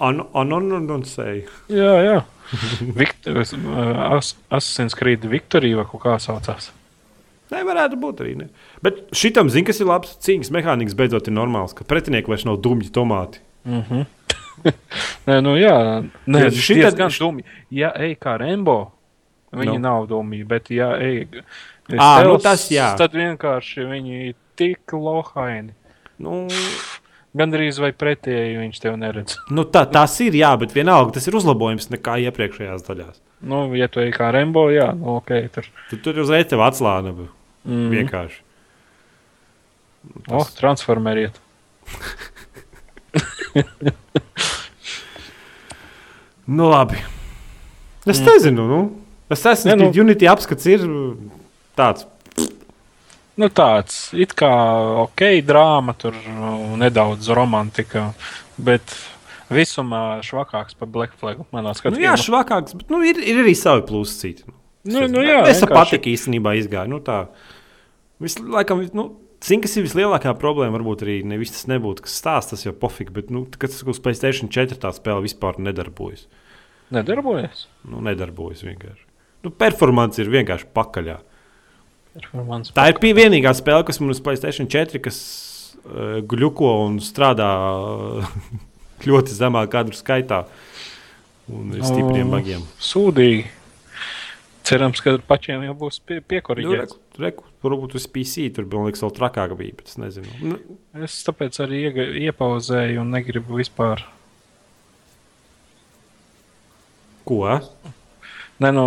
Anononcēji. 0.01 1.47
Jā, 1.73 1.95
jā. 2.05 2.19
Viktor, 3.01 3.39
as, 3.41 3.55
Assassin's 4.51 4.97
Creed 4.99 5.25
Victory 5.31 5.73
vai 5.79 5.87
kaut 5.89 6.03
kā 6.03 6.17
saucās. 6.23 6.73
Nē, 7.51 7.63
varētu 7.67 7.99
būt 7.99 8.23
arī. 8.23 8.35
Ne. 8.39 8.49
Bet 8.83 9.01
šitam 9.17 9.51
zina, 9.51 9.67
kas 9.71 9.81
ir 9.83 9.89
labs. 9.91 10.13
Cīņas 10.23 10.53
mehānisms 10.55 10.95
beidzot 10.99 11.31
ir 11.31 11.35
normāls, 11.35 11.75
ka 11.75 11.87
pretinieki 11.89 12.31
vairs 12.31 12.45
nav 12.47 12.61
dumji 12.63 12.93
tomāti. 12.95 13.43
Mm 13.67 13.83
-hmm. 13.83 14.07
Nē, 15.29 15.41
nu 15.45 15.55
jā, 15.61 15.77
nē, 16.27 16.47
tas 16.49 16.59
šitad- 16.61 16.95
ir 16.95 16.99
gan 16.99 17.13
dūmi. 17.15 17.45
Ja 17.71 17.93
ej 17.97 18.17
kā 18.21 18.37
Rembo, 18.41 18.91
viņi 19.53 19.79
Nu. 19.79 19.85
nav 19.87 20.07
dūmi, 20.11 20.43
bet 20.49 20.71
ja 20.75 20.93
ej. 21.01 21.27
Ā, 21.91 22.23
nu 22.23 22.37
stealth, 22.39 22.43
tas 22.45 22.69
jā. 22.71 22.93
Tad 22.99 23.13
vienkārši 23.19 23.87
viņi 23.91 24.21
ir 24.29 24.35
tik 24.57 24.93
lohaini. 24.93 25.73
Nu, 26.21 26.47
Gan 27.31 27.53
arī 27.55 27.69
vai 27.79 27.93
pretēji 27.95 28.57
viņš 28.59 28.79
tev 28.83 28.97
neredz. 28.99 29.37
nu, 29.55 29.63
tā, 29.63 29.85
tas 29.87 30.17
ir, 30.21 30.35
jā, 30.35 30.49
bet 30.59 30.73
vienalga 30.75 31.13
tas 31.15 31.29
ir 31.31 31.37
uzlabojums 31.39 31.87
nekā 31.93 32.17
iepriekšējās 32.27 32.83
daļās. 32.89 33.21
Nu, 33.47 33.61
ja 33.79 33.87
tu 33.89 34.03
ej 34.03 34.11
kā 34.17 34.33
Rembo, 34.35 34.65
jā, 34.75 34.89
nu, 34.99 35.15
ok. 35.21 35.31
Tur. 35.55 35.69
Tu 35.93 36.01
tur 36.03 36.19
uzreiz 36.25 36.49
tev 36.51 36.65
atslāna 36.67 37.15
Mm. 37.61 37.91
vienkārši. 37.93 38.41
O, 40.33 40.41
oh, 40.41 40.49
transformeriet. 40.59 41.37
Nu, 46.51 46.67
labi. 46.69 46.99
Es 48.11 48.19
nezinu, 48.27 48.67
nu. 48.67 48.81
Es 49.31 49.45
esmu 49.47 49.71
Ne, 49.71 49.77
nu-. 49.85 49.93
Unity 50.03 50.27
apskats 50.27 50.67
ir 50.67 50.83
tāds. 51.79 52.09
Nu, 53.39 53.47
tāds 53.55 54.11
it 54.19 54.35
kā 54.37 54.51
ok, 55.05 55.23
drāma, 55.47 55.95
tur 55.97 56.17
nu, 56.27 56.75
nedaudz 56.81 57.31
romantika, 57.33 58.09
bet 58.59 58.97
visumā 59.53 60.19
švakāks 60.27 60.75
par 60.77 60.91
Black 60.91 61.15
Flag. 61.21 61.45
Nu, 61.55 62.03
jā, 62.03 62.17
švakāks, 62.19 62.75
bet 62.81 62.91
nu, 62.91 63.05
ir, 63.07 63.23
ir 63.23 63.41
arī 63.45 63.55
savi 63.55 63.87
plusi. 63.87 64.35
Nu, 64.91 65.07
nu, 65.07 65.23
jā, 65.23 65.45
es 65.53 65.63
patīk 65.71 66.11
īstenībā 66.11 66.57
izgāju. 66.59 66.91
Nu, 66.91 67.01
tā. 67.05 67.23
Vis, 68.21 68.41
laikam, 68.43 68.83
nu, 68.97 69.13
Zinu, 69.41 69.63
kas 69.65 69.73
ir 69.79 69.87
vislielākā 69.87 70.35
problēma. 70.37 70.75
Varbūt 70.77 71.07
arī 71.07 71.15
nevis 71.25 71.55
tas 71.55 71.65
nebūtu, 71.71 72.05
kas 72.05 72.19
stāsta, 72.21 72.59
tas 72.59 72.67
jau 72.67 72.75
pofīgi, 72.77 73.15
bet, 73.17 73.31
nu, 73.33 73.47
kad 73.55 73.73
tas 73.73 73.81
uz 73.89 74.01
Playstation 74.05 74.51
4 74.53 74.77
tā 74.83 74.91
spēle 74.93 75.25
vispār 75.25 75.57
nedarbojas. 75.65 76.27
Nedarbojas. 76.95 77.67
Nu, 77.89 78.01
nedarbojas 78.05 78.63
vienkārši. 78.67 79.05
Nu, 79.45 79.51
performance 79.51 80.21
ir 80.21 80.29
vienkārši 80.33 80.67
pakaļā. 80.77 81.19
Performance. 82.15 82.73
Tā 82.77 82.89
ir 82.91 82.99
pie- 83.01 83.15
vienīgā 83.17 83.53
spēle, 83.57 83.85
kas 83.87 84.01
man 84.03 84.11
uz 84.13 84.21
Playstation 84.25 84.67
4, 84.69 84.99
kas 85.05 85.21
uh, 85.85 86.19
gluko 86.27 86.73
un 86.89 86.99
strādā 87.05 87.49
uh, 87.79 88.27
ļoti 89.09 89.37
zemā 89.39 89.63
kadru 89.71 89.95
skaitā. 89.97 90.45
Un 91.51 91.73
ir 91.75 91.83
stipriem 91.87 92.29
O. 92.29 92.35
bagiem. 92.37 92.67
Sūdīgi. 92.83 93.47
Cerams, 94.71 95.01
ka 95.03 95.17
pašiem 95.27 95.65
jau 95.67 95.73
būs 95.81 95.97
pie, 96.07 96.21
Nu, 96.21 96.27
piekorīgts. 96.31 96.77
reku, 96.79 96.99
reku, 97.19 97.45
varbūt 97.65 97.95
uz 97.99 98.05
PC 98.13 98.51
tur 98.55 98.67
bija 98.71 98.85
liekas, 98.87 99.01
vēl 99.03 99.15
trakāk 99.17 99.55
bija, 99.59 99.79
es 99.87 99.97
nezinu. 99.99 100.35
Nu, 100.53 100.59
Es 101.01 101.17
tāpēc 101.27 101.57
arī 101.65 101.81
iepauzēju 102.29 103.01
un 103.03 103.11
negribu 103.17 103.57
vispār. 103.59 104.05
Ko? 107.29 107.43
Ne, 108.61 108.71
nu, 108.77 108.87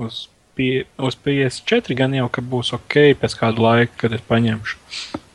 uz, 0.00 0.26
pie, 0.58 0.84
uz 1.02 1.16
PS4 1.26 1.96
gan 1.98 2.14
jau, 2.16 2.28
ka 2.32 2.42
būs 2.44 2.72
ok 2.76 2.96
pēc 3.20 3.34
kāda 3.40 3.62
laika, 3.64 3.92
kad 4.04 4.14
es 4.16 4.22
paņemšu. 4.28 4.76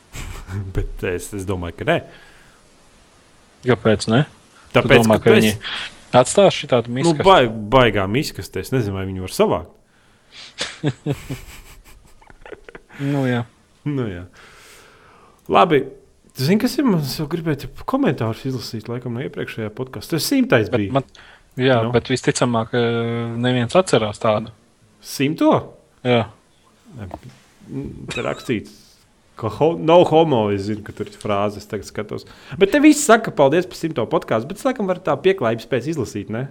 Bet 0.76 1.04
es, 1.08 1.30
es 1.36 1.44
domāju, 1.48 1.78
ka 1.80 1.88
nē. 1.88 1.98
Kāpēc? 3.68 4.08
Ne? 4.12 4.24
Tu 4.72 4.78
Tāpēc, 4.80 5.04
domā, 5.04 5.18
ka 5.20 5.24
ka 5.28 5.30
tu 5.30 5.36
viņi 5.40 5.52
esi- 5.52 5.60
atstās 6.18 6.56
šī 6.56 6.68
tādu 6.72 6.90
Nu, 6.90 6.96
misku. 7.00 7.24
baig, 7.24 7.52
baigā 7.72 8.04
miskastē. 8.10 8.60
Es 8.64 8.72
nezinu, 8.74 8.96
vai 8.98 9.04
viņi 9.08 9.22
var 9.24 9.32
savākt. 9.36 9.70
Nu, 13.02 13.22
jā. 13.26 13.42
Nu, 13.88 14.04
jā. 14.06 14.26
Labi. 15.50 15.82
Zini, 16.38 16.58
kas 16.62 16.78
ir? 16.80 16.86
Man 16.88 17.02
jau 17.04 17.26
gribēja 17.28 17.68
komentārus 17.88 18.46
izlasīt, 18.48 18.86
laikam, 18.88 19.12
no 19.18 19.20
iepriekšējā 19.26 19.68
podkāstā. 19.76 20.16
Tas 20.16 20.28
simtais 20.30 20.70
Bet, 20.72 20.80
bija. 20.80 20.92
man, 20.96 21.04
jā, 21.60 21.82
Nu. 21.84 21.90
bet 21.92 22.08
visticamāk, 22.08 22.72
eh, 22.72 23.36
neviens 23.36 23.74
atcerās 23.76 24.18
tādu. 24.22 24.48
Simto? 25.02 25.50
Jā. 26.04 26.26
Rakstīts, 28.16 28.72
ka 29.40 29.48
ho, 29.58 29.72
no 29.78 30.00
homo. 30.08 30.44
Es 30.54 30.66
zinu, 30.68 30.82
ka 30.86 30.92
tur 30.96 31.08
ir 31.10 31.16
frāzes, 31.20 31.66
tagad 31.68 31.86
skatos. 31.88 32.26
Bet 32.58 32.72
te 32.74 32.80
viss 32.84 33.04
saka, 33.06 33.30
paldies 33.30 33.66
par 33.68 33.76
simto 33.78 34.04
podkāstu. 34.06 34.48
Bet, 34.50 34.58
es 34.60 34.66
laikam, 34.66 34.88
var 34.90 35.00
tā 35.04 35.16
pieklājības 35.20 35.68
pēc 35.70 35.90
izlasīt, 35.94 36.30
ne? 36.32 36.48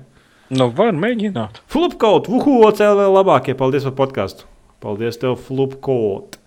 Nu, 0.52 0.70
var 0.76 0.92
mēģināt. 0.98 1.62
Flupkaut, 1.72 2.28
uhu, 2.28 2.58
OCLV 2.68 3.06
labākie. 3.16 3.56
Paldies 3.56 3.86
par 3.88 3.96
podkāstu. 4.06 4.44
Paldies 4.84 5.18
tev, 5.22 5.38
Flupkaut. 5.40 6.38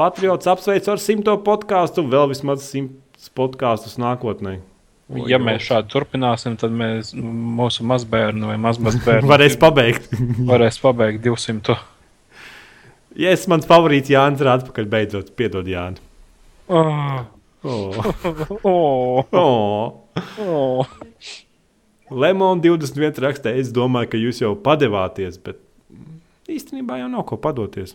Patriots 0.00 0.48
apsveic 0.48 0.86
ar 0.88 1.00
simto 1.02 1.34
podkāstu, 1.44 2.06
vēl 2.08 2.30
vismaz 2.32 2.64
simts 2.64 3.28
podkāstus 3.36 3.98
nākotnē. 4.00 4.56
Oi, 5.10 5.24
Ja 5.28 5.36
o. 5.40 5.42
mēs 5.44 5.64
šādi 5.66 5.90
turpināsim, 5.92 6.54
tad 6.60 6.72
mēs, 6.72 7.10
mūsu 7.18 7.84
mazbērni 7.90 8.46
vai 8.48 8.56
mazbērni 8.62 9.28
Varēs 9.28 9.56
pabeigt. 9.60 10.06
varēs 10.52 10.78
pabeigt 10.80 11.20
200. 11.26 11.76
ja 13.20 13.32
es 13.34 13.44
mans 13.50 13.66
favorīts 13.68 14.12
Jānis 14.14 14.40
ir 14.44 14.52
atpakaļ, 14.54 14.86
beidzot, 14.94 15.32
piedod 15.36 15.68
Jāni. 15.68 16.00
Oh, 16.70 17.26
Oh. 17.60 17.92
oh, 18.64 19.26
Oh. 19.36 19.90
oh. 20.40 20.86
Lemon 22.10 22.62
21 22.64 23.20
rakstē, 23.20 23.52
es 23.60 23.68
domāju, 23.74 24.08
ka 24.14 24.20
jūs 24.22 24.40
jau 24.40 24.54
padevāties, 24.56 25.36
bet 25.44 25.60
īstenībā 26.48 26.96
jau 27.02 27.10
nav 27.12 27.26
ko 27.28 27.36
padoties. 27.36 27.92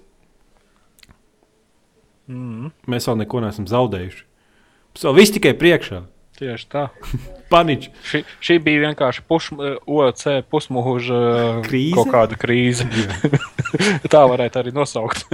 Mm, 2.32 2.72
Mēs 2.90 3.06
vēl 3.10 3.20
neko 3.22 3.42
neesam 3.44 3.68
zaudējuši. 3.70 4.24
Mums 4.96 5.06
vēl 5.08 5.18
viss 5.20 5.34
tikai 5.36 5.54
priekšā. 5.60 6.02
tieši 6.40 6.68
tā. 6.72 6.88
Paniķi. 7.54 7.92
Šī, 8.10 8.24
šī 8.44 8.58
bija 8.66 8.88
vienkārši 8.90 9.24
puš, 9.30 9.52
OC 9.86 10.24
pusmūža 10.52 11.20
Krīze? 11.68 11.96
kaut 11.96 12.12
kāda 12.12 12.40
krīze. 12.42 12.88
tā 14.14 14.24
varētu 14.28 14.60
arī 14.64 14.74
nosaukt. 14.76 15.28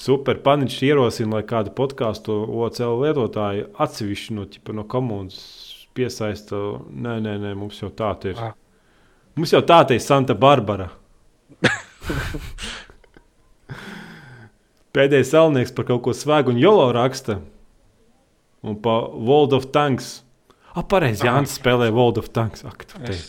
Super. 0.00 0.38
Paniķis 0.40 0.82
ierosina, 0.88 1.38
lai 1.38 1.44
kādu 1.46 1.72
podkāstu 1.76 2.34
OCL 2.64 3.02
lietotāju 3.04 3.68
atsevišķi 3.84 4.36
no, 4.36 4.46
ķipa, 4.48 4.74
no 4.76 4.84
komunas 4.88 5.40
piesaista. 5.96 6.56
Nē, 6.90 7.18
nē, 7.24 7.36
nē, 7.42 7.54
mums 7.58 7.80
jau 7.82 7.90
tā 7.92 8.14
ir. 8.30 8.40
Ah. 8.40 8.54
Mums 9.36 9.52
jau 9.54 9.60
tā 9.66 9.82
ir 9.94 10.00
Santa 10.02 10.34
Barbara. 10.34 10.88
Pēdējais 14.96 15.30
salnieks 15.30 15.74
par 15.74 15.86
kaut 15.88 16.02
ko 16.06 16.14
svēgu 16.16 16.54
un 16.54 16.58
jolo 16.58 16.88
raksta. 16.94 17.38
Un 18.66 18.76
pa 18.82 18.96
World 19.14 19.54
of 19.56 19.70
Tanks. 19.74 20.20
Ah, 20.74 20.82
pareizi, 20.86 21.24
Jānis 21.26 21.56
spēlē 21.58 21.88
World 21.94 22.18
of 22.20 22.30
Tanks. 22.34 22.64
Ak. 22.66 22.84
Es 23.08 23.22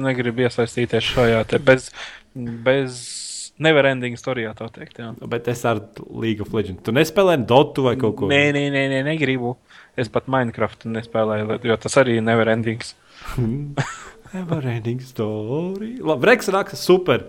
negribu 0.00 0.44
iesaistīties 0.46 1.06
šajā 1.12 1.42
te 1.48 1.60
bez, 1.62 1.90
bez 2.34 2.98
neverending 3.62 4.18
storijā, 4.18 4.52
tā 4.58 4.68
teikt. 4.74 5.00
Jā. 5.02 5.12
Bet 5.30 5.48
es 5.50 5.64
ar 5.68 5.80
League 6.08 6.44
of 6.44 6.52
Legends. 6.54 6.82
Tu 6.86 6.94
nespēlē 6.94 7.38
Dotu 7.48 7.84
vai 7.88 7.96
kaut 8.00 8.16
ko 8.20 8.30
Nē, 8.30 8.48
nē, 8.54 8.68
nē, 8.74 8.84
nē, 8.94 9.00
negribu. 9.10 9.56
Es 9.98 10.10
pat 10.12 10.30
Minecraft 10.30 10.86
nespēlēju, 10.94 11.58
jo 11.66 11.78
tas 11.82 11.98
arī 12.00 12.18
ir 12.20 12.24
neverendings. 12.26 12.94
Neverending 14.34 15.00
story. 15.02 15.96
Labi, 16.04 16.28
Reks 16.28 16.50
raksta 16.52 16.78
super. 16.78 17.24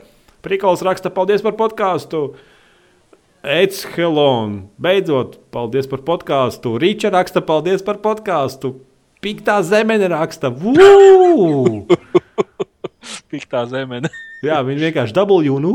Prikols 0.45 0.83
raksta, 0.85 1.11
paldies 1.13 1.43
par 1.43 1.55
podkāstu. 1.59 2.33
Eids 3.43 3.85
Helon. 3.95 4.67
Beidzot, 4.75 5.37
paldies 5.53 5.87
par 5.87 6.01
podkāstu. 6.03 6.73
Rīča 6.81 7.11
raksta, 7.13 7.39
paldies 7.39 7.83
par 7.85 8.01
podkāstu. 8.03 8.73
Piktā 9.23 9.61
zemene 9.63 10.09
raksta! 10.11 10.51
Piktā 13.31 13.63
zemene. 13.71 14.11
Jā, 14.47 14.59
viņi 14.67 14.89
vienkārši 14.89 15.15
dabūja 15.15 15.55
un, 15.55 15.69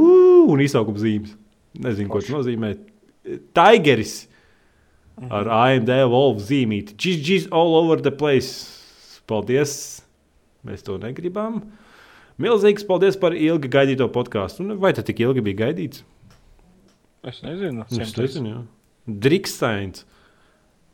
un 0.53 0.65
izsaukuma 0.65 1.01
zīmes. 1.01 1.33
Nezinu, 1.81 2.12
ko 2.12 2.21
tas 2.21 2.35
nozīmē. 2.37 2.75
Tigeris 3.57 4.27
ar 5.33 5.49
AMD 5.49 5.89
Wolf 6.12 6.45
zīmīti. 6.45 6.99
GG's 7.01 7.49
all 7.49 7.81
over 7.81 8.05
the 8.05 8.12
place. 8.12 8.75
Paldies! 9.29 10.03
Mēs 10.65 10.85
to 10.85 10.99
negribam. 11.01 11.62
Milzīgs 12.41 12.85
paldies 12.85 13.17
par 13.21 13.37
ilgi 13.37 13.71
gaidīto 13.73 14.09
podkāstu. 14.12 14.67
Nu, 14.69 14.77
Vai 14.81 14.93
tas 14.97 15.07
tik 15.09 15.23
ilgi 15.25 15.45
bija 15.45 15.67
gaidīts? 15.67 16.05
Es 17.25 17.41
nezinu, 17.45 17.85
Es 17.91 18.16
nezinu. 18.16 18.51
jā. 18.51 18.62
Drikstains. 19.25 20.05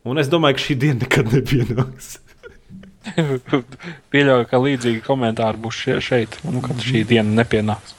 Un 0.07 0.17
es 0.17 0.29
domāju, 0.31 0.57
ka 0.57 0.63
šī 0.65 0.75
diena 0.81 0.99
nekad 1.03 1.31
nepienāks. 1.35 2.13
Pieļauju, 4.13 4.47
ka 4.49 4.59
līdzīgi 4.61 5.01
komentāri 5.05 5.59
būs 5.61 5.77
šie, 5.83 5.97
šeit, 6.03 6.37
nu, 6.47 6.61
kad 6.65 6.79
šī 6.83 7.03
diena 7.09 7.41
nepienāks. 7.41 7.95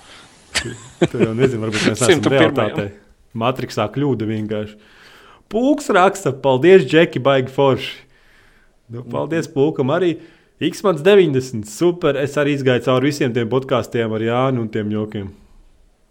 Tu 1.11 1.19
jau 1.19 1.33
nezini, 1.35 1.59
varbūt 1.65 1.81
mēs 1.89 1.97
esam 1.99 2.21
101. 2.21 2.35
realitātē. 2.37 2.85
Matrixā 3.43 3.87
kļūda 3.95 4.27
vienkārši. 4.29 4.77
Pūks 5.51 5.89
raksta, 5.97 6.31
paldies, 6.45 6.85
Džeki, 6.89 7.19
baigi 7.25 7.51
forši. 7.53 7.95
Nu, 8.93 9.03
paldies, 9.11 9.49
Pūkam, 9.51 9.91
arī 9.95 10.13
X-Mans 10.63 11.03
90. 11.03 11.67
Super, 11.69 12.19
es 12.23 12.37
arī 12.39 12.55
izgāju 12.59 12.85
cauri 12.87 13.11
visiem 13.11 13.33
tiem 13.35 13.49
podkāstiem 13.51 14.13
ar 14.15 14.23
Jānu 14.27 14.63
un 14.63 14.69
tiem 14.73 14.93
jokiem. 14.95 15.33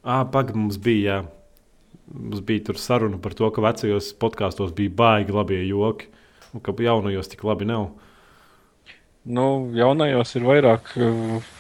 Ah, 0.04 0.26
pagaidi, 0.28 0.60
mums 0.60 0.80
bija, 0.82 1.22
jā. 1.22 1.41
Mums 2.12 2.44
bija 2.44 2.66
tur 2.68 2.80
saruna 2.80 3.20
par 3.22 3.36
to, 3.38 3.48
ka 3.54 3.64
vecajos 3.64 4.12
podkāstos 4.20 4.74
bija 4.76 4.92
baigi 5.02 5.36
labie 5.36 5.62
joki, 5.68 6.10
un 6.52 6.64
ka 6.64 6.76
jaunajos 6.76 7.32
tik 7.32 7.44
labi 7.48 7.68
nav. 7.70 7.92
Nu, 9.24 9.46
jaunajos 9.78 10.36
ir 10.36 10.48
vairāk 10.48 10.92
uh, 10.98 11.52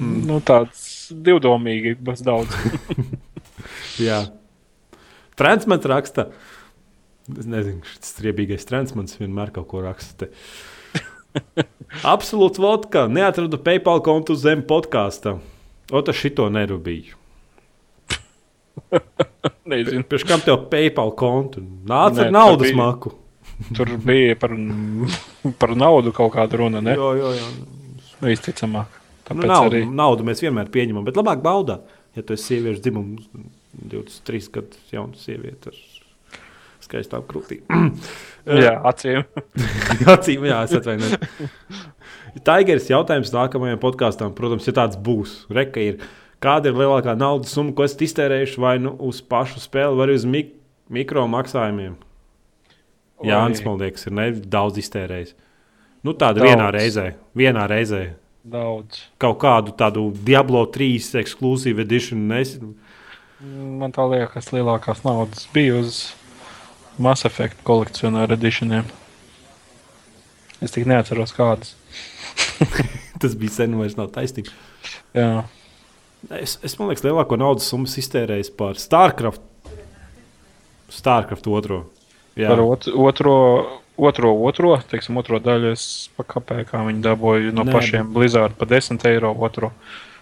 nu, 0.00 0.40
tāds 0.44 0.82
divdomīgi, 1.14 1.94
bet 2.02 2.22
daudz. 2.26 2.54
Jā. 4.06 4.24
Transmets 5.40 5.88
raksta. 5.88 6.28
Es 7.30 7.46
nezinu, 7.46 7.84
šis 7.86 8.12
striebīgais 8.16 8.66
transmets 8.66 9.16
vienmēr 9.20 9.54
kaut 9.54 9.70
ko 9.70 9.84
raksta. 9.84 10.26
te. 10.26 10.32
Absolūts 12.14 12.60
vodka. 12.60 13.06
Neatradu 13.10 13.60
PayPal 13.62 14.02
kontu 14.04 14.36
zem 14.38 14.62
podkāsta. 14.66 15.38
Ota 15.94 16.14
šito 16.14 16.46
nerūpīju. 16.52 17.18
Nezinu. 19.70 20.04
Pēc 20.10 20.24
kam 20.28 20.42
tev 20.44 20.64
PayPal 20.72 21.12
kontu? 21.18 21.62
Nāc 21.88 22.18
ar 22.24 22.30
naudas 22.34 22.68
bija- 22.68 22.78
maku. 22.80 23.14
Tur 23.76 23.90
bija 24.00 24.36
par, 24.40 24.54
par 25.60 25.74
naudu 25.76 26.12
kaut 26.16 26.32
kāda 26.32 26.56
runa, 26.62 26.80
ne? 26.80 26.94
Jā, 26.96 27.10
jā, 27.18 27.32
jā. 27.36 27.48
Visticamāk. 28.24 28.96
Nu, 29.30 29.36
Tāpēc 29.42 29.46
naudu, 29.52 29.76
arī 29.76 29.82
naudu 29.94 30.24
mēs 30.26 30.40
vienmēr 30.42 30.70
pieņemam, 30.74 31.04
bet 31.06 31.14
labāk 31.20 31.42
baudā. 31.44 31.76
Ja 32.16 32.24
tu 32.26 32.34
esi 32.34 32.56
sieviešu 32.56 32.82
dzimums, 32.82 33.28
23 33.78 34.48
gadus 34.56 34.90
jauna 34.90 35.14
sieviete 35.20 35.70
ar 35.70 35.76
skaistām 36.82 37.22
krūtīm. 37.28 37.60
jā, 38.64 38.72
acīm. 38.90 39.22
Acīm, 40.16 40.48
jā, 40.50 40.62
es 40.66 40.74
atvainojos. 40.80 41.20
Tigers 42.48 42.88
jautājums 42.90 43.30
nākamajam 43.34 43.78
podkāstam, 43.82 44.32
protams, 44.34 44.66
ja 44.66 44.74
tāds 44.80 44.98
būs. 44.98 45.44
Reka 45.52 45.84
ir, 45.84 46.00
kāda 46.42 46.70
ir 46.70 46.78
lielākā 46.80 47.16
naudas 47.18 47.52
summa, 47.54 47.74
ko 47.76 47.86
esat 47.86 48.06
iztērējuši 48.06 48.62
vai 48.62 48.78
nu 48.82 48.94
uz 49.08 49.20
pašu 49.22 49.62
spēli, 49.62 49.98
vai 49.98 50.08
uz 50.14 50.26
mik 50.28 50.56
mikro 50.90 51.26
maksājumiem? 51.30 51.94
Jā, 53.26 53.42
Ants, 53.44 53.60
liekas, 53.60 54.06
ir 54.08 54.16
nedaudz 54.16 54.80
iztērējis. 54.80 55.34
Nu, 56.06 56.14
tāda 56.16 56.40
Daudz. 56.40 56.48
vienā 56.48 56.70
reizē, 56.72 57.06
vienā 57.36 57.66
reizē. 57.68 58.04
Daudz. 58.50 59.02
Kaut 59.20 59.36
kādu 59.42 59.74
tādu 59.76 60.06
Diablo 60.24 60.62
3 60.72 61.20
ekskluzīvu 61.20 61.84
edition. 61.84 62.22
Nes... 62.30 62.54
Man 63.40 63.92
tā 63.92 64.06
liekas, 64.08 64.48
lielākās 64.52 65.04
naudas 65.04 65.44
bija 65.52 65.76
uz 65.80 66.00
Mass 67.00 67.28
Effect 67.28 67.60
kolekcionāra 67.68 68.36
editioniem. 68.36 68.88
Es 70.64 70.72
tik 70.72 70.88
neatceros 70.88 71.32
kādas. 71.36 71.76
Tas 73.20 73.36
bija 73.36 73.60
sen, 73.60 73.76
vairs 73.80 73.96
nav 74.00 74.08
taisnība. 74.16 74.52
Jā, 75.16 75.44
Es, 76.28 76.58
es 76.62 76.76
man 76.78 76.90
liekas, 76.90 77.04
lielāko 77.06 77.38
naudas 77.40 77.68
summu 77.70 77.88
iztērējis 77.88 78.52
par 78.58 78.76
StarCraft. 78.78 79.40
StarCraft 80.92 81.48
otro. 81.48 81.84
Jā, 82.38 82.50
par 82.52 82.60
ot 82.62 82.86
otro, 82.92 83.34
otro, 83.96 84.34
otro, 84.46 84.74
teiksim, 84.90 85.16
otro 85.20 85.40
daļu 85.42 85.72
es 85.72 85.84
pakāpēju, 86.18 86.68
kā 86.68 86.82
viņi 86.86 87.02
dabūju 87.04 87.54
no 87.56 87.64
Nē, 87.66 87.74
pašiem 87.74 88.12
Blizzard 88.14 88.56
par 88.58 88.70
10 88.70 89.06
eiro 89.10 89.32
otro. 89.32 89.72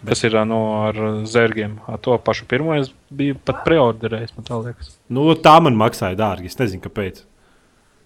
Tas 0.06 0.22
ir 0.22 0.36
no 0.46 0.60
ar 0.86 0.98
zērgiem. 1.26 1.80
Ā, 1.90 1.96
To 1.98 2.14
pašu 2.22 2.46
pirmo 2.46 2.76
es 2.78 2.92
biju 3.10 3.34
pat 3.44 3.64
preorderējis, 3.66 4.36
man 4.36 4.46
tā 4.46 4.60
liekas. 4.62 4.92
nu, 5.10 5.26
tā 5.34 5.56
man 5.64 5.74
maksāja 5.74 6.14
dārgi. 6.18 6.46
Es 6.46 6.58
nezinu, 6.60 6.84
kāpēc. 6.84 7.24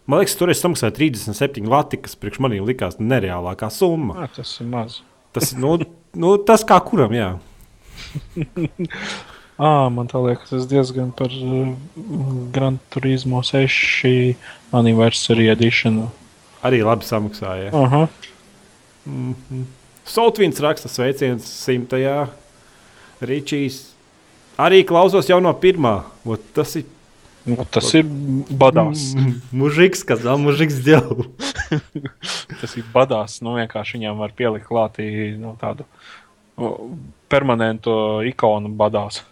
Man 0.09 0.23
liekas, 0.23 0.35
tur 0.41 0.51
es 0.51 0.63
samaksāju 0.65 0.97
37 0.97 1.69
lati, 1.69 2.01
kas 2.01 2.17
priekš 2.19 2.41
maniem 2.43 2.65
likās 2.67 2.97
nereālākā 2.99 3.69
summa. 3.71 4.25
Ā, 4.25 4.31
tas 4.35 4.57
ir 4.59 4.71
maz. 4.73 5.03
Tas, 5.37 5.53
nu, 5.55 5.77
nu, 6.17 6.33
tas 6.41 6.65
kā 6.67 6.81
kuram, 6.85 7.13
jā. 7.15 7.29
À, 9.59 9.89
man 9.95 10.11
liekas, 10.13 10.51
tas 10.51 10.67
diezgan 10.71 11.13
par 11.17 11.33
uh, 11.33 11.75
Gran 12.55 12.79
Turismo 12.93 13.43
6 13.43 14.37
anniversary 14.73 15.49
edition. 15.53 16.07
Arī 16.63 16.83
labi 16.87 17.07
samaksāja. 17.07 17.73
Aha. 17.75 18.07
Soltvīns 20.07 20.61
raksta 20.63 20.91
sveiciens 20.91 21.47
simtajā. 21.47 22.29
Ričijs 23.23 23.93
arī 24.59 24.83
klausos 24.87 25.31
jau 25.31 25.41
no 25.43 25.53
pirmā. 25.59 26.03
Ot, 26.27 26.45
tas 26.55 26.77
ir 26.79 26.87
Nu, 27.43 27.65
tas 27.67 27.89
ir 27.99 28.07
badās. 28.55 29.09
Mm, 29.19 29.39
mužiks, 29.59 30.05
kas 30.07 30.21
vēl 30.23 30.39
mužiks 30.39 30.79
ģēlu. 30.87 31.25
Tas 32.61 32.77
ir 32.79 32.87
badās. 32.95 33.41
Nu, 33.43 33.57
vienkārši 33.59 33.99
viņam 33.99 34.21
var 34.23 34.35
pielikt 34.39 34.69
klātī 34.69 35.09
nu, 35.35 35.57
tādu 35.59 35.87
o, 36.63 36.71
permanentu 37.33 37.95
ikonu 38.29 38.71
badās. 38.79 39.23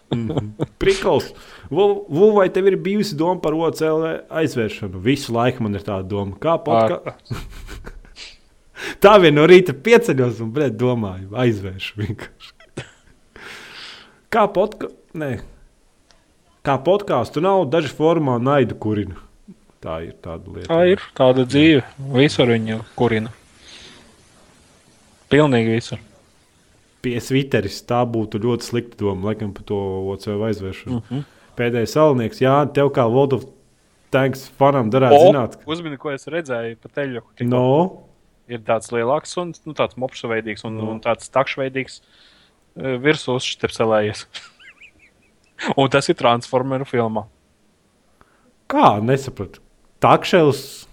Prikals. 0.81 1.31
Vu, 1.71 2.31
vai 2.35 2.49
tev 2.53 2.71
ir 2.71 2.77
bijusi 2.81 3.17
doma 3.17 3.39
par 3.43 3.55
OCL 3.55 4.07
aizvēršanu? 4.41 5.01
Visu 5.05 5.35
laiku 5.35 5.63
man 5.65 5.77
ir 5.77 5.85
tāda 5.87 6.07
doma. 6.11 6.37
Kā 6.41 6.57
podka... 6.61 7.15
Tā 9.03 9.13
vien 9.21 9.35
no 9.37 9.45
rīta 9.45 9.75
pieceļos 9.77 10.39
un 10.41 10.49
blēd, 10.55 10.73
domāju, 10.79 11.29
aizvēršu 11.37 11.99
vienkārši. 12.01 12.53
Kā 14.31 14.47
podkāstu? 14.49 14.97
Kā 16.65 16.77
podkāstu 16.85 17.41
nav, 17.41 17.65
daži 17.73 17.91
formā 17.97 18.37
naidu 18.41 18.77
kurina. 18.81 19.17
Tā 19.81 19.97
ir 20.05 20.13
tāda 20.21 20.53
lieta. 20.53 20.69
Tā 20.69 20.81
ir 20.93 21.01
tāda 21.17 21.45
dzīve. 21.49 21.81
Visur 22.13 22.51
viņa 22.53 22.77
kurina. 22.97 23.33
Pilnīgi 25.31 25.73
visur. 25.77 26.01
Pie 27.01 27.17
Twitteris 27.19 27.81
tā 27.89 28.03
būtu 28.05 28.41
ļoti 28.43 28.67
slikta 28.67 28.99
doma, 28.99 29.31
laikam, 29.31 29.53
par 29.55 29.65
to 29.65 29.77
OCL 30.13 30.43
aizvēršanu. 30.51 30.99
Mm 30.99 31.03
-hmm. 31.09 31.23
Pēdējais 31.57 31.95
salnieks, 31.97 32.41
Jā, 32.41 32.73
tev 32.73 32.91
kā 32.95 33.07
World 33.09 33.33
of 33.33 33.45
Tanks 34.11 34.49
fanam 34.59 34.89
darētu 34.91 35.19
zināt, 35.31 35.55
ka 35.55 35.71
Uzmini, 35.71 35.97
ko 35.97 36.11
es 36.11 36.27
redzēju 36.27 36.77
pa 36.81 36.89
teļu. 36.89 37.21
no, 37.47 38.01
Ir 38.47 38.59
tāds 38.59 38.91
lielāks 38.91 39.37
un 39.37 39.53
nu, 39.65 39.73
tāds 39.73 39.95
mopšveidīgs 39.95 40.65
un, 40.67 40.79
un 40.79 40.99
tāds 40.99 41.29
takšveidīgs 41.31 42.01
e, 42.75 42.97
virsū 42.97 43.37
uzštepselējies. 43.39 44.25
un 45.79 45.89
tas 45.89 46.09
ir 46.09 46.15
Transformeru 46.15 46.85
filmā. 46.85 47.25
kā 48.67 48.99
nesapratu. 49.03 49.61
Takšels. 50.01 50.87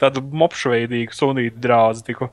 Tādu 0.00 0.20
mopšveidīgu 0.20 1.12
sunītu 1.16 1.60
drāzi 1.60 2.04
tikko. 2.04 2.30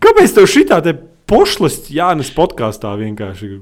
Kāpēc 0.00 0.34
tev 0.34 0.46
šī 0.50 0.64
tāda 0.70 0.94
pošlis 1.30 1.84
Jānis 1.94 2.32
podkāstā 2.34 2.92
vienkārši? 3.00 3.60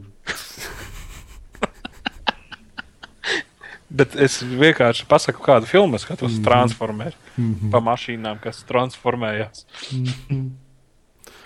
Bet 3.89 4.13
es 4.21 4.43
vienkārši 4.45 5.07
pasaku, 5.09 5.41
kādu 5.45 5.69
filmu 5.69 5.97
es 5.97 6.03
skatos. 6.05 6.33
Mm 6.33 6.39
-hmm. 6.39 6.45
Transformeri. 6.45 7.17
Mm 7.37 7.55
-hmm. 7.55 7.71
Pa 7.71 7.79
mašīnām, 7.81 8.41
kas 8.41 8.65
transformējās. 8.69 9.65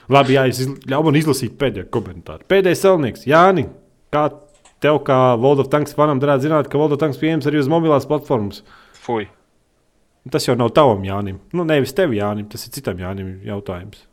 Labi, 0.08 0.34
jā, 0.34 0.48
izl- 0.48 0.78
ļauj 0.86 1.04
man 1.04 1.14
izlasīt 1.14 1.52
pēdējo 1.58 1.86
komentāru. 1.90 2.42
Pēdējais 2.48 2.82
salnieks, 2.82 3.26
Jāni, 3.26 3.68
kā 4.12 4.30
tev 4.80 4.98
kā 5.06 5.34
of 5.60 5.68
Tanks 5.68 5.94
fanam 5.94 6.20
darētu 6.20 6.48
zināt, 6.48 6.68
ka 6.68 6.78
of 6.78 6.98
Tanks 6.98 7.18
pieejams 7.18 7.46
arī 7.46 7.58
uz 7.58 7.68
mobilās 7.68 8.06
platformas? 8.06 8.62
Fui. 8.92 9.28
Tas 10.30 10.46
jau 10.46 10.56
nav 10.56 10.70
tavam 10.70 11.02
Jānim. 11.02 11.38
Nu, 11.52 11.64
nevis 11.64 11.92
tev 11.92 12.10
Jānim, 12.10 12.48
tas 12.48 12.66
ir 12.66 12.72
citam 12.72 12.96
Jānim 12.98 13.40
jautājums. 13.44 14.06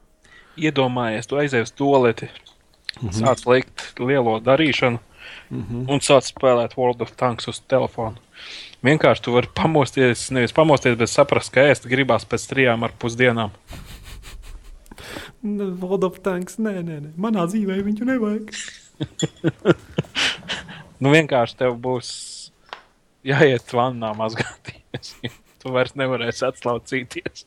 Iedomājies, 0.59 1.27
tu 1.29 1.39
aizej 1.39 1.65
uz 1.65 1.71
toleti, 1.71 2.29
mm 2.29 3.09
-hmm. 3.09 3.19
sāc 3.21 3.45
likt 3.47 3.99
lielo 3.99 4.39
darīšanu 4.39 4.99
mm 5.49 5.63
-hmm. 5.63 5.91
un 5.91 5.99
sāc 5.99 6.31
spēlēt 6.33 6.77
World 6.77 7.01
of 7.01 7.11
Tanks 7.15 7.47
uz 7.47 7.59
telefona. 7.59 8.17
Vienkārši 8.83 9.21
tu 9.21 9.31
vari 9.31 9.47
pamosties, 9.55 10.31
nevis 10.31 10.53
pamosties, 10.53 10.97
bet 10.97 11.09
saprast, 11.09 11.51
ka 11.51 11.61
ēst 11.61 11.87
gribās 11.89 12.25
pēc 12.25 12.49
trijām 12.49 12.83
ar 12.83 12.91
pusdienām. 12.99 13.49
World 15.81 16.03
of 16.03 16.19
Tanks, 16.19 16.57
nē, 16.57 16.83
nē, 16.83 16.99
nē. 16.99 17.09
manā 17.17 17.45
dzīvē 17.47 17.83
viņu 17.83 18.05
nevajag. 18.05 18.51
Nu, 20.99 21.13
vienkārši 21.15 21.55
tev 21.61 21.77
būs 21.79 22.09
jāiet 23.23 23.71
vannā 23.71 24.11
mazgāties. 24.17 25.13
tu 25.63 25.71
vairs 25.71 25.95
nevarēsi 25.99 26.43
atslaucīties. 26.49 27.45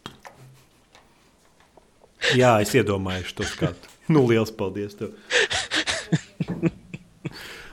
Jā, 2.39 2.57
es 2.62 2.75
iedomājos 2.75 3.35
to 3.37 3.47
skatu. 3.49 3.91
Nu, 4.12 4.25
liels 4.29 4.51
paldies 4.55 4.95
tev. 4.99 5.14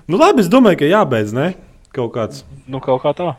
nu, 0.10 0.18
labi, 0.18 0.44
es 0.44 0.50
domāju, 0.52 0.82
ka 0.82 0.90
jābeidz, 0.90 1.34
ne? 1.36 1.52
Kaut 1.96 2.14
kāds 2.16 2.44
Nu, 2.70 2.78
kaut 2.84 3.02
kā 3.02 3.16
tā. 3.18 3.32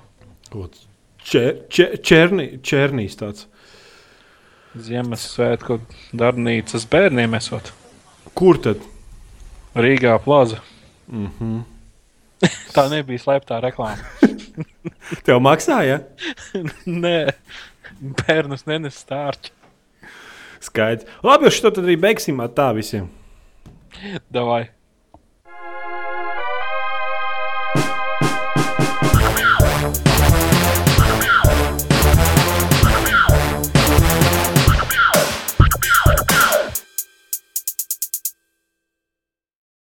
kaut 0.50 0.74
čer, 1.22 1.62
čer, 1.70 1.96
černi, 2.02 2.46
černīs 2.66 3.14
tāds. 3.18 3.46
Ziemassvētku 4.78 5.80
darbnīcas 6.14 6.86
bērniem 6.90 7.34
esot 7.34 7.72
Kur 8.38 8.58
tad? 8.62 8.82
Rīgā 9.74 10.18
plaza. 10.22 10.60
Mm 11.10 11.30
-hmm. 11.38 11.62
Tā 12.74 12.88
nebija 12.90 13.18
slēptā 13.18 13.60
reklāma. 13.62 14.02
Tev 15.26 15.40
maksāja? 15.40 16.00
Nē, 16.86 17.32
bērnus 18.00 18.66
nenes 18.66 19.04
stārķi. 19.04 19.50
Skaidrs. 20.60 21.08
Labi, 21.24 21.48
uz 21.48 21.56
šo 21.56 21.70
tad 21.72 21.86
arī 21.86 21.96
beigsim 22.00 22.40
ar 22.44 22.52
tā 22.56 22.70
visiem. 22.76 23.08
Davai. 24.32 24.68